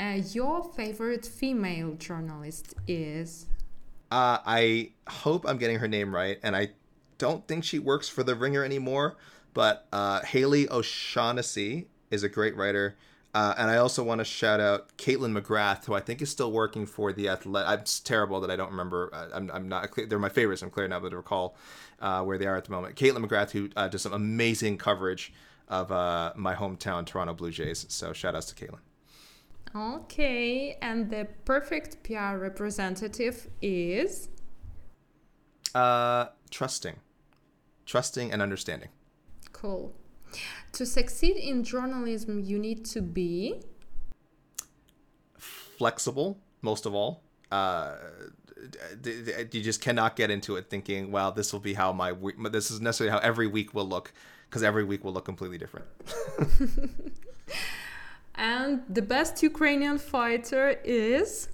Uh, 0.00 0.20
your 0.30 0.62
favorite 0.62 1.26
female 1.26 1.92
journalist 1.94 2.72
is? 2.86 3.46
Uh, 4.12 4.38
I 4.46 4.92
hope 5.08 5.44
I'm 5.44 5.58
getting 5.58 5.80
her 5.80 5.88
name 5.88 6.14
right, 6.14 6.38
and 6.44 6.54
I 6.54 6.68
don't 7.18 7.44
think 7.48 7.64
she 7.64 7.80
works 7.80 8.08
for 8.08 8.22
The 8.22 8.36
Ringer 8.36 8.62
anymore. 8.62 9.16
But 9.54 9.88
Haley 10.24 10.70
O'Shaughnessy 10.70 11.88
is 12.12 12.22
a 12.22 12.28
great 12.28 12.56
writer. 12.56 12.94
Uh, 13.38 13.54
and 13.56 13.70
I 13.70 13.76
also 13.76 14.02
want 14.02 14.18
to 14.18 14.24
shout 14.24 14.58
out 14.58 14.96
Kaitlyn 14.96 15.40
McGrath, 15.40 15.84
who 15.84 15.94
I 15.94 16.00
think 16.00 16.20
is 16.20 16.28
still 16.28 16.50
working 16.50 16.86
for 16.86 17.12
the 17.12 17.28
Athletic. 17.28 17.68
I'm 17.68 17.84
terrible 18.02 18.40
that 18.40 18.50
I 18.50 18.56
don't 18.56 18.72
remember. 18.72 19.10
Uh, 19.12 19.28
I'm, 19.32 19.48
I'm 19.52 19.68
not. 19.68 19.90
They're 20.08 20.18
my 20.18 20.28
favorites. 20.28 20.60
I'm 20.60 20.70
clear 20.70 20.88
now 20.88 20.98
to 20.98 21.16
recall 21.16 21.56
uh, 22.00 22.24
where 22.24 22.36
they 22.36 22.48
are 22.48 22.56
at 22.56 22.64
the 22.64 22.72
moment. 22.72 22.96
Kaitlyn 22.96 23.24
McGrath, 23.24 23.52
who 23.52 23.70
uh, 23.76 23.86
does 23.86 24.02
some 24.02 24.12
amazing 24.12 24.76
coverage 24.76 25.32
of 25.68 25.92
uh, 25.92 26.32
my 26.34 26.56
hometown 26.56 27.06
Toronto 27.06 27.32
Blue 27.32 27.52
Jays. 27.52 27.86
So 27.88 28.12
shout 28.12 28.34
outs 28.34 28.52
to 28.52 28.56
Kaitlyn. 28.56 28.80
Okay, 29.72 30.76
and 30.82 31.08
the 31.08 31.28
perfect 31.44 32.02
PR 32.02 32.38
representative 32.38 33.48
is 33.62 34.30
uh, 35.76 36.26
trusting, 36.50 36.96
trusting 37.86 38.32
and 38.32 38.42
understanding. 38.42 38.88
Cool. 39.52 39.94
To 40.72 40.86
succeed 40.86 41.36
in 41.36 41.64
journalism, 41.64 42.40
you 42.40 42.58
need 42.58 42.84
to 42.86 43.02
be 43.02 43.62
flexible, 45.78 46.38
most 46.62 46.86
of 46.86 46.94
all. 46.94 47.22
Uh, 47.50 47.94
you 49.52 49.62
just 49.62 49.80
cannot 49.80 50.16
get 50.16 50.30
into 50.30 50.56
it 50.56 50.68
thinking, 50.68 51.10
"Well, 51.10 51.32
this 51.32 51.52
will 51.52 51.60
be 51.60 51.74
how 51.74 51.92
my 51.92 52.12
week, 52.12 52.36
this 52.50 52.70
is 52.70 52.80
necessarily 52.80 53.12
how 53.12 53.18
every 53.18 53.46
week 53.46 53.72
will 53.74 53.88
look," 53.88 54.12
because 54.48 54.62
every 54.62 54.84
week 54.84 55.04
will 55.04 55.12
look 55.12 55.24
completely 55.24 55.58
different. 55.58 55.86
and 58.34 58.82
the 58.88 59.02
best 59.02 59.42
Ukrainian 59.42 59.98
fighter 59.98 60.80
is. 60.84 61.48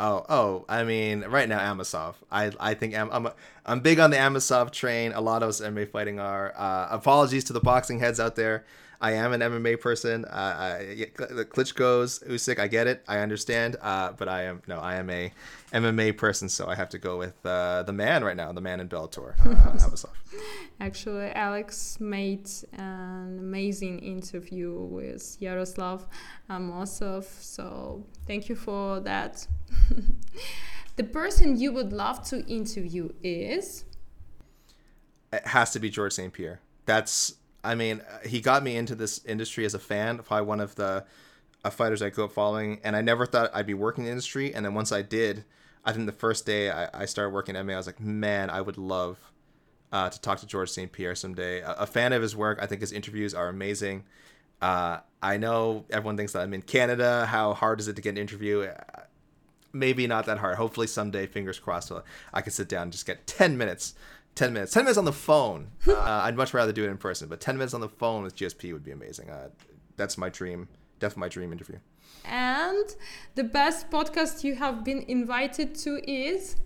Oh, 0.00 0.24
oh! 0.28 0.64
I 0.68 0.84
mean, 0.84 1.24
right 1.24 1.48
now, 1.48 1.58
Amosov. 1.58 2.14
I, 2.30 2.52
I 2.60 2.74
think 2.74 2.94
Am, 2.94 3.10
I'm 3.10 3.28
big 3.76 4.00
on 4.00 4.10
the 4.10 4.16
Amosov 4.16 4.72
train. 4.72 5.12
A 5.12 5.20
lot 5.20 5.42
of 5.42 5.50
us 5.50 5.60
MMA 5.60 5.90
fighting 5.90 6.18
are. 6.18 6.54
Uh, 6.56 6.88
apologies 6.90 7.44
to 7.44 7.52
the 7.52 7.60
boxing 7.60 8.00
heads 8.00 8.18
out 8.18 8.36
there. 8.36 8.64
I 9.00 9.12
am 9.12 9.32
an 9.32 9.40
MMA 9.40 9.80
person. 9.80 10.24
Uh, 10.24 10.28
I, 10.58 11.06
the 11.16 11.44
Klitschko's 11.44 12.18
Usyk, 12.26 12.58
I 12.58 12.66
get 12.66 12.88
it, 12.88 13.04
I 13.06 13.18
understand. 13.18 13.76
Uh, 13.80 14.12
but 14.12 14.28
I 14.28 14.44
am 14.44 14.62
no, 14.66 14.78
I 14.78 14.96
am 14.96 15.08
a 15.08 15.32
MMA 15.72 16.16
person, 16.16 16.48
so 16.48 16.66
I 16.66 16.74
have 16.74 16.88
to 16.90 16.98
go 16.98 17.16
with 17.16 17.34
uh, 17.46 17.84
the 17.84 17.92
man 17.92 18.24
right 18.24 18.36
now, 18.36 18.50
the 18.52 18.60
man 18.60 18.80
in 18.80 18.88
Bellator, 18.88 19.34
uh, 19.46 20.08
Actually, 20.80 21.30
Alex 21.30 22.00
made 22.00 22.48
an 22.72 23.38
amazing 23.38 24.00
interview 24.00 24.72
with 24.74 25.36
Yaroslav 25.38 26.06
Amosov, 26.50 27.24
so 27.40 28.04
thank 28.26 28.48
you 28.48 28.56
for 28.56 29.00
that. 29.00 29.46
the 30.98 31.04
person 31.04 31.56
you 31.56 31.72
would 31.72 31.92
love 31.92 32.22
to 32.24 32.44
interview 32.46 33.10
is. 33.22 33.84
It 35.32 35.46
has 35.46 35.70
to 35.72 35.78
be 35.78 35.88
George 35.88 36.12
St. 36.12 36.32
Pierre. 36.32 36.60
That's 36.86 37.36
I 37.64 37.74
mean, 37.74 38.02
he 38.24 38.40
got 38.40 38.62
me 38.62 38.76
into 38.76 38.94
this 38.94 39.24
industry 39.24 39.64
as 39.64 39.74
a 39.74 39.78
fan, 39.78 40.18
probably 40.18 40.46
one 40.46 40.60
of 40.60 40.74
the 40.74 41.04
uh, 41.64 41.70
fighters 41.70 42.02
I 42.02 42.10
grew 42.10 42.24
up 42.24 42.32
following, 42.32 42.80
and 42.84 42.94
I 42.94 43.00
never 43.00 43.26
thought 43.26 43.50
I'd 43.54 43.66
be 43.66 43.74
working 43.74 44.04
in 44.04 44.06
the 44.06 44.10
industry. 44.12 44.54
And 44.54 44.64
then 44.64 44.74
once 44.74 44.92
I 44.92 45.02
did, 45.02 45.44
I 45.84 45.92
think 45.92 46.06
the 46.06 46.12
first 46.12 46.46
day 46.46 46.70
I, 46.70 46.88
I 46.94 47.04
started 47.04 47.30
working 47.30 47.56
at 47.56 47.64
MMA, 47.64 47.74
I 47.74 47.76
was 47.76 47.86
like, 47.86 48.00
man, 48.00 48.50
I 48.50 48.60
would 48.60 48.78
love 48.78 49.18
uh, 49.92 50.08
to 50.08 50.20
talk 50.20 50.40
to 50.40 50.46
George 50.46 50.70
St. 50.70 50.90
Pierre 50.90 51.14
someday. 51.14 51.60
A, 51.60 51.72
a, 51.80 51.86
fan 51.86 52.12
of 52.12 52.22
his 52.22 52.36
work. 52.36 52.58
I 52.60 52.66
think 52.66 52.80
his 52.80 52.92
interviews 52.92 53.34
are 53.34 53.48
amazing. 53.48 54.04
Uh, 54.60 54.98
I 55.22 55.36
know 55.36 55.84
everyone 55.90 56.16
thinks 56.16 56.32
that 56.32 56.42
I'm 56.42 56.54
in 56.54 56.62
Canada. 56.62 57.26
How 57.26 57.54
hard 57.54 57.80
is 57.80 57.88
it 57.88 57.96
to 57.96 58.02
get 58.02 58.10
an 58.10 58.18
interview? 58.18 58.68
Maybe 59.78 60.06
not 60.06 60.26
that 60.26 60.38
hard. 60.38 60.56
Hopefully 60.56 60.86
someday, 60.86 61.26
fingers 61.26 61.58
crossed, 61.58 61.92
I 62.34 62.40
can 62.40 62.52
sit 62.52 62.68
down 62.68 62.84
and 62.84 62.92
just 62.92 63.06
get 63.06 63.26
10 63.26 63.56
minutes 63.56 63.94
10 64.34 64.52
minutes 64.52 64.72
10 64.72 64.84
minutes 64.84 64.98
on 64.98 65.04
the 65.04 65.12
phone. 65.12 65.70
Uh, 65.88 66.22
i'd 66.24 66.36
much 66.36 66.54
rather 66.54 66.72
do 66.72 66.84
it 66.84 66.88
in 66.88 66.96
person 66.96 67.28
but 67.28 67.40
10 67.40 67.56
minutes 67.56 67.74
on 67.74 67.80
the 67.80 67.88
phone 67.88 68.22
with 68.22 68.36
gsp 68.36 68.72
would 68.72 68.84
be 68.84 68.92
amazing. 68.92 69.28
Uh, 69.30 69.48
that's 69.96 70.16
my 70.16 70.28
dream 70.28 70.68
definitely 71.00 71.20
my 71.20 71.28
dream 71.28 71.52
interview. 71.52 71.78
And 72.24 72.86
the 73.34 73.44
best 73.44 73.90
podcast 73.90 74.44
you 74.44 74.54
have 74.56 74.84
been 74.84 75.04
invited 75.08 75.74
to 75.76 76.00
is? 76.08 76.56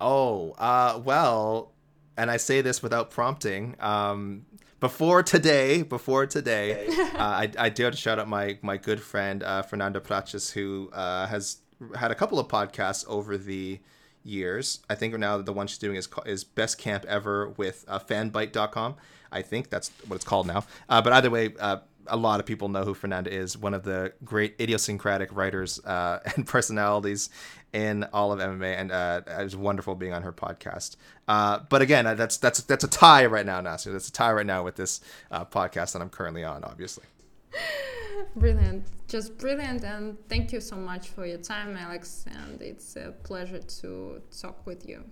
Oh 0.00 0.52
uh, 0.52 1.00
well 1.04 1.72
and 2.16 2.30
i 2.30 2.36
say 2.36 2.60
this 2.60 2.82
without 2.82 3.10
prompting 3.10 3.76
um, 3.80 4.44
before 4.80 5.22
today 5.22 5.82
before 5.82 6.26
today 6.26 6.86
uh, 7.14 7.42
I, 7.42 7.50
I 7.58 7.68
do 7.68 7.84
have 7.84 7.92
to 7.92 7.98
shout 7.98 8.18
out 8.18 8.28
my 8.28 8.58
my 8.62 8.76
good 8.76 9.00
friend 9.00 9.42
uh, 9.42 9.62
Fernanda 9.62 10.00
Prates 10.00 10.50
who 10.50 10.90
uh, 10.92 11.26
has 11.26 11.58
had 11.96 12.10
a 12.10 12.14
couple 12.14 12.38
of 12.38 12.48
podcasts 12.48 13.04
over 13.08 13.36
the 13.36 13.80
years. 14.24 14.80
I 14.88 14.94
think 14.94 15.18
now 15.18 15.38
the 15.38 15.52
one 15.52 15.66
she's 15.66 15.78
doing 15.78 15.96
is 15.96 16.08
is 16.26 16.44
best 16.44 16.78
camp 16.78 17.04
ever 17.06 17.50
with 17.50 17.84
uh, 17.88 17.98
fanbyte.com. 17.98 18.96
I 19.30 19.42
think 19.42 19.70
that's 19.70 19.90
what 20.06 20.16
it's 20.16 20.24
called 20.24 20.46
now. 20.46 20.64
Uh, 20.88 21.00
but 21.00 21.12
either 21.14 21.30
way, 21.30 21.54
uh, 21.58 21.78
a 22.06 22.16
lot 22.16 22.40
of 22.40 22.46
people 22.46 22.68
know 22.68 22.84
who 22.84 22.94
Fernanda 22.94 23.32
is, 23.32 23.56
one 23.56 23.74
of 23.74 23.84
the 23.84 24.12
great 24.24 24.54
idiosyncratic 24.60 25.34
writers 25.34 25.80
uh, 25.84 26.20
and 26.36 26.46
personalities 26.46 27.30
in 27.72 28.04
all 28.12 28.32
of 28.32 28.38
MMA, 28.38 28.78
and 28.78 28.92
uh, 28.92 29.22
it 29.26 29.44
was 29.44 29.56
wonderful 29.56 29.94
being 29.94 30.12
on 30.12 30.22
her 30.22 30.32
podcast. 30.32 30.96
Uh, 31.26 31.60
but 31.68 31.80
again, 31.80 32.06
uh, 32.06 32.14
that's 32.14 32.36
that's 32.36 32.60
that's 32.62 32.84
a 32.84 32.88
tie 32.88 33.26
right 33.26 33.46
now, 33.46 33.60
Nastya. 33.60 33.92
That's 33.92 34.08
a 34.08 34.12
tie 34.12 34.32
right 34.32 34.46
now 34.46 34.62
with 34.62 34.76
this 34.76 35.00
uh, 35.30 35.44
podcast 35.44 35.92
that 35.92 36.02
I'm 36.02 36.10
currently 36.10 36.44
on, 36.44 36.64
obviously. 36.64 37.04
Brilliant, 38.36 38.86
just 39.08 39.38
brilliant, 39.38 39.84
and 39.84 40.16
thank 40.28 40.52
you 40.52 40.60
so 40.60 40.76
much 40.76 41.08
for 41.08 41.26
your 41.26 41.38
time, 41.38 41.76
Alex. 41.76 42.24
And 42.26 42.60
it's 42.60 42.96
a 42.96 43.14
pleasure 43.22 43.60
to 43.60 44.22
talk 44.40 44.66
with 44.66 44.88
you. 44.88 45.04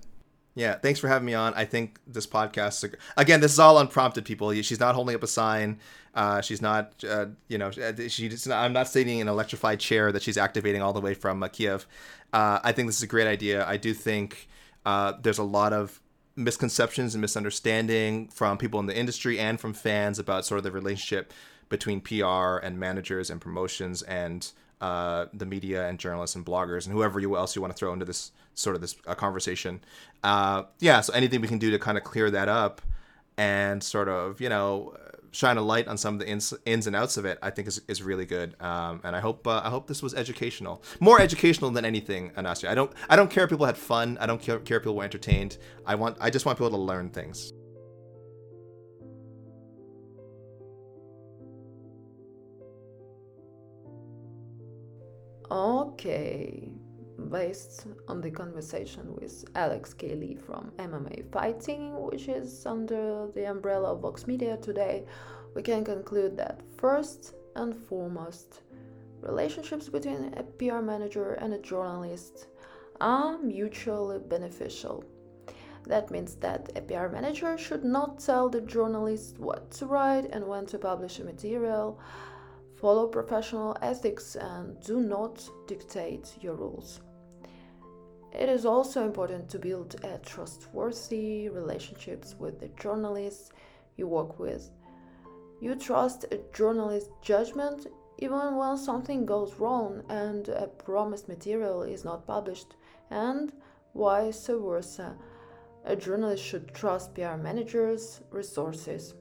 Yeah, 0.55 0.75
thanks 0.75 0.99
for 0.99 1.09
having 1.09 1.27
me 1.27 1.35
on. 1.35 1.55
I 1.55 1.65
think 1.65 2.01
this 2.07 2.27
podcast, 2.27 2.95
again, 3.17 3.41
this 3.41 3.53
is 3.53 3.59
all 3.59 3.79
unprompted, 3.79 4.25
people. 4.25 4.53
She's 4.63 4.81
not 4.81 4.95
holding 4.95 5.15
up 5.15 5.23
a 5.23 5.29
sign. 5.29 5.79
Uh, 6.13 6.41
she's 6.41 6.61
not, 6.61 6.93
uh, 7.09 7.27
you 7.49 7.57
know, 7.57 7.69
uh, 7.69 7.93
she's 8.09 8.47
not, 8.47 8.59
I'm 8.65 8.73
not 8.73 8.89
sitting 8.89 9.21
in 9.21 9.29
an 9.29 9.33
electrified 9.33 9.79
chair 9.79 10.11
that 10.11 10.23
she's 10.23 10.37
activating 10.37 10.83
all 10.83 10.93
the 10.93 11.01
way 11.01 11.15
from 11.15 11.43
uh, 11.43 11.49
Kiev. 11.49 11.87
Uh, 12.33 12.59
I 12.65 12.73
think 12.73 12.89
this 12.89 12.97
is 12.97 13.03
a 13.05 13.07
great 13.07 13.29
idea. 13.29 13.65
I 13.67 13.77
do 13.77 13.95
think 13.95 14.49
uh, 14.85 15.13
there's 15.23 15.39
a 15.39 15.45
lot 15.45 15.73
of 15.73 16.01
misconceptions 16.35 17.15
and 17.15 17.23
misunderstanding 17.23 18.29
from 18.29 18.59
people 18.59 18.81
in 18.81 18.87
the 18.87 18.97
industry 18.97 19.39
and 19.39 19.61
from 19.61 19.73
fans 19.73 20.19
about 20.19 20.45
sort 20.45 20.59
of 20.59 20.65
the 20.65 20.73
relationship 20.73 21.33
between 21.71 22.03
PR 22.03 22.59
and 22.59 22.79
managers 22.79 23.31
and 23.31 23.41
promotions 23.41 24.03
and 24.03 24.53
uh, 24.83 25.27
the 25.33 25.47
media 25.47 25.89
and 25.89 25.99
journalists 25.99 26.37
and 26.37 26.45
bloggers 26.45 26.87
and 26.87 26.95
whoever 26.95 27.19
you 27.21 27.37
else 27.37 27.57
you 27.57 27.63
want 27.63 27.75
to 27.75 27.79
throw 27.79 27.93
into 27.95 28.05
this 28.05 28.33
sort 28.55 28.77
of 28.77 28.83
this 28.83 28.97
uh, 29.07 29.15
conversation. 29.15 29.81
Uh, 30.23 30.65
yeah, 30.81 31.01
so 31.01 31.13
anything 31.15 31.41
we 31.41 31.49
can 31.49 31.59
do 31.59 31.71
to 31.71 31.79
kind 31.79 31.97
of 31.97 32.05
clear 32.05 32.31
that 32.31 32.49
up 32.49 32.83
and 33.39 33.83
sort 33.83 34.09
of 34.09 34.41
you 34.41 34.49
know 34.49 34.95
shine 35.33 35.57
a 35.57 35.63
light 35.63 35.87
on 35.87 35.97
some 35.97 36.15
of 36.15 36.21
the 36.21 36.29
ins, 36.29 36.53
ins 36.67 36.87
and 36.87 36.97
outs 36.97 37.17
of 37.17 37.25
it, 37.25 37.39
I 37.41 37.51
think 37.51 37.69
is, 37.69 37.81
is 37.87 38.03
really 38.03 38.27
good. 38.27 38.61
Um, 38.61 39.01
and 39.05 39.15
I 39.15 39.21
hope 39.21 39.47
uh, 39.47 39.61
I 39.65 39.71
hope 39.71 39.87
this 39.87 40.03
was 40.03 40.15
educational, 40.15 40.83
more 40.99 41.21
educational 41.21 41.71
than 41.71 41.85
anything, 41.85 42.33
Anastasia. 42.37 42.71
I 42.71 42.75
don't 42.75 42.93
I 43.09 43.17
don't 43.17 43.31
care 43.31 43.45
if 43.45 43.51
people 43.51 43.67
had 43.67 43.77
fun. 43.77 44.19
I 44.21 44.27
don't 44.27 44.41
care, 44.41 44.59
care 44.59 44.79
if 44.79 44.83
people 44.83 44.97
were 44.97 45.05
entertained. 45.05 45.59
I 45.87 45.95
want 45.95 46.17
I 46.21 46.31
just 46.31 46.47
want 46.47 46.59
people 46.59 46.71
to 46.71 46.77
learn 46.77 47.11
things. 47.11 47.53
Okay, 55.51 56.71
based 57.29 57.89
on 58.07 58.21
the 58.21 58.31
conversation 58.31 59.17
with 59.17 59.45
Alex 59.57 59.93
K. 59.93 60.15
Lee 60.15 60.37
from 60.37 60.71
MMA 60.79 61.29
Fighting, 61.33 62.01
which 62.01 62.29
is 62.29 62.65
under 62.67 63.27
the 63.35 63.51
umbrella 63.51 63.95
of 63.95 64.01
Vox 64.03 64.29
Media 64.29 64.59
today, 64.59 65.05
we 65.57 65.63
can 65.63 65.85
conclude 65.85 66.37
that 66.37 66.61
first 66.77 67.35
and 67.57 67.75
foremost, 67.75 68.63
relationships 69.23 69.89
between 69.89 70.33
a 70.37 70.45
PR 70.45 70.83
manager 70.83 71.33
and 71.33 71.53
a 71.53 71.59
journalist 71.59 72.47
are 73.01 73.37
mutually 73.39 74.21
beneficial. 74.21 75.03
That 75.89 76.13
means 76.13 76.37
that 76.37 76.71
a 76.77 76.81
PR 76.81 77.09
manager 77.09 77.59
should 77.59 77.83
not 77.83 78.21
tell 78.21 78.49
the 78.49 78.61
journalist 78.61 79.41
what 79.41 79.73
to 79.73 79.87
write 79.87 80.27
and 80.33 80.47
when 80.47 80.67
to 80.67 80.79
publish 80.79 81.19
a 81.19 81.25
material 81.25 81.99
Follow 82.81 83.07
professional 83.09 83.77
ethics 83.83 84.37
and 84.37 84.81
do 84.81 85.01
not 85.01 85.47
dictate 85.67 86.33
your 86.41 86.55
rules. 86.55 87.01
It 88.33 88.49
is 88.49 88.65
also 88.65 89.05
important 89.05 89.51
to 89.51 89.59
build 89.59 89.97
a 90.03 90.17
trustworthy 90.19 91.51
relationships 91.51 92.37
with 92.39 92.59
the 92.59 92.69
journalists 92.69 93.51
you 93.97 94.07
work 94.07 94.39
with. 94.39 94.71
You 95.61 95.75
trust 95.75 96.25
a 96.31 96.41
journalist's 96.55 97.11
judgment 97.21 97.87
even 98.17 98.57
when 98.57 98.79
something 98.79 99.27
goes 99.27 99.55
wrong 99.59 100.03
and 100.09 100.49
a 100.49 100.67
promised 100.67 101.29
material 101.29 101.83
is 101.83 102.05
not 102.05 102.27
published, 102.27 102.77
and 103.11 103.53
vice 103.95 104.47
versa. 104.47 105.17
A 105.85 105.97
journalist 105.97 106.45
should 106.45 106.73
trust 106.75 107.15
PR 107.15 107.37
managers' 107.37 108.21
resources. 108.31 109.15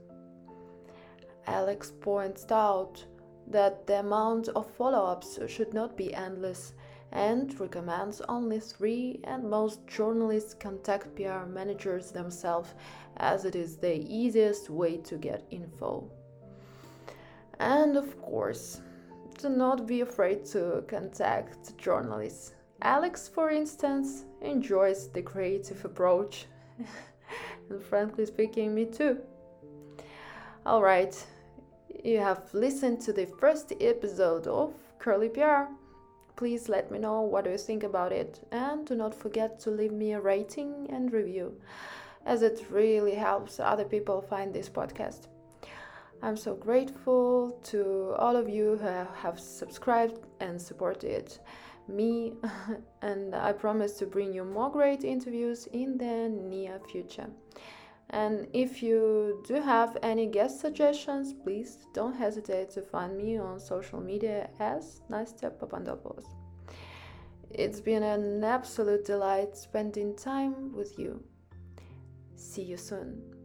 Alex 1.48 1.92
points 2.02 2.46
out 2.52 3.06
that 3.50 3.88
the 3.88 4.00
amount 4.00 4.50
of 4.50 4.70
follow 4.72 5.06
ups 5.06 5.40
should 5.48 5.74
not 5.74 5.98
be 5.98 6.14
endless 6.14 6.74
and 7.12 7.60
recommends 7.60 8.22
only 8.22 8.60
three, 8.60 9.20
and 9.24 9.50
most 9.50 9.86
journalists 9.88 10.54
contact 10.54 11.16
PR 11.16 11.46
managers 11.48 12.12
themselves 12.12 12.74
as 13.18 13.46
it 13.46 13.56
is 13.56 13.78
the 13.78 13.96
easiest 14.08 14.70
way 14.70 14.98
to 14.98 15.18
get 15.18 15.46
info. 15.50 16.10
And 17.60 17.98
of 17.98 18.22
course, 18.22 18.82
do 19.38 19.50
not 19.50 19.88
be 19.88 20.02
afraid 20.02 20.46
to 20.46 20.84
contact 20.88 21.78
journalists. 21.78 22.54
Alex, 22.82 23.28
for 23.28 23.50
instance, 23.50 24.26
enjoys 24.42 25.10
the 25.10 25.22
creative 25.22 25.84
approach, 25.84 26.46
and 27.70 27.82
frankly 27.82 28.26
speaking, 28.26 28.74
me 28.74 28.86
too. 28.86 29.18
Alright, 30.66 31.26
you 32.04 32.20
have 32.20 32.54
listened 32.54 33.02
to 33.02 33.14
the 33.14 33.26
first 33.26 33.74
episode 33.80 34.48
of 34.48 34.74
Curly 35.00 35.30
PR. 35.30 35.66
Please 36.36 36.70
let 36.70 36.92
me 36.92 37.00
know 37.00 37.22
what 37.22 37.46
you 37.46 37.58
think 37.58 37.84
about 37.84 38.12
it 38.12 38.40
and 38.52 38.86
do 38.86 38.96
not 38.96 39.14
forget 39.14 39.60
to 39.62 39.72
leave 39.72 39.92
me 39.92 40.14
a 40.14 40.22
rating 40.22 40.88
and 40.90 41.12
review 41.12 41.54
as 42.26 42.42
it 42.42 42.66
really 42.70 43.16
helps 43.16 43.60
other 43.60 43.84
people 43.84 44.22
find 44.22 44.54
this 44.54 44.70
podcast. 44.70 45.28
I'm 46.22 46.38
so 46.38 46.54
grateful 46.54 47.58
to 47.64 48.14
all 48.18 48.36
of 48.36 48.50
you 48.50 48.78
who 48.78 49.06
have 49.22 49.40
subscribed 49.40 50.20
and 50.40 50.62
supported 50.62 51.38
me, 51.88 52.34
and 53.02 53.34
I 53.34 53.54
promise 53.54 53.94
to 54.00 54.06
bring 54.06 54.34
you 54.34 54.44
more 54.44 54.70
great 54.70 55.04
interviews 55.04 55.68
in 55.72 55.98
the 55.98 56.30
near 56.30 56.80
future. 56.92 57.28
And 58.12 58.48
if 58.54 58.82
you 58.82 59.44
do 59.48 59.56
have 59.62 59.98
any 60.02 60.26
guest 60.26 60.60
suggestions, 60.60 61.34
please 61.34 61.78
don't 61.94 62.16
hesitate 62.16 62.72
to 62.72 62.82
find 62.82 63.16
me 63.16 63.38
on 63.38 63.60
social 63.60 64.02
media 64.02 64.50
as 64.60 65.02
Nastya 65.10 65.52
Popandopulos. 65.52 66.26
It's 67.52 67.80
been 67.80 68.04
an 68.04 68.44
absolute 68.44 69.06
delight 69.06 69.56
spending 69.56 70.16
time 70.16 70.74
with 70.74 70.98
you. 70.98 71.24
See 72.36 72.64
you 72.64 72.78
soon. 72.78 73.39